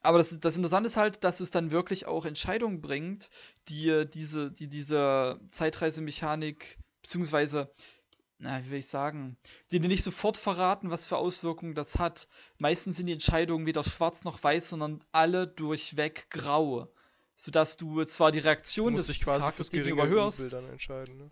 aber 0.00 0.18
das, 0.18 0.38
das 0.38 0.56
Interessante 0.56 0.86
ist 0.86 0.96
halt, 0.96 1.24
dass 1.24 1.40
es 1.40 1.50
dann 1.50 1.70
wirklich 1.70 2.06
auch 2.06 2.24
Entscheidungen 2.24 2.80
bringt, 2.80 3.30
die 3.68 3.88
äh, 3.88 4.06
diese, 4.06 4.52
die 4.52 4.68
diese 4.68 5.40
Zeitreisemechanik, 5.48 6.78
beziehungsweise, 7.02 7.70
na, 8.38 8.64
wie 8.64 8.70
will 8.70 8.78
ich 8.78 8.86
sagen, 8.86 9.36
die 9.72 9.80
dir 9.80 9.88
nicht 9.88 10.04
sofort 10.04 10.36
verraten, 10.36 10.90
was 10.90 11.06
für 11.06 11.16
Auswirkungen 11.16 11.74
das 11.74 11.98
hat. 11.98 12.28
Meistens 12.58 12.96
sind 12.96 13.06
die 13.06 13.12
Entscheidungen 13.12 13.66
weder 13.66 13.82
schwarz 13.82 14.24
noch 14.24 14.42
weiß, 14.42 14.70
sondern 14.70 15.04
alle 15.10 15.46
durchweg 15.46 16.30
grau. 16.30 16.88
Sodass 17.34 17.76
du 17.76 18.04
zwar 18.04 18.32
die 18.32 18.38
Reaktion 18.38 18.94
des 18.94 19.06
dich 19.06 19.20
quasi 19.20 19.40
Charakters 19.40 19.56
fürs 19.56 19.70
geringe 19.70 19.96
gegenüber 19.96 20.08
hörst, 20.08 20.40
Übel 20.40 20.50
dann 20.50 20.68
entscheiden, 20.68 21.16
ne? 21.18 21.30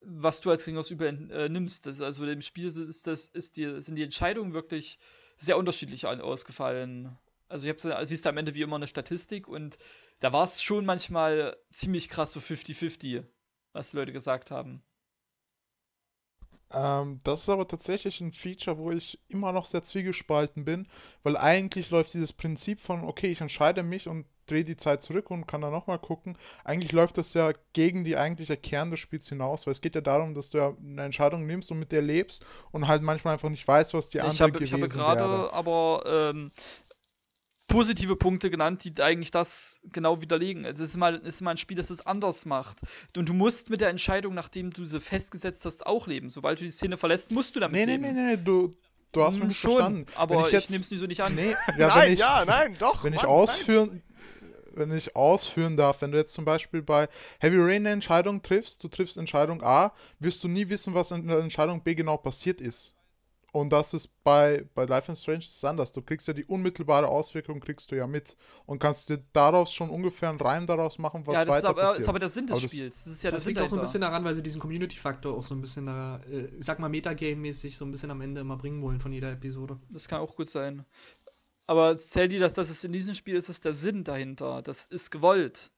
was 0.00 0.40
du 0.40 0.50
als 0.50 0.64
geringeres 0.64 0.90
Übel 0.90 1.30
äh, 1.30 1.48
nimmst. 1.48 1.86
Das, 1.86 2.00
also 2.00 2.24
im 2.24 2.42
Spiel 2.42 2.66
ist 2.66 3.06
das, 3.06 3.28
ist 3.28 3.56
die, 3.56 3.80
sind 3.80 3.96
die 3.96 4.04
Entscheidungen 4.04 4.52
wirklich 4.52 4.98
sehr 5.36 5.56
unterschiedlich 5.56 6.06
an, 6.06 6.20
ausgefallen. 6.20 7.16
Also 7.48 7.66
ich 7.66 7.84
habe 7.84 8.06
siehst 8.06 8.24
du 8.24 8.28
am 8.28 8.36
Ende 8.36 8.54
wie 8.54 8.62
immer 8.62 8.76
eine 8.76 8.86
Statistik 8.86 9.48
und 9.48 9.78
da 10.20 10.32
war 10.32 10.44
es 10.44 10.62
schon 10.62 10.84
manchmal 10.84 11.56
ziemlich 11.72 12.08
krass 12.08 12.32
so 12.32 12.40
50-50, 12.40 13.24
was 13.72 13.90
die 13.90 13.96
Leute 13.96 14.12
gesagt 14.12 14.50
haben. 14.50 14.82
Ähm, 16.70 17.20
das 17.24 17.42
ist 17.42 17.48
aber 17.48 17.66
tatsächlich 17.66 18.20
ein 18.20 18.32
Feature, 18.32 18.76
wo 18.78 18.90
ich 18.90 19.18
immer 19.28 19.52
noch 19.52 19.66
sehr 19.66 19.84
zwiegespalten 19.84 20.64
bin, 20.64 20.86
weil 21.22 21.36
eigentlich 21.36 21.90
läuft 21.90 22.12
dieses 22.14 22.32
Prinzip 22.32 22.80
von, 22.80 23.04
okay, 23.04 23.28
ich 23.28 23.40
entscheide 23.40 23.82
mich 23.82 24.06
und 24.06 24.26
drehe 24.46 24.64
die 24.64 24.76
Zeit 24.76 25.02
zurück 25.02 25.30
und 25.30 25.46
kann 25.46 25.60
dann 25.60 25.72
nochmal 25.72 25.98
gucken. 25.98 26.36
Eigentlich 26.64 26.92
läuft 26.92 27.18
das 27.18 27.34
ja 27.34 27.52
gegen 27.72 28.04
die 28.04 28.16
eigentliche 28.16 28.56
Kern 28.56 28.90
des 28.90 29.00
Spiels 29.00 29.28
hinaus, 29.28 29.66
weil 29.66 29.72
es 29.72 29.80
geht 29.80 29.94
ja 29.94 30.00
darum, 30.00 30.34
dass 30.34 30.50
du 30.50 30.58
ja 30.58 30.74
eine 30.82 31.04
Entscheidung 31.04 31.46
nimmst 31.46 31.70
und 31.70 31.78
mit 31.78 31.92
der 31.92 32.02
lebst 32.02 32.44
und 32.70 32.88
halt 32.88 33.02
manchmal 33.02 33.34
einfach 33.34 33.50
nicht 33.50 33.66
weißt, 33.66 33.94
was 33.94 34.08
die 34.08 34.20
andere 34.20 34.34
ich 34.34 34.40
habe, 34.40 34.52
gewesen 34.52 34.76
ich 34.76 34.82
habe 34.82 34.88
gerade 34.88 35.52
aber 35.52 36.02
ähm, 36.06 36.50
positive 37.68 38.16
Punkte 38.16 38.50
genannt, 38.50 38.82
die 38.84 39.00
eigentlich 39.02 39.30
das 39.30 39.80
genau 39.92 40.20
widerlegen. 40.20 40.66
Also 40.66 40.82
es 40.82 40.90
ist 40.90 40.96
mal, 40.96 41.14
ist 41.16 41.40
mal 41.42 41.52
ein 41.52 41.56
Spiel, 41.56 41.76
das 41.76 41.90
es 41.90 42.04
anders 42.04 42.44
macht. 42.46 42.78
Und 43.16 43.28
du 43.28 43.34
musst 43.34 43.70
mit 43.70 43.80
der 43.80 43.90
Entscheidung, 43.90 44.34
nachdem 44.34 44.70
du 44.70 44.84
sie 44.86 45.00
festgesetzt 45.00 45.64
hast, 45.64 45.86
auch 45.86 46.06
leben. 46.06 46.30
Sobald 46.30 46.60
du 46.60 46.64
die 46.64 46.70
Szene 46.72 46.96
verlässt, 46.96 47.30
musst 47.30 47.54
du 47.54 47.60
damit 47.60 47.74
Nee, 47.78 47.86
nee, 47.86 47.92
leben. 48.02 48.14
nee, 48.16 48.36
nee, 48.36 48.42
du, 48.42 48.76
du 49.12 49.22
hast 49.22 49.34
mich 49.36 49.44
nicht 49.44 49.58
schon, 49.58 49.72
verstanden. 49.72 50.06
aber 50.16 50.38
Wenn 50.38 50.46
ich, 50.46 50.52
jetzt- 50.52 50.70
nehme 50.70 50.82
es 50.82 50.88
so 50.88 51.06
nicht 51.06 51.20
an. 51.20 51.34
Nee, 51.34 51.54
ja, 51.78 51.88
nein, 51.88 52.02
wenn 52.06 52.12
ich, 52.14 52.18
ja, 52.18 52.44
nein, 52.44 52.76
doch. 52.78 53.04
Wenn 53.04 53.12
ich 53.12 53.22
Mann, 53.22 53.30
ausführen, 53.30 54.02
wenn 54.72 54.96
ich 54.96 55.14
ausführen 55.16 55.76
darf, 55.76 56.00
wenn 56.02 56.12
du 56.12 56.18
jetzt 56.18 56.34
zum 56.34 56.44
Beispiel 56.44 56.82
bei 56.82 57.08
Heavy 57.40 57.56
Rain 57.58 57.82
eine 57.86 57.90
Entscheidung 57.90 58.42
triffst, 58.42 58.82
du 58.82 58.88
triffst 58.88 59.16
Entscheidung 59.16 59.62
A, 59.62 59.92
wirst 60.20 60.42
du 60.44 60.48
nie 60.48 60.68
wissen, 60.68 60.94
was 60.94 61.10
in 61.10 61.26
der 61.26 61.38
Entscheidung 61.40 61.82
B 61.82 61.94
genau 61.94 62.16
passiert 62.16 62.60
ist. 62.60 62.94
Und 63.52 63.70
das 63.70 63.94
ist 63.94 64.10
bei, 64.24 64.68
bei 64.74 64.84
Life 64.84 65.10
is 65.10 65.22
Strange 65.22 65.38
das 65.38 65.48
ist 65.48 65.64
anders. 65.64 65.92
Du 65.92 66.02
kriegst 66.02 66.28
ja 66.28 66.34
die 66.34 66.44
unmittelbare 66.44 67.08
Auswirkung, 67.08 67.60
kriegst 67.60 67.90
du 67.90 67.96
ja 67.96 68.06
mit. 68.06 68.36
Und 68.66 68.78
kannst 68.78 69.08
dir 69.08 69.24
daraus 69.32 69.72
schon 69.72 69.88
ungefähr 69.88 70.28
einen 70.28 70.40
Reim 70.40 70.66
daraus 70.66 70.98
machen, 70.98 71.26
was 71.26 71.32
ja, 71.32 71.44
das 71.46 71.56
ist 71.56 71.62
weiter 71.62 71.68
aber, 71.70 71.82
passiert. 71.82 72.00
ist 72.02 72.08
aber 72.08 72.18
der 72.18 72.28
Sinn 72.28 72.46
des 72.46 72.60
das- 72.60 72.70
Spiels. 72.70 73.04
Das 73.04 73.12
ist 73.14 73.22
ja 73.22 73.30
das 73.30 73.46
liegt 73.46 73.60
auch 73.60 73.68
so 73.68 73.76
ein 73.76 73.80
bisschen 73.80 74.02
daran, 74.02 74.22
weil 74.24 74.34
sie 74.34 74.42
diesen 74.42 74.60
Community-Faktor 74.60 75.34
auch 75.34 75.42
so 75.42 75.54
ein 75.54 75.62
bisschen 75.62 75.86
da, 75.86 76.20
äh, 76.28 76.46
ich 76.58 76.64
sag 76.64 76.78
mal, 76.78 76.90
Metagame-mäßig 76.90 77.76
so 77.76 77.86
ein 77.86 77.90
bisschen 77.90 78.10
am 78.10 78.20
Ende 78.20 78.42
immer 78.42 78.58
bringen 78.58 78.82
wollen 78.82 79.00
von 79.00 79.12
jeder 79.12 79.32
Episode. 79.32 79.78
Das 79.88 80.08
kann 80.08 80.20
auch 80.20 80.36
gut 80.36 80.50
sein. 80.50 80.84
Aber 81.66 81.96
zähl 81.96 82.28
dir, 82.28 82.40
dass 82.40 82.54
das 82.54 82.68
ist 82.68 82.84
in 82.84 82.92
diesem 82.92 83.14
Spiel 83.14 83.36
ist 83.36 83.48
es 83.48 83.60
der 83.60 83.72
Sinn 83.74 84.04
dahinter. 84.04 84.60
Das 84.62 84.84
ist 84.86 85.10
gewollt, 85.10 85.70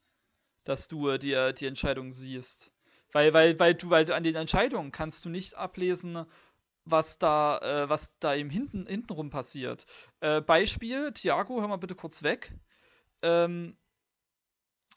dass 0.65 0.89
du 0.89 1.09
äh, 1.09 1.19
die, 1.21 1.37
die 1.57 1.67
Entscheidung 1.67 2.11
siehst. 2.11 2.73
Weil, 3.13 3.33
weil, 3.33 3.59
weil 3.59 3.75
du, 3.75 3.91
weil 3.91 4.05
du 4.05 4.15
an 4.15 4.23
den 4.23 4.37
Entscheidungen 4.37 4.93
kannst 4.93 5.25
du 5.25 5.29
nicht 5.29 5.55
ablesen, 5.57 6.27
was 6.91 7.19
da, 7.19 7.59
äh, 7.59 7.89
was 7.89 8.17
da 8.19 8.35
im 8.35 8.51
hinten, 8.51 8.87
hintenrum 8.87 9.31
passiert. 9.31 9.87
Äh, 10.21 10.41
Beispiel, 10.41 11.13
Thiago, 11.13 11.61
hör 11.61 11.69
mal 11.69 11.77
bitte 11.77 11.95
kurz 11.95 12.23
weg. 12.23 12.55
Ähm, 13.23 13.77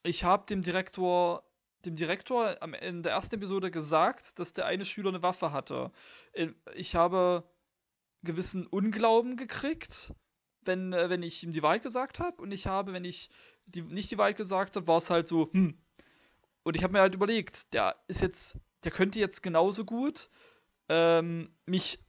ich 0.04 0.24
habe 0.24 0.46
dem 0.48 0.62
Direktor, 0.62 1.44
dem 1.86 1.96
Direktor 1.96 2.62
am, 2.62 2.74
in 2.74 3.04
der 3.04 3.14
ersten 3.14 3.36
Episode 3.36 3.72
gesagt, 3.72 4.40
dass 4.40 4.54
der 4.54 4.66
eine 4.66 4.86
Schüler 4.86 5.10
eine 5.10 5.24
Waffe 5.24 5.52
hatte. 5.52 5.92
Äh, 6.34 6.50
Ich 6.76 6.96
habe 6.96 7.44
gewissen 8.24 8.66
Unglauben 8.68 9.38
gekriegt, 9.38 10.14
wenn, 10.62 10.94
äh, 10.94 11.10
wenn 11.10 11.24
ich 11.24 11.44
ihm 11.44 11.52
die 11.54 11.64
Wahrheit 11.64 11.84
gesagt 11.84 12.20
habe. 12.20 12.42
Und 12.42 12.52
ich 12.52 12.68
habe, 12.68 12.94
wenn 12.94 13.06
ich 13.06 13.30
die, 13.66 13.82
nicht 13.82 14.12
die 14.12 14.18
Wahrheit 14.18 14.38
gesagt 14.38 14.76
habe, 14.76 14.88
war 14.88 14.98
es 14.98 15.10
halt 15.10 15.28
so, 15.28 15.52
hm. 15.52 15.78
Und 16.64 16.78
ich 16.78 16.84
habe 16.84 16.94
mir 16.94 17.02
halt 17.02 17.14
überlegt, 17.16 17.74
der 17.74 17.98
ist 18.08 18.22
jetzt, 18.22 18.58
der 18.86 18.92
könnte 18.92 19.20
jetzt 19.20 19.44
genauso 19.44 19.84
gut 19.84 20.30
ähm, 20.90 21.50
mich 21.66 22.00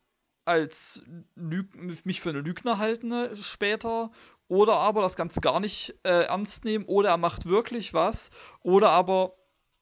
als 0.45 1.03
Lüg 1.35 1.75
mich 2.05 2.21
für 2.21 2.31
eine 2.31 2.41
Lügner 2.41 2.79
halten 2.79 3.13
später 3.43 4.11
oder 4.49 4.75
aber 4.75 5.03
das 5.03 5.17
Ganze 5.17 5.41
gar 5.41 5.61
nicht 5.61 5.95
äh, 6.03 6.25
ernst 6.25 6.65
nehmen 6.65 6.85
oder 6.85 7.11
er 7.11 7.17
macht 7.17 7.47
wirklich 7.47 7.95
was 7.95 8.31
oder 8.61 8.91
aber 8.91 9.37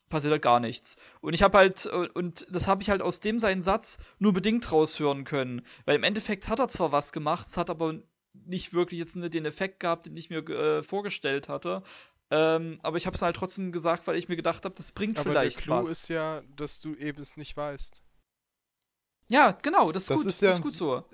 passiert 0.08 0.32
halt 0.32 0.42
gar 0.42 0.60
nichts. 0.60 0.96
Und 1.20 1.32
ich 1.32 1.42
habe 1.42 1.58
halt, 1.58 1.86
äh, 1.86 2.08
und 2.14 2.46
das 2.50 2.68
habe 2.68 2.82
ich 2.82 2.90
halt 2.90 3.02
aus 3.02 3.20
dem 3.20 3.40
seinen 3.40 3.62
Satz 3.62 3.98
nur 4.18 4.32
bedingt 4.32 4.70
raushören 4.70 5.24
können. 5.24 5.62
Weil 5.84 5.96
im 5.96 6.04
Endeffekt 6.04 6.48
hat 6.48 6.60
er 6.60 6.68
zwar 6.68 6.92
was 6.92 7.12
gemacht, 7.12 7.46
es 7.48 7.56
hat 7.56 7.70
aber 7.70 7.94
nicht 8.34 8.72
wirklich 8.72 9.00
jetzt 9.00 9.16
den 9.16 9.44
Effekt 9.44 9.80
gehabt, 9.80 10.06
den 10.06 10.16
ich 10.16 10.30
mir 10.30 10.48
äh, 10.48 10.82
vorgestellt 10.82 11.48
hatte. 11.48 11.82
Ähm, 12.30 12.78
aber 12.82 12.96
ich 12.96 13.06
habe 13.06 13.16
es 13.16 13.22
halt 13.22 13.36
trotzdem 13.36 13.72
gesagt, 13.72 14.06
weil 14.06 14.16
ich 14.16 14.28
mir 14.28 14.36
gedacht 14.36 14.64
habe, 14.64 14.74
das 14.74 14.92
bringt 14.92 15.18
Aber 15.18 15.30
vielleicht 15.30 15.56
der 15.56 15.64
Clou 15.64 15.80
was. 15.80 15.88
ist 15.88 16.08
ja, 16.08 16.42
dass 16.56 16.80
du 16.80 16.94
eben 16.94 17.20
es 17.20 17.36
nicht 17.36 17.56
weißt. 17.56 18.02
Ja, 19.30 19.52
genau, 19.62 19.92
das 19.92 20.04
ist 20.04 20.10
Das 20.10 20.16
gut. 20.18 20.26
ist 20.26 20.42
ja 20.42 20.48
das 20.48 20.58
ist 20.58 20.62
gut 20.62 20.76
so. 20.76 21.04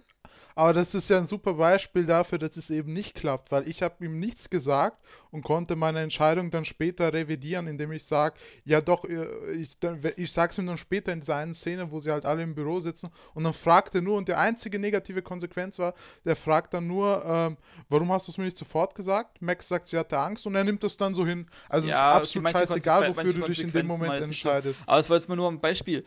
Aber 0.55 0.73
das 0.73 0.93
ist 0.93 1.09
ja 1.09 1.19
ein 1.19 1.27
super 1.27 1.55
Beispiel 1.55 2.05
dafür, 2.05 2.37
dass 2.37 2.57
es 2.57 2.69
eben 2.69 2.93
nicht 2.93 3.15
klappt, 3.15 3.53
weil 3.53 3.69
ich 3.69 3.81
habe 3.81 4.05
ihm 4.05 4.19
nichts 4.19 4.51
gesagt 4.51 5.01
und 5.31 5.43
konnte 5.45 5.77
meine 5.77 6.01
Entscheidung 6.01 6.51
dann 6.51 6.65
später 6.65 7.13
revidieren, 7.13 7.69
indem 7.69 7.93
ich 7.93 8.03
sage, 8.03 8.35
ja 8.65 8.81
doch, 8.81 9.05
äh, 9.05 9.53
ich, 9.53 9.77
ich 10.17 10.33
sage 10.33 10.51
es 10.51 10.59
ihm 10.59 10.67
dann 10.67 10.77
später 10.77 11.13
in 11.13 11.21
dieser 11.21 11.37
einen 11.37 11.55
Szene, 11.55 11.93
wo 11.93 12.01
sie 12.01 12.11
halt 12.11 12.27
alle 12.27 12.43
im 12.43 12.57
Büro 12.57 12.81
sitzen 12.81 13.11
und 13.35 13.45
dann 13.45 13.53
fragt 13.55 13.95
er 13.95 14.01
nur, 14.01 14.17
und 14.17 14.27
die 14.27 14.35
einzige 14.35 14.81
negative 14.81 15.23
Konsequenz 15.23 15.79
war, 15.79 15.95
der 16.25 16.35
fragt 16.35 16.75
dann 16.75 16.89
nur, 16.89 17.25
ähm, 17.25 17.57
warum 17.89 18.11
hast 18.11 18.27
du 18.27 18.33
es 18.33 18.39
mir 18.39 18.45
nicht 18.45 18.59
sofort 18.59 18.97
gesagt? 18.97 19.41
Max 19.41 19.69
sagt, 19.69 19.87
sie 19.87 19.97
hatte 19.97 20.19
Angst 20.19 20.45
und 20.45 20.57
er 20.57 20.65
nimmt 20.65 20.83
das 20.83 20.97
dann 20.97 21.15
so 21.15 21.25
hin. 21.25 21.47
Also 21.69 21.87
Ja, 21.87 22.19
es 22.19 22.31
ist 22.31 22.37
absolut 22.37 22.51
scheißegal, 22.51 23.09
wofür 23.11 23.33
du 23.33 23.43
dich 23.43 23.61
in 23.61 23.71
dem 23.71 23.87
Moment 23.87 24.25
entscheidest. 24.25 24.81
Aber 24.87 24.99
es 24.99 25.09
war 25.09 25.19
jetzt 25.19 25.29
mal 25.29 25.37
nur 25.37 25.49
ein 25.49 25.61
Beispiel. 25.61 26.03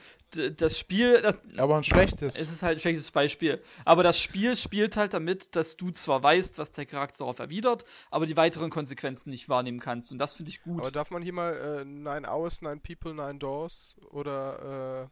Das 0.57 0.77
Spiel, 0.79 1.21
das, 1.21 1.37
Aber 1.57 1.75
ein 1.77 1.83
schlechtes. 1.83 2.35
es 2.35 2.51
ist 2.51 2.63
halt 2.63 2.77
ein 2.77 2.79
schlechtes 2.79 3.11
Beispiel. 3.11 3.61
Aber 3.85 4.01
das 4.03 4.19
Spiel 4.19 4.55
spielt 4.55 4.95
halt 4.95 5.13
damit, 5.13 5.55
dass 5.55 5.75
du 5.77 5.91
zwar 5.91 6.23
weißt, 6.23 6.57
was 6.57 6.71
der 6.71 6.85
Charakter 6.85 7.19
darauf 7.19 7.39
erwidert, 7.39 7.83
aber 8.09 8.25
die 8.25 8.37
weiteren 8.37 8.69
Konsequenzen 8.69 9.29
nicht 9.29 9.49
wahrnehmen 9.49 9.79
kannst. 9.79 10.11
Und 10.11 10.17
das 10.19 10.33
finde 10.33 10.49
ich 10.49 10.61
gut. 10.61 10.79
Aber 10.79 10.91
darf 10.91 11.11
man 11.11 11.21
hier 11.21 11.33
mal 11.33 11.81
äh, 11.81 11.85
Nine 11.85 12.29
Hours, 12.29 12.61
Nine 12.61 12.77
People, 12.79 13.13
Nine 13.13 13.39
Doors 13.39 13.97
oder 14.09 15.09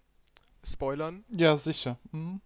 äh, 0.64 0.68
spoilern? 0.68 1.26
ja, 1.30 1.58
sicher. 1.58 1.98
Mhm. 2.12 2.42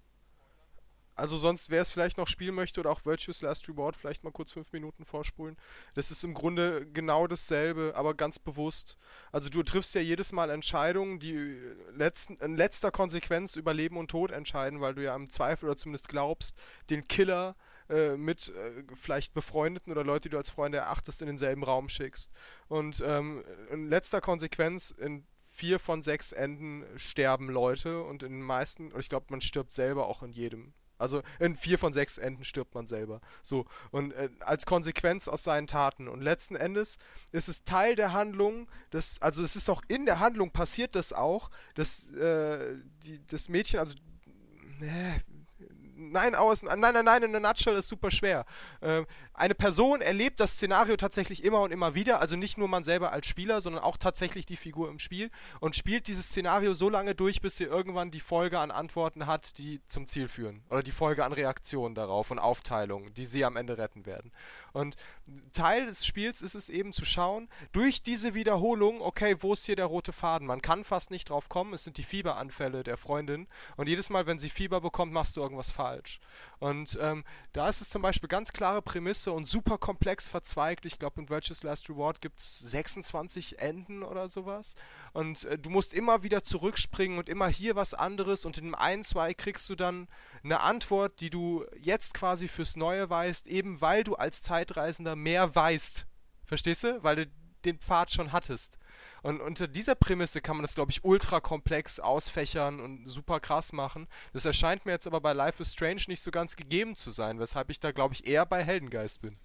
Also 1.16 1.38
sonst, 1.38 1.70
wer 1.70 1.82
es 1.82 1.92
vielleicht 1.92 2.18
noch 2.18 2.28
spielen 2.28 2.56
möchte 2.56 2.80
oder 2.80 2.90
auch 2.90 3.06
Virtuous 3.06 3.42
Last 3.42 3.70
Reward, 3.70 3.96
vielleicht 3.96 4.24
mal 4.24 4.32
kurz 4.32 4.52
fünf 4.52 4.72
Minuten 4.72 5.06
vorspulen. 5.06 5.58
Das 5.94 6.10
ist 6.10 6.24
im 6.24 6.34
Grunde 6.34 6.88
genau 6.92 7.28
dasselbe, 7.28 7.94
aber 7.96 8.16
ganz 8.16 8.40
bewusst. 8.40 8.98
Also 9.32 9.50
du 9.50 9.62
triffst 9.62 9.94
ja 9.94 10.02
jedes 10.02 10.32
Mal 10.32 10.50
Entscheidungen, 10.50 11.20
die 11.20 11.58
letzten, 11.96 12.38
in 12.38 12.58
letzter 12.58 12.92
Konsequenz 12.92 13.56
über 13.56 13.74
Leben 13.74 13.98
und 13.98 14.10
Tod 14.10 14.32
entscheiden, 14.32 14.82
weil 14.82 14.96
du 14.96 15.04
ja 15.04 15.16
im 15.16 15.30
Zweifel 15.30 15.66
oder 15.66 15.78
zumindest 15.78 16.08
glaubst, 16.08 16.56
den 16.90 17.08
Killer 17.08 17.56
äh, 17.90 18.18
mit 18.18 18.50
äh, 18.50 18.84
vielleicht 18.96 19.34
Befreundeten 19.34 19.92
oder 19.92 20.04
Leute, 20.04 20.24
die 20.24 20.30
du 20.30 20.38
als 20.38 20.50
Freunde 20.50 20.80
erachtest, 20.80 21.22
in 21.22 21.28
denselben 21.28 21.64
Raum 21.64 21.90
schickst. 21.90 22.32
Und 22.68 23.04
ähm, 23.06 23.44
in 23.70 23.88
letzter 23.88 24.22
Konsequenz, 24.22 24.92
in 24.92 25.28
vier 25.54 25.78
von 25.78 26.02
sechs 26.02 26.32
Enden 26.32 26.84
sterben 26.98 27.50
Leute 27.50 28.02
und 28.04 28.24
in 28.24 28.32
den 28.32 28.42
meisten, 28.42 28.92
ich 28.98 29.10
glaube, 29.10 29.28
man 29.30 29.42
stirbt 29.42 29.72
selber 29.72 30.08
auch 30.08 30.24
in 30.24 30.32
jedem. 30.32 30.74
Also 31.04 31.22
in 31.40 31.56
vier 31.56 31.78
von 31.78 31.94
sechs 31.94 32.18
Enden 32.18 32.44
stirbt 32.44 32.74
man 32.74 32.88
selber. 32.88 33.22
So. 33.44 33.66
Und 33.92 34.14
äh, 34.14 34.30
als 34.40 34.66
Konsequenz 34.66 35.28
aus 35.28 35.44
seinen 35.44 35.68
Taten. 35.68 36.08
Und 36.08 36.22
letzten 36.22 36.56
Endes 36.56 36.98
ist 37.32 37.50
es 37.50 37.64
Teil 37.64 37.96
der 37.96 38.14
Handlung, 38.14 38.68
das, 38.90 39.22
also 39.22 39.44
es 39.44 39.56
ist 39.56 39.70
auch 39.70 39.82
in 39.88 40.06
der 40.06 40.20
Handlung 40.20 40.52
passiert 40.52 40.96
das 40.96 41.14
auch, 41.14 41.52
dass 41.76 42.10
äh, 42.14 42.78
die, 43.04 43.22
das 43.28 43.50
Mädchen, 43.50 43.80
also 43.80 43.96
äh, 44.82 45.20
Nein, 45.96 46.36
aus, 46.36 46.64
nein, 46.64 46.80
nein, 46.80 47.06
nein, 47.06 47.24
in 47.24 47.36
a 47.36 47.40
nutshell 47.40 47.76
ist 47.76 47.88
super 47.88 48.10
schwer. 48.12 48.46
Ähm, 48.82 49.06
eine 49.34 49.56
Person 49.56 50.02
erlebt 50.02 50.40
das 50.40 50.54
Szenario 50.54 50.96
tatsächlich 50.96 51.44
immer 51.44 51.62
und 51.62 51.72
immer 51.72 51.96
wieder, 51.96 52.22
also 52.22 52.36
nicht 52.36 52.58
nur 52.58 52.68
man 52.68 52.84
selber 52.84 53.12
als 53.12 53.26
Spieler, 53.28 53.62
sondern 53.62 53.84
auch 53.84 53.98
tatsächlich 53.98 54.46
die 54.46 54.58
Figur 54.58 54.90
im 54.90 55.00
Spiel 55.00 55.32
und 55.60 55.76
spielt 55.76 56.08
dieses 56.08 56.28
Szenario 56.28 56.74
so 56.74 56.90
lange 56.90 57.16
durch, 57.16 57.42
bis 57.42 57.58
sie 57.58 57.64
irgendwann 57.64 58.12
die 58.12 58.20
Folge 58.20 58.60
an 58.60 58.70
Antworten 58.72 59.26
hat, 59.26 59.58
die 59.58 59.82
zum 59.88 60.08
Ziel 60.08 60.28
führen. 60.28 60.64
Oder 60.70 60.84
die 60.84 60.92
Folge 60.92 61.26
an 61.26 61.34
Reaktionen 61.34 61.96
darauf 61.96 62.30
und 62.30 62.40
Aufteilungen, 62.40 63.14
die 63.16 63.26
sie 63.26 63.44
am 63.44 63.56
Ende 63.56 63.78
retten 63.78 64.06
werden. 64.06 64.32
Und 64.72 64.96
Teil 65.54 65.88
des 65.88 66.06
Spiels 66.06 66.42
ist 66.42 66.56
es 66.56 66.70
eben 66.70 66.94
zu 66.94 67.06
schauen, 67.06 67.50
durch 67.72 68.04
diese 68.04 68.36
Wiederholung, 68.36 69.02
okay, 69.02 69.38
wo 69.40 69.54
ist 69.54 69.66
hier 69.66 69.76
der 69.76 69.86
rote 69.86 70.14
Faden? 70.14 70.48
Man 70.48 70.62
kann 70.62 70.84
fast 70.84 71.12
nicht 71.12 71.30
drauf 71.30 71.50
kommen, 71.50 71.74
es 71.74 71.84
sind 71.84 71.98
die 71.98 72.04
Fieberanfälle 72.04 72.84
der 72.84 72.98
Freundin 72.98 73.48
und 73.78 73.90
jedes 73.90 74.10
Mal, 74.10 74.28
wenn 74.28 74.40
sie 74.40 74.50
Fieber 74.50 74.82
bekommt, 74.82 75.12
machst 75.12 75.36
du 75.38 75.42
irgendwas 75.42 75.72
falsch. 75.72 76.20
Und 76.64 76.98
ähm, 77.02 77.26
da 77.52 77.68
ist 77.68 77.82
es 77.82 77.90
zum 77.90 78.02
Beispiel 78.02 78.30
ganz 78.30 78.54
klare 78.54 78.82
Prämisse 78.82 79.34
und 79.34 79.46
super 79.50 79.78
komplex 79.78 80.30
verzweigt. 80.30 80.86
Ich 80.86 80.98
glaube, 80.98 81.20
in 81.20 81.28
Virtuous 81.28 81.62
Last 81.62 81.90
Reward 81.90 82.22
gibt 82.22 82.40
es 82.40 82.58
26 82.60 83.60
Enden 83.60 84.02
oder 84.02 84.30
sowas. 84.30 84.76
Und 85.12 85.44
äh, 85.44 85.58
du 85.58 85.70
musst 85.70 85.94
immer 85.94 86.24
wieder 86.24 86.42
zurückspringen 86.42 87.18
und 87.18 87.28
immer 87.28 87.50
hier 87.50 87.76
was 87.76 87.94
anderes 87.94 88.46
und 88.46 88.58
in 88.58 88.64
dem 88.64 88.76
einen, 88.76 89.04
zwei 89.04 89.34
kriegst 89.34 89.70
du 89.70 89.76
dann 89.76 90.08
eine 90.42 90.62
Antwort, 90.62 91.20
die 91.20 91.30
du 91.30 91.66
jetzt 91.82 92.14
quasi 92.14 92.48
fürs 92.48 92.78
Neue 92.78 93.10
weißt, 93.10 93.48
eben 93.48 93.82
weil 93.82 94.06
du 94.06 94.16
als 94.16 94.42
Zeitreisender 94.42 95.18
mehr 95.18 95.54
weißt. 95.54 96.06
Verstehst 96.46 96.86
du? 96.86 97.04
Weil 97.04 97.16
du 97.18 97.26
den 97.66 97.80
Pfad 97.80 98.12
schon 98.12 98.32
hattest. 98.32 98.78
Und 99.22 99.42
unter 99.42 99.68
dieser 99.68 99.96
Prämisse 99.96 100.42
kann 100.42 100.58
man 100.58 100.64
das, 100.64 100.76
glaube 100.76 100.92
ich, 100.92 101.04
ultra 101.04 101.40
komplex 101.40 102.00
ausfächern 102.00 102.80
und 102.80 103.08
super 103.08 103.40
krass 103.40 103.74
machen. 103.74 104.08
Das 104.34 104.46
erscheint 104.46 104.86
mir 104.86 104.92
jetzt 104.92 105.08
aber 105.08 105.22
bei 105.22 105.34
Life 105.34 105.62
is 105.62 105.74
Strange 105.74 106.04
nicht 106.08 106.22
so 106.22 106.32
ganz 106.32 106.56
gegeben 106.56 106.96
zu 106.96 107.12
sein, 107.12 107.40
weshalb 107.40 107.70
ich 107.70 107.80
da, 107.80 107.92
glaube 107.92 108.14
ich, 108.14 108.28
eher 108.28 108.46
bei 108.46 108.64
Heldengeist 108.64 109.22
bin. 109.22 109.38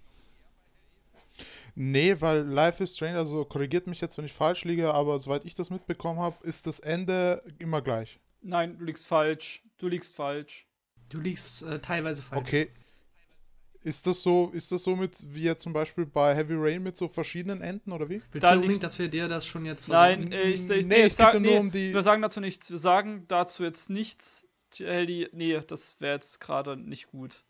Nee, 1.75 2.21
weil 2.21 2.41
Life 2.41 2.83
is 2.83 2.97
Strange, 2.97 3.19
also 3.19 3.45
korrigiert 3.45 3.87
mich 3.87 4.01
jetzt, 4.01 4.19
wenn 4.19 4.25
ich 4.25 4.33
falsch 4.33 4.65
liege, 4.65 4.93
aber 4.93 5.21
soweit 5.21 5.45
ich 5.45 5.55
das 5.55 5.71
mitbekommen 5.71 6.19
habe, 6.19 6.45
ist 6.45 6.67
das 6.67 6.81
Ende 6.81 7.43
immer 7.59 7.83
gleich. 7.83 8.19
Nein, 8.43 8.79
du 8.79 8.85
liegst 8.85 9.07
falsch. 9.07 9.63
Du 9.79 9.87
liegst 9.87 10.17
falsch. 10.17 10.67
Du 11.11 11.21
liegst 11.21 11.63
äh, 11.63 11.79
teilweise 11.79 12.23
falsch. 12.23 12.41
Okay. 12.41 12.69
Ist 13.89 14.07
das 14.07 14.23
so, 14.23 14.51
ist 14.53 14.71
das 14.71 14.85
so 14.85 14.95
mit, 14.97 15.15
wie 15.35 15.45
jetzt 15.45 15.63
zum 15.63 15.73
Beispiel 15.73 16.05
bei 16.05 16.35
Heavy 16.37 16.53
Rain 16.57 16.83
mit 16.83 16.99
so 16.99 17.09
verschiedenen 17.09 17.63
Enden 17.63 17.91
oder 17.93 18.11
wie? 18.11 18.21
Willst 18.33 18.45
Da 18.45 18.51
du 18.53 18.57
unbedingt, 18.57 18.83
dass 18.83 18.99
wir 18.99 19.09
dir 19.09 19.29
das 19.29 19.47
schon 19.47 19.65
jetzt 19.65 19.89
Nein, 19.89 20.31
äh, 20.31 20.43
ich, 20.43 20.69
ich, 20.69 20.87
Nee, 20.87 21.07
ich 21.07 21.15
sag, 21.15 21.33
ja 21.33 21.41
nur 21.41 21.51
nee, 21.53 21.59
um 21.59 21.71
die- 21.71 21.95
wir 21.95 22.03
sagen 22.03 22.21
dazu 22.21 22.41
nichts. 22.41 22.71
Wir 22.71 22.77
sagen 22.77 23.25
dazu 23.29 23.65
jetzt 23.65 23.89
nichts. 23.89 24.47
Heldi, 24.77 25.29
nee, 25.33 25.59
das 25.67 25.97
wäre 26.01 26.17
jetzt 26.17 26.39
gerade 26.39 26.77
nicht 26.77 27.07
gut. 27.11 27.45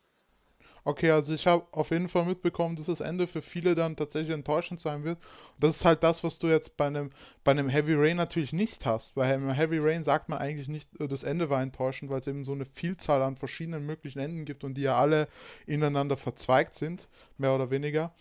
Okay, 0.85 1.11
also 1.11 1.35
ich 1.35 1.47
habe 1.47 1.67
auf 1.73 1.91
jeden 1.91 2.09
Fall 2.09 2.25
mitbekommen, 2.25 2.77
dass 2.77 2.87
das 2.87 3.01
Ende 3.01 3.27
für 3.27 3.43
viele 3.43 3.75
dann 3.75 3.97
tatsächlich 3.97 4.33
enttäuschend 4.33 4.81
sein 4.81 5.05
wird. 5.05 5.19
Und 5.19 5.65
das 5.65 5.77
ist 5.77 5.85
halt 5.85 6.03
das, 6.03 6.25
was 6.25 6.39
du 6.39 6.49
jetzt 6.49 6.77
bei 6.77 6.87
einem, 6.87 7.11
bei 7.45 7.51
einem 7.51 7.69
Heavy 7.69 7.95
Rain 7.95 8.17
natürlich 8.17 8.53
nicht 8.53 8.87
hast. 8.87 9.15
Bei 9.15 9.33
einem 9.33 9.51
Heavy 9.51 9.79
Rain 9.79 10.05
sagt 10.05 10.29
man 10.29 10.39
eigentlich 10.39 10.69
nicht, 10.69 10.89
äh, 11.01 11.09
das 11.09 11.23
Ende 11.23 11.51
war 11.51 11.63
enttäuschend, 11.63 12.11
weil 12.11 12.21
es 12.21 12.27
eben 12.27 12.45
so 12.45 12.53
eine 12.53 12.65
Vielzahl 12.65 13.23
an 13.23 13.37
verschiedenen 13.37 13.85
möglichen 13.87 14.19
Enden 14.19 14.45
gibt 14.45 14.65
und 14.65 14.75
die 14.75 14.83
ja 14.83 14.97
alle 14.97 15.29
ineinander 15.67 16.17
verzweigt 16.17 16.77
sind, 16.77 17.09
mehr 17.37 17.55
oder 17.55 17.71
weniger. 17.71 18.13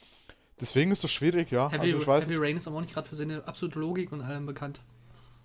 Deswegen 0.60 0.91
ist 0.91 1.03
das 1.03 1.12
schwierig, 1.12 1.51
ja. 1.51 1.70
Heavy, 1.70 1.91
also 1.91 2.01
ich 2.01 2.08
weiß 2.08 2.26
Heavy 2.26 2.36
Rain 2.38 2.58
ist 2.58 2.68
aber 2.68 2.78
auch 2.78 2.82
nicht 2.82 2.93
gerade 2.93 3.08
für 3.08 3.16
seine 3.16 3.47
absolute 3.47 3.80
Logik 3.80 4.12
und 4.12 4.22
allem 4.22 4.45
bekannt. 4.45 4.82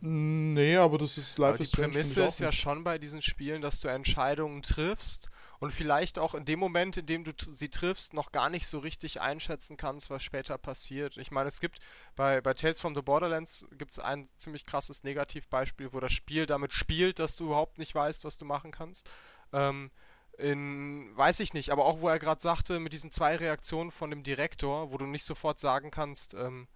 Nee, 0.01 0.77
aber 0.77 0.99
das 0.99 1.17
ist 1.17 1.39
Life 1.39 1.51
Aber 1.51 1.59
die 1.59 1.65
is 1.65 1.71
Strange, 1.71 1.89
Prämisse 1.93 2.25
ist 2.25 2.41
ja 2.41 2.51
schon 2.51 2.83
bei 2.83 2.99
diesen 2.99 3.23
Spielen, 3.23 3.63
dass 3.63 3.81
du 3.81 3.89
Entscheidungen 3.89 4.63
triffst 4.63 5.31
und 5.63 5.71
vielleicht 5.71 6.19
auch 6.19 6.35
in 6.35 6.45
dem 6.45 6.59
Moment, 6.59 6.97
in 6.97 7.07
dem 7.07 7.23
du 7.23 7.31
sie 7.39 7.69
triffst, 7.69 8.15
noch 8.15 8.33
gar 8.33 8.51
nicht 8.51 8.67
so 8.67 8.81
richtig 8.81 9.21
einschätzen 9.21 9.77
kannst, 9.77 10.11
was 10.11 10.21
später 10.21 10.59
passiert. 10.59 11.17
Ich 11.19 11.31
meine, 11.31 11.47
es 11.47 11.61
gibt 11.61 11.79
bei, 12.17 12.41
bei 12.41 12.53
Tales 12.53 12.81
from 12.81 12.97
the 12.97 13.01
Borderlands 13.01 13.65
gibt 13.79 13.93
es 13.93 14.01
ein 14.01 14.27
ziemlich 14.37 14.67
krasses 14.67 15.05
Negativbeispiel, 15.05 15.93
wo 15.93 16.01
das 16.01 16.13
Spiel 16.13 16.47
damit 16.47 16.73
spielt, 16.73 17.21
dass 17.21 17.37
du 17.37 17.45
überhaupt 17.45 17.79
nicht 17.79 17.95
weißt, 17.95 18.25
was 18.25 18.39
du 18.39 18.45
machen 18.45 18.73
kannst. 18.73 19.09
Ähm, 19.53 19.93
in, 20.37 21.17
weiß 21.17 21.39
ich 21.39 21.55
nicht, 21.55 21.71
aber 21.71 21.85
auch 21.85 22.01
wo 22.01 22.09
er 22.09 22.19
gerade 22.19 22.41
sagte, 22.41 22.81
mit 22.81 22.93
diesen 22.93 23.13
zwei 23.13 23.37
Reaktionen 23.37 23.93
von 23.93 24.11
dem 24.11 24.25
Direktor, 24.25 24.91
wo 24.91 24.99
du 24.99 25.07
nicht 25.07 25.25
sofort 25.25 25.61
sagen 25.61 25.93
kannst, 25.93 26.35
ähm, 26.35 26.67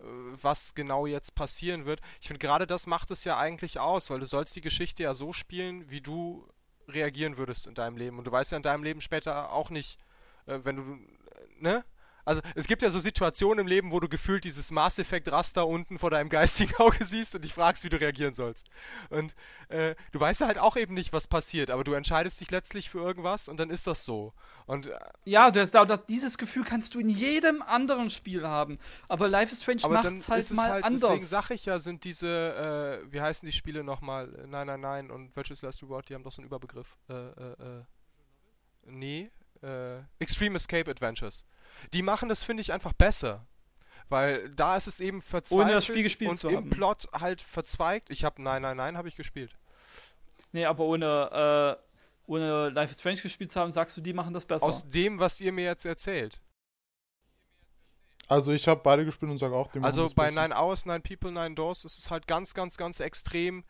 äh, 0.00 0.04
was 0.42 0.74
genau 0.74 1.06
jetzt 1.06 1.36
passieren 1.36 1.84
wird. 1.86 2.00
Ich 2.20 2.26
finde, 2.26 2.40
gerade 2.40 2.66
das 2.66 2.88
macht 2.88 3.12
es 3.12 3.22
ja 3.22 3.38
eigentlich 3.38 3.78
aus, 3.78 4.10
weil 4.10 4.18
du 4.18 4.26
sollst 4.26 4.56
die 4.56 4.60
Geschichte 4.60 5.04
ja 5.04 5.14
so 5.14 5.32
spielen, 5.32 5.88
wie 5.88 6.00
du 6.00 6.48
reagieren 6.88 7.36
würdest 7.36 7.66
in 7.66 7.74
deinem 7.74 7.96
Leben. 7.96 8.18
Und 8.18 8.26
du 8.26 8.32
weißt 8.32 8.52
ja 8.52 8.56
in 8.56 8.62
deinem 8.62 8.84
Leben 8.84 9.00
später 9.00 9.52
auch 9.52 9.70
nicht, 9.70 9.98
äh, 10.46 10.60
wenn 10.62 10.76
du, 10.76 10.82
äh, 10.82 11.62
ne? 11.62 11.84
Also 12.24 12.40
es 12.54 12.66
gibt 12.66 12.82
ja 12.82 12.90
so 12.90 12.98
Situationen 12.98 13.60
im 13.60 13.66
Leben, 13.66 13.90
wo 13.92 14.00
du 14.00 14.08
gefühlt 14.08 14.44
dieses 14.44 14.70
Mass 14.70 14.98
Effect 14.98 15.30
Raster 15.30 15.66
unten 15.66 15.98
vor 15.98 16.10
deinem 16.10 16.28
geistigen 16.28 16.74
Auge 16.78 17.04
siehst 17.04 17.34
und 17.34 17.44
dich 17.44 17.54
fragst, 17.54 17.84
wie 17.84 17.88
du 17.88 18.00
reagieren 18.00 18.34
sollst. 18.34 18.68
Und 19.10 19.34
äh, 19.68 19.94
du 20.12 20.20
weißt 20.20 20.40
ja 20.40 20.46
halt 20.46 20.58
auch 20.58 20.76
eben 20.76 20.94
nicht, 20.94 21.12
was 21.12 21.26
passiert, 21.26 21.70
aber 21.70 21.84
du 21.84 21.92
entscheidest 21.92 22.40
dich 22.40 22.50
letztlich 22.50 22.90
für 22.90 22.98
irgendwas 22.98 23.48
und 23.48 23.58
dann 23.58 23.70
ist 23.70 23.86
das 23.86 24.04
so. 24.04 24.32
Und 24.66 24.86
äh, 24.86 24.98
Ja, 25.24 25.50
das, 25.50 25.70
da, 25.70 25.84
da, 25.84 25.96
dieses 25.96 26.38
Gefühl 26.38 26.64
kannst 26.64 26.94
du 26.94 26.98
in 26.98 27.08
jedem 27.08 27.62
anderen 27.62 28.10
Spiel 28.10 28.46
haben. 28.46 28.78
Aber 29.08 29.28
Life 29.28 29.52
is 29.52 29.62
Strange 29.62 29.82
macht's 29.88 30.28
halt 30.28 30.40
ist 30.40 30.50
es 30.50 30.56
mal 30.56 30.70
halt, 30.70 30.84
anders. 30.84 31.00
deswegen 31.00 31.26
sag 31.26 31.50
ich 31.50 31.66
ja, 31.66 31.78
sind 31.78 32.04
diese, 32.04 33.02
äh, 33.04 33.12
wie 33.12 33.20
heißen 33.20 33.46
die 33.46 33.52
Spiele 33.52 33.84
nochmal? 33.84 34.28
Nein, 34.46 34.66
nein, 34.66 34.80
nein 34.80 35.10
und 35.10 35.34
Virtuous 35.36 35.62
Last 35.62 35.82
Reward, 35.82 36.08
die 36.08 36.14
haben 36.14 36.22
doch 36.22 36.32
so 36.32 36.40
einen 36.40 36.46
Überbegriff. 36.46 36.96
Äh, 37.08 37.14
äh, 37.14 37.78
äh. 37.78 37.84
Nee, 38.86 39.30
äh, 39.62 40.00
Extreme 40.18 40.56
Escape 40.56 40.90
Adventures. 40.90 41.44
Die 41.92 42.02
machen 42.02 42.28
das, 42.28 42.42
finde 42.42 42.60
ich, 42.60 42.72
einfach 42.72 42.92
besser. 42.92 43.46
Weil 44.08 44.50
da 44.50 44.76
ist 44.76 44.86
es 44.86 45.00
eben 45.00 45.22
verzweigt 45.22 45.70
das 45.70 45.86
Spiel 45.86 46.02
gespielt 46.02 46.30
und 46.30 46.36
zu 46.36 46.48
im 46.48 46.56
haben. 46.56 46.70
Plot 46.70 47.08
halt 47.12 47.40
verzweigt. 47.40 48.10
Ich 48.10 48.24
habe 48.24 48.42
Nein, 48.42 48.62
nein, 48.62 48.76
nein, 48.76 48.96
habe 48.96 49.08
ich 49.08 49.16
gespielt. 49.16 49.56
Nee, 50.52 50.66
aber 50.66 50.84
ohne, 50.84 51.78
äh, 51.80 52.30
ohne 52.30 52.68
Life 52.70 52.92
is 52.92 53.00
Strange 53.00 53.20
gespielt 53.20 53.50
zu 53.50 53.60
haben, 53.60 53.72
sagst 53.72 53.96
du, 53.96 54.00
die 54.00 54.12
machen 54.12 54.34
das 54.34 54.44
besser. 54.44 54.64
Aus 54.64 54.88
dem, 54.88 55.18
was 55.18 55.40
ihr 55.40 55.52
mir 55.52 55.64
jetzt 55.64 55.84
erzählt. 55.84 56.40
Also 58.26 58.52
ich 58.52 58.68
habe 58.68 58.80
beide 58.82 59.04
gespielt 59.04 59.30
und 59.30 59.38
sage 59.38 59.54
auch, 59.54 59.68
machen 59.74 59.84
Also 59.84 60.10
bei 60.14 60.30
besser. 60.30 60.48
Nine 60.48 60.56
Hours, 60.58 60.86
Nine 60.86 61.00
People, 61.00 61.32
Nine 61.32 61.54
Doors 61.54 61.84
ist 61.84 61.98
es 61.98 62.10
halt 62.10 62.26
ganz, 62.26 62.54
ganz, 62.54 62.76
ganz 62.76 63.00
extrem, 63.00 63.64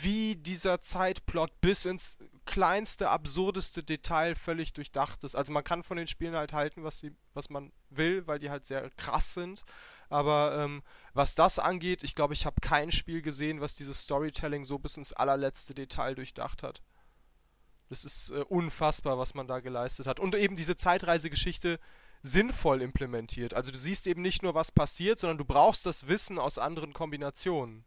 wie 0.00 0.36
dieser 0.36 0.80
Zeitplot 0.80 1.60
bis 1.60 1.84
ins 1.84 2.18
kleinste, 2.50 3.10
absurdeste 3.10 3.84
Detail 3.84 4.34
völlig 4.34 4.72
durchdacht 4.72 5.22
ist. 5.22 5.36
Also 5.36 5.52
man 5.52 5.62
kann 5.62 5.84
von 5.84 5.96
den 5.96 6.08
Spielen 6.08 6.34
halt 6.34 6.52
halten, 6.52 6.82
was, 6.82 6.98
sie, 6.98 7.14
was 7.32 7.48
man 7.48 7.70
will, 7.90 8.26
weil 8.26 8.40
die 8.40 8.50
halt 8.50 8.66
sehr 8.66 8.90
krass 8.96 9.34
sind. 9.34 9.62
Aber 10.08 10.58
ähm, 10.58 10.82
was 11.14 11.36
das 11.36 11.60
angeht, 11.60 12.02
ich 12.02 12.16
glaube, 12.16 12.34
ich 12.34 12.46
habe 12.46 12.60
kein 12.60 12.90
Spiel 12.90 13.22
gesehen, 13.22 13.60
was 13.60 13.76
dieses 13.76 14.02
Storytelling 14.02 14.64
so 14.64 14.80
bis 14.80 14.96
ins 14.96 15.12
allerletzte 15.12 15.74
Detail 15.74 16.16
durchdacht 16.16 16.64
hat. 16.64 16.82
Das 17.88 18.04
ist 18.04 18.30
äh, 18.30 18.44
unfassbar, 18.48 19.16
was 19.16 19.34
man 19.34 19.46
da 19.46 19.60
geleistet 19.60 20.08
hat. 20.08 20.18
Und 20.18 20.34
eben 20.34 20.56
diese 20.56 20.76
Zeitreisegeschichte 20.76 21.78
sinnvoll 22.22 22.82
implementiert. 22.82 23.54
Also 23.54 23.70
du 23.70 23.78
siehst 23.78 24.08
eben 24.08 24.22
nicht 24.22 24.42
nur, 24.42 24.54
was 24.54 24.72
passiert, 24.72 25.20
sondern 25.20 25.38
du 25.38 25.44
brauchst 25.44 25.86
das 25.86 26.08
Wissen 26.08 26.40
aus 26.40 26.58
anderen 26.58 26.94
Kombinationen. 26.94 27.84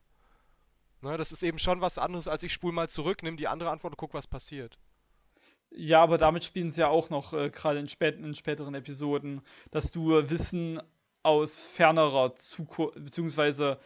Ne, 1.04 1.18
das 1.18 1.32
ist 1.32 1.44
eben 1.44 1.60
schon 1.60 1.82
was 1.82 1.98
anderes, 1.98 2.28
als 2.28 2.44
ich 2.44 2.54
spule 2.54 2.74
mal 2.74 2.90
zurück, 2.90 3.24
nimm 3.24 3.36
die 3.38 3.48
andere 3.48 3.70
Antwort 3.70 3.94
und 3.94 3.98
guck, 3.98 4.14
was 4.14 4.26
passiert. 4.28 4.78
Ja, 5.76 6.02
aber 6.02 6.18
damit 6.18 6.44
spielen 6.46 6.72
sie 6.72 6.82
ja 6.82 6.88
auch 6.88 7.10
noch, 7.10 7.34
äh, 7.34 7.50
gerade 7.50 7.80
in, 7.80 7.90
spät, 7.90 8.18
in 8.20 8.36
späteren 8.36 8.74
Episoden, 8.76 9.42
dass 9.72 9.92
du 9.92 10.12
Wissen 10.30 10.82
aus 11.24 11.60
fernerer 11.60 12.36
Zukunft, 12.36 12.96
beziehungsweise 13.04 13.80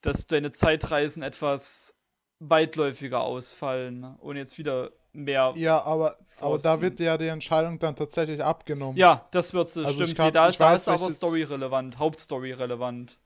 dass 0.00 0.26
deine 0.26 0.52
Zeitreisen 0.52 1.22
etwas 1.22 1.94
weitläufiger 2.40 3.20
ausfallen 3.22 4.04
und 4.18 4.36
jetzt 4.36 4.58
wieder 4.58 4.90
mehr. 5.12 5.52
Ja, 5.56 5.82
aber, 5.84 6.18
aber 6.40 6.58
da 6.58 6.80
wird 6.80 6.98
ja 7.00 7.16
die 7.18 7.28
Entscheidung 7.28 7.78
dann 7.78 7.94
tatsächlich 7.94 8.42
abgenommen. 8.42 8.96
Ja, 8.96 9.26
das 9.30 9.52
wird 9.54 9.68
so, 9.68 9.80
Also 9.80 9.90
ich 9.90 9.96
stimmt. 9.96 10.16
kann- 10.16 10.26
nee, 10.26 10.32
da 10.32 10.48
ich 10.50 10.56
da 10.56 10.72
weiß, 10.72 10.82
ist 10.82 10.88
aber 10.88 11.00
welches- 11.02 11.16
Story 11.16 11.42
relevant, 11.44 11.98
Hauptstory 11.98 12.52
relevant. 12.52 13.16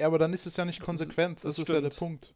Ja, 0.00 0.06
aber 0.06 0.18
dann 0.18 0.32
ist 0.32 0.46
es 0.46 0.56
ja 0.56 0.64
nicht 0.64 0.80
konsequent. 0.80 1.44
Das, 1.44 1.56
das 1.56 1.58
ist 1.58 1.68
ja 1.68 1.80
der. 1.80 1.90
Punkt. 1.90 2.34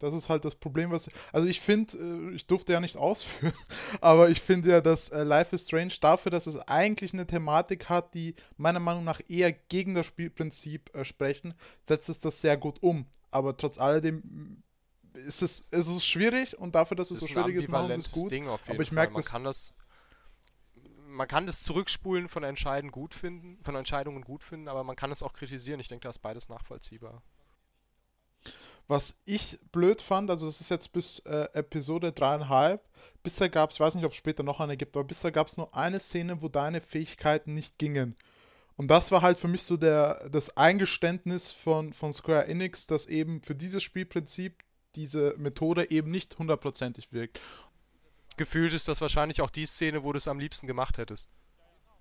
Das 0.00 0.12
ist 0.12 0.28
halt 0.28 0.44
das 0.44 0.56
Problem, 0.56 0.90
was. 0.90 1.08
Also 1.32 1.46
ich 1.46 1.60
finde, 1.60 1.98
äh, 1.98 2.34
ich 2.34 2.46
durfte 2.46 2.72
ja 2.72 2.80
nicht 2.80 2.96
ausführen, 3.08 3.54
aber 4.00 4.28
ich 4.28 4.40
finde 4.40 4.70
ja, 4.70 4.80
dass 4.80 5.08
äh, 5.10 5.22
Life 5.22 5.54
is 5.54 5.66
Strange 5.66 5.94
dafür, 6.00 6.30
dass 6.30 6.46
es 6.48 6.56
eigentlich 6.58 7.12
eine 7.12 7.26
Thematik 7.28 7.88
hat, 7.88 8.12
die 8.12 8.34
meiner 8.56 8.80
Meinung 8.80 9.04
nach 9.04 9.20
eher 9.28 9.52
gegen 9.52 9.94
das 9.94 10.06
Spielprinzip 10.06 10.94
äh, 10.96 11.04
sprechen, 11.04 11.54
setzt 11.86 12.08
es 12.08 12.18
das 12.18 12.40
sehr 12.40 12.56
gut 12.56 12.82
um. 12.82 13.06
Aber 13.30 13.56
trotz 13.56 13.78
alledem 13.78 14.62
mh, 15.14 15.20
ist 15.26 15.42
es, 15.42 15.60
ist 15.70 15.86
es 15.88 16.04
schwierig 16.04 16.58
und 16.58 16.74
dafür, 16.74 16.96
dass 16.96 17.12
es 17.12 17.20
Das 17.20 17.28
so 17.28 17.34
schwierig 17.34 17.56
ist, 17.56 17.68
machen 17.68 17.92
sie 17.92 18.00
es 18.00 18.10
gut. 18.10 18.30
Ding 18.32 18.48
auf 18.48 18.62
jeden 18.62 18.72
aber 18.76 18.82
ich 18.82 18.92
merke 18.92 19.14
man 19.14 19.24
kann 19.24 19.44
das 19.44 19.74
man 21.08 21.28
kann 21.28 21.46
das 21.46 21.62
Zurückspulen 21.62 22.28
von 22.28 22.42
Entscheiden 22.42 22.90
gut 22.90 23.14
finden, 23.14 23.58
von 23.62 23.74
Entscheidungen 23.74 24.22
gut 24.22 24.44
finden, 24.44 24.68
aber 24.68 24.84
man 24.84 24.96
kann 24.96 25.10
es 25.10 25.22
auch 25.22 25.32
kritisieren. 25.32 25.80
Ich 25.80 25.88
denke, 25.88 26.04
da 26.04 26.10
ist 26.10 26.18
beides 26.20 26.48
nachvollziehbar. 26.48 27.22
Was 28.86 29.14
ich 29.26 29.58
blöd 29.70 30.00
fand, 30.00 30.30
also 30.30 30.48
es 30.48 30.60
ist 30.60 30.70
jetzt 30.70 30.92
bis 30.92 31.18
äh, 31.20 31.48
Episode 31.52 32.12
dreieinhalb, 32.12 32.82
bisher 33.22 33.50
gab 33.50 33.70
es, 33.70 33.76
ich 33.76 33.80
weiß 33.80 33.94
nicht, 33.94 34.04
ob 34.04 34.12
es 34.12 34.18
später 34.18 34.42
noch 34.42 34.60
eine 34.60 34.78
gibt, 34.78 34.96
aber 34.96 35.04
bisher 35.04 35.30
gab 35.30 35.48
es 35.48 35.58
nur 35.58 35.74
eine 35.74 36.00
Szene, 36.00 36.40
wo 36.40 36.48
deine 36.48 36.80
Fähigkeiten 36.80 37.52
nicht 37.52 37.78
gingen. 37.78 38.16
Und 38.76 38.88
das 38.88 39.10
war 39.10 39.22
halt 39.22 39.38
für 39.38 39.48
mich 39.48 39.64
so 39.64 39.76
der, 39.76 40.28
das 40.30 40.56
Eingeständnis 40.56 41.50
von, 41.50 41.92
von 41.92 42.12
Square 42.12 42.46
Enix, 42.46 42.86
dass 42.86 43.06
eben 43.06 43.42
für 43.42 43.54
dieses 43.54 43.82
Spielprinzip 43.82 44.62
diese 44.94 45.34
Methode 45.36 45.90
eben 45.90 46.10
nicht 46.10 46.38
hundertprozentig 46.38 47.12
wirkt. 47.12 47.40
Gefühlt 48.38 48.72
ist 48.72 48.88
das 48.88 49.00
wahrscheinlich 49.02 49.42
auch 49.42 49.50
die 49.50 49.66
Szene, 49.66 50.02
wo 50.02 50.12
du 50.12 50.16
es 50.16 50.26
am 50.28 50.38
liebsten 50.40 50.66
gemacht 50.66 50.96
hättest. 50.96 51.28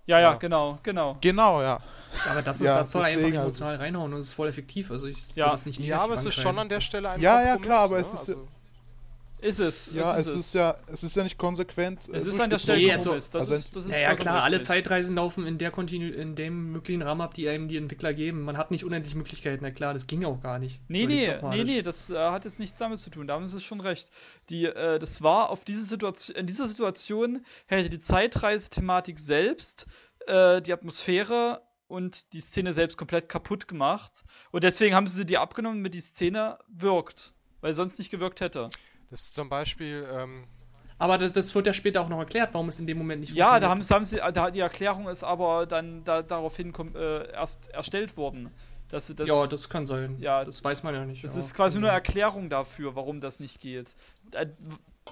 Ja, 0.06 0.20
ja, 0.20 0.32
Ja. 0.32 0.38
genau, 0.38 0.80
genau. 0.84 1.18
Genau, 1.20 1.62
ja. 1.62 1.80
Ja, 2.26 2.32
aber 2.32 2.42
das, 2.42 2.62
ist, 2.62 2.68
Ja, 2.68 2.78
das 2.78 2.92
soll 2.92 3.04
einfach 3.04 3.26
also. 3.26 3.40
emotional 3.40 3.76
reinhauen 3.76 4.14
und 4.14 4.20
es 4.20 4.28
ist 4.28 4.34
voll 4.36 4.48
effektiv. 4.48 4.90
Also 4.92 5.08
ich 5.08 5.36
Ja. 5.36 5.50
das 5.52 5.66
nicht 5.66 5.80
Ja, 5.80 6.00
aber 6.00 6.14
es 6.14 6.24
ist 6.24 6.36
schon 6.36 6.58
an 6.58 6.70
der 6.70 6.80
Stelle 6.80 7.10
ein 7.10 7.20
Ja, 7.20 7.42
ja, 7.44 7.58
klar, 7.58 7.80
aber 7.86 7.98
ne? 7.98 8.02
es 8.04 8.14
ist- 8.14 8.20
also, 8.30 8.48
Ist 9.40 9.60
es. 9.60 9.90
Ja, 9.94 10.16
ist 10.16 10.28
es 10.28 10.40
ist 10.40 10.54
ja, 10.56 10.78
es 10.88 11.04
ist 11.04 11.16
ja 11.16 11.24
nicht 11.24 11.38
konsequent. 11.38 12.00
Es 12.12 12.26
äh, 12.26 12.30
ist 12.30 12.40
an 12.40 12.50
der 12.50 12.60
Stelle 12.60 12.80
Nee, 12.80 12.92
also-. 12.92 13.14
Das 13.14 13.36
also 13.36 13.54
ist, 13.54 13.76
das 13.76 13.86
ist 13.86 13.92
Ja, 13.92 14.00
ja, 14.00 14.08
vollkommen 14.08 14.24
klar, 14.30 14.44
alle. 14.44 14.62
Zeitreisen 14.62 15.16
laufen 15.16 15.46
in, 15.46 15.58
der 15.58 15.70
Kontinu 15.70 16.12
in 16.12 16.36
dem 16.36 16.72
möglichen 16.72 17.04
Rahmen 17.04 17.22
ab, 17.22 17.34
die 17.36 17.48
einem 17.48 17.68
die 17.68 17.78
Entwickler 17.78 18.14
geben. 18.14 18.42
Man 18.42 18.58
hat 18.58 18.72
nicht 18.72 18.84
unendlich 18.84 19.14
Möglichkeiten, 19.16 19.64
na 19.64 19.72
klar, 19.72 19.94
das 19.94 20.08
ging 20.08 20.26
auch 20.26 20.42
gar 20.42 20.58
nicht. 20.58 20.82
Nee, 20.88 21.06
nee, 21.06 21.28
nee, 21.28 21.28
das- 21.28 21.68
nee, 21.68 21.82
das 21.82 22.10
äh, 22.10 22.18
hat 22.18 22.46
jetzt 22.46 22.60
nichts 22.60 22.80
damit 22.80 23.00
zu 23.00 23.10
tun. 23.12 23.28
Da 23.28 23.36
haben 23.36 23.48
sie 23.48 23.62
schon 23.62 23.80
recht. 23.80 24.10
Die, 24.50 24.66
äh, 24.66 24.98
das 24.98 25.22
war 25.22 25.50
auf 25.52 25.64
diese 25.64 25.84
Situation, 25.84 26.36
in 26.36 26.48
dieser 26.48 26.68
Situation 26.68 27.46
hätte 27.68 27.90
die 27.90 28.00
Zeitreise-Thematik 28.00 29.20
selbst 29.20 29.86
äh, 30.26 30.62
die 30.62 30.74
Atmosphäre 30.74 31.62
und 31.88 32.34
die 32.34 32.42
Szene 32.42 32.74
selbst 32.74 32.98
komplett 32.98 33.30
kaputt 33.30 33.68
gemacht. 33.68 34.24
Und 34.52 34.64
deswegen 34.64 34.96
haben 34.96 35.08
sie 35.08 35.26
die 35.26 35.38
abgenommen, 35.38 35.80
damit 35.80 35.94
die 35.94 36.02
Szene 36.02 36.58
wirkt. 36.68 37.34
Weil 37.62 37.74
sonst 37.74 37.98
nicht 37.98 38.12
gewirkt 38.12 38.42
hätte. 38.42 38.70
Das 39.10 39.22
ist 39.22 39.36
zum 39.36 39.50
Beispiel, 39.50 40.08
ähm, 40.14 40.44
Aber 40.98 41.18
das, 41.18 41.32
das 41.32 41.54
wird 41.56 41.68
ja 41.68 41.74
später 41.74 42.02
auch 42.02 42.10
noch 42.10 42.20
erklärt, 42.20 42.54
warum 42.54 42.70
es 42.70 42.80
in 42.80 42.88
dem 42.88 42.98
Moment 42.98 43.22
nicht 43.22 43.34
Ja, 43.34 43.60
da 43.60 43.70
haben, 43.70 43.78
funktioniert. 43.84 44.08
sie- 44.10 44.16
haben 44.22 44.24
sie, 44.26 44.30
äh, 44.30 44.34
da, 44.34 44.52
die 44.52 44.60
Erklärung 44.62 45.08
ist 45.08 45.24
aber 45.24 45.66
dann 45.66 46.04
da, 46.04 46.22
daraufhin 46.24 46.74
kom- 46.74 46.96
äh, 46.98 47.32
erst 47.32 47.68
erstellt 47.68 48.18
worden. 48.18 48.50
Dass 48.90 49.08
sie 49.08 49.16
das, 49.16 49.28
Ja, 49.28 49.46
das 49.48 49.68
kann 49.70 49.86
sein. 49.86 50.16
Ja, 50.20 50.46
das 50.46 50.64
weiß 50.64 50.84
man 50.84 50.96
ja 50.96 51.06
nicht. 51.06 51.22
das 51.24 51.34
ja, 51.36 51.42
ist 51.42 51.54
quasi 51.54 51.78
nur 51.78 51.90
eine. 51.90 51.96
Erklärung 51.98 52.50
dafür, 52.50 52.96
warum 52.96 53.20
das 53.22 53.40
nicht 53.42 53.60
geht. 53.60 53.94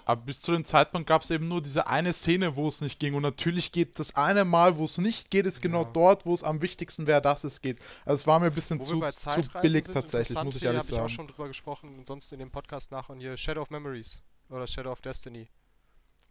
Aber 0.06 0.22
bis 0.22 0.42
zu 0.42 0.52
dem 0.52 0.66
Zeitpunkt 0.66 1.08
gab 1.08 1.24
es 1.24 1.30
eben 1.30 1.48
nur 1.48 1.62
diese 1.62 1.88
eine 1.88 2.12
Szene, 2.14 2.56
wo 2.56 2.68
es 2.68 2.82
nicht 2.82 3.00
ging. 3.00 3.14
Und 3.16 3.22
natürlich 3.24 3.72
geht 3.72 3.98
das 4.00 4.16
eine 4.16 4.46
Mal, 4.46 4.78
wo 4.78 4.86
es 4.86 4.98
nicht 4.98 5.32
geht, 5.32 5.46
ist 5.46 5.62
genau 5.62 5.84
Ja. 5.84 5.90
dort, 5.94 6.26
wo 6.26 6.34
es 6.34 6.44
am 6.44 6.62
wichtigsten 6.62 7.08
wäre, 7.08 7.22
dass 7.22 7.44
es 7.44 7.62
geht. 7.62 7.80
Also 8.06 8.16
es 8.16 8.28
war 8.28 8.40
mir 8.40 8.48
ein 8.48 8.54
bisschen 8.54 8.84
zu, 8.84 9.00
zu 9.14 9.30
billig 9.62 9.86
sind, 9.86 9.94
tatsächlich, 9.94 10.30
interessant 10.30 10.46
muss 10.46 10.56
ich 10.58 10.64
ehrlich 10.64 10.80
habe 10.80 10.88
ich 10.90 10.94
auch 10.96 10.98
sagen. 10.98 11.10
schon 11.10 11.28
drüber 11.28 11.48
gesprochen, 11.48 12.04
sonst 12.06 12.32
in 12.34 12.40
dem 12.40 12.52
Podcast 12.52 12.92
nach 12.92 13.10
und 13.10 13.20
hier 13.20 13.38
Shadow 13.38 13.62
of 13.62 13.70
Memories 13.70 14.22
oder 14.50 14.68
Shadow 14.68 14.92
of 14.92 15.02
Destiny, 15.02 15.50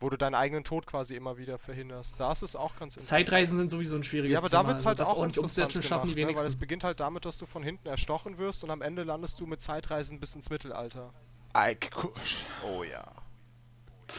wo 0.01 0.11
du 0.11 0.17
deinen 0.17 0.35
eigenen 0.35 0.63
Tod 0.65 0.87
quasi 0.87 1.15
immer 1.17 1.37
wieder 1.39 1.59
verhinderst. 1.59 2.15
Da 2.19 2.31
ist 2.33 2.43
es 2.43 2.55
auch 2.57 2.77
ganz 2.77 2.95
interessant. 2.97 3.25
Zeitreisen 3.27 3.59
sind 3.59 3.69
sowieso 3.71 3.97
ein 3.97 4.03
schwieriges 4.05 4.33
Ja, 4.35 4.39
aber 4.41 4.49
da 4.49 4.59
Thema. 4.59 4.69
wird 4.69 4.81
es 4.81 4.87
halt 4.87 5.01
also 5.01 5.13
auch 5.13 5.17
ordentlich 5.19 5.39
interessant 5.43 5.65
umzusetzen, 5.75 5.89
schaffen 5.89 6.09
die 6.11 6.15
gemacht, 6.15 6.31
ne? 6.33 6.37
weil 6.37 6.47
es 6.47 6.53
wenigsten. 6.53 6.61
beginnt 6.61 6.85
halt 6.85 7.01
damit, 7.01 7.25
dass 7.25 7.39
du 7.39 7.47
von 7.47 7.63
hinten 7.63 7.89
erstochen 7.89 8.39
wirst 8.39 8.63
und 8.65 8.71
am 8.71 8.83
Ende 8.83 9.03
landest 9.05 9.41
du 9.41 9.47
mit 9.47 9.61
Zeitreisen 9.61 10.21
bis 10.21 10.35
ins 10.35 10.51
Mittelalter. 10.51 11.13
Eikusch. 11.53 12.45
Oh 12.67 12.83
ja. 12.83 13.05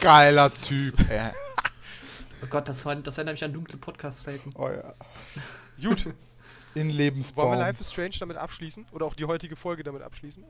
Geiler 0.01 0.51
Typ, 0.53 1.09
ey. 1.09 1.31
Oh 2.43 2.47
Gott, 2.47 2.67
das, 2.67 2.85
war, 2.85 2.95
das 2.95 3.17
erinnert 3.17 3.33
mich 3.35 3.43
an 3.43 3.53
dunkle 3.53 3.77
Podcast-Zeiten. 3.77 4.51
Oh 4.55 4.67
ja. 4.69 4.93
Gut, 5.81 6.05
In 6.05 6.13
wollen 6.75 6.89
Lebensbaum. 6.89 7.51
wir 7.51 7.57
Life 7.57 7.81
is 7.81 7.89
Strange 7.89 8.13
damit 8.19 8.37
abschließen? 8.37 8.85
Oder 8.91 9.05
auch 9.07 9.15
die 9.15 9.25
heutige 9.25 9.55
Folge 9.55 9.83
damit 9.83 10.03
abschließen? 10.03 10.43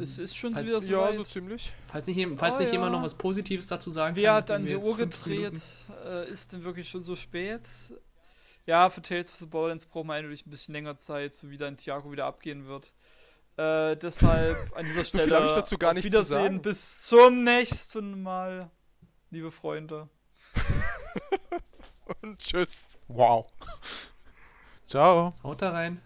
es 0.00 0.18
ist 0.18 0.36
schon 0.36 0.54
Als- 0.56 0.66
wieder 0.66 0.80
so 0.82 0.90
ja, 0.92 1.00
weit. 1.02 1.14
so 1.14 1.24
ziemlich. 1.24 1.72
Falls 1.86 2.06
nicht, 2.08 2.28
falls 2.36 2.56
Oh, 2.56 2.60
nicht 2.60 2.68
ja. 2.68 2.72
jemand 2.74 2.92
noch 2.92 3.02
was 3.02 3.16
Positives 3.16 3.66
dazu 3.68 3.90
sagen 3.92 4.16
Wer 4.16 4.30
kann. 4.30 4.36
hat 4.36 4.50
dann 4.50 4.66
die 4.66 4.76
Uhr 4.76 4.82
jetzt 4.98 5.22
15 5.22 5.32
gedreht? 5.32 5.52
Minuten- 5.52 6.08
Äh, 6.08 6.30
ist 6.30 6.52
denn 6.52 6.64
wirklich 6.64 6.88
schon 6.88 7.04
so 7.04 7.14
spät? 7.14 7.62
Ja, 8.66 8.90
für 8.90 9.02
Tales 9.02 9.30
of 9.32 9.38
the 9.38 9.46
Borderlands 9.46 9.86
braucht 9.86 10.06
man 10.06 10.16
natürlich 10.16 10.46
ein 10.46 10.50
bisschen 10.50 10.74
länger 10.74 10.96
Zeit, 10.98 11.32
so 11.32 11.48
wie 11.50 11.56
dann 11.58 11.76
Tiago 11.76 12.10
wieder 12.10 12.26
abgehen 12.26 12.66
wird. 12.66 12.92
Äh, 13.58 13.96
deshalb 13.96 14.56
an 14.76 14.84
dieser 14.86 15.02
So 15.04 15.18
viel 15.18 15.26
Stelle 15.26 15.46
ich 15.46 15.52
dazu 15.52 15.76
gar 15.78 15.90
auf 15.90 15.94
nicht 15.96 16.04
zu 16.04 16.10
Wiedersehen 16.12 16.42
sagen. 16.44 16.62
bis 16.62 17.00
zum 17.00 17.42
nächsten 17.42 18.22
Mal, 18.22 18.70
liebe 19.30 19.50
Freunde. 19.50 20.08
Und 22.22 22.38
tschüss. 22.38 22.98
Wow. 23.08 23.46
Ciao. 24.86 25.34
Haut 25.42 25.60
da 25.60 25.72
rein. 25.72 25.96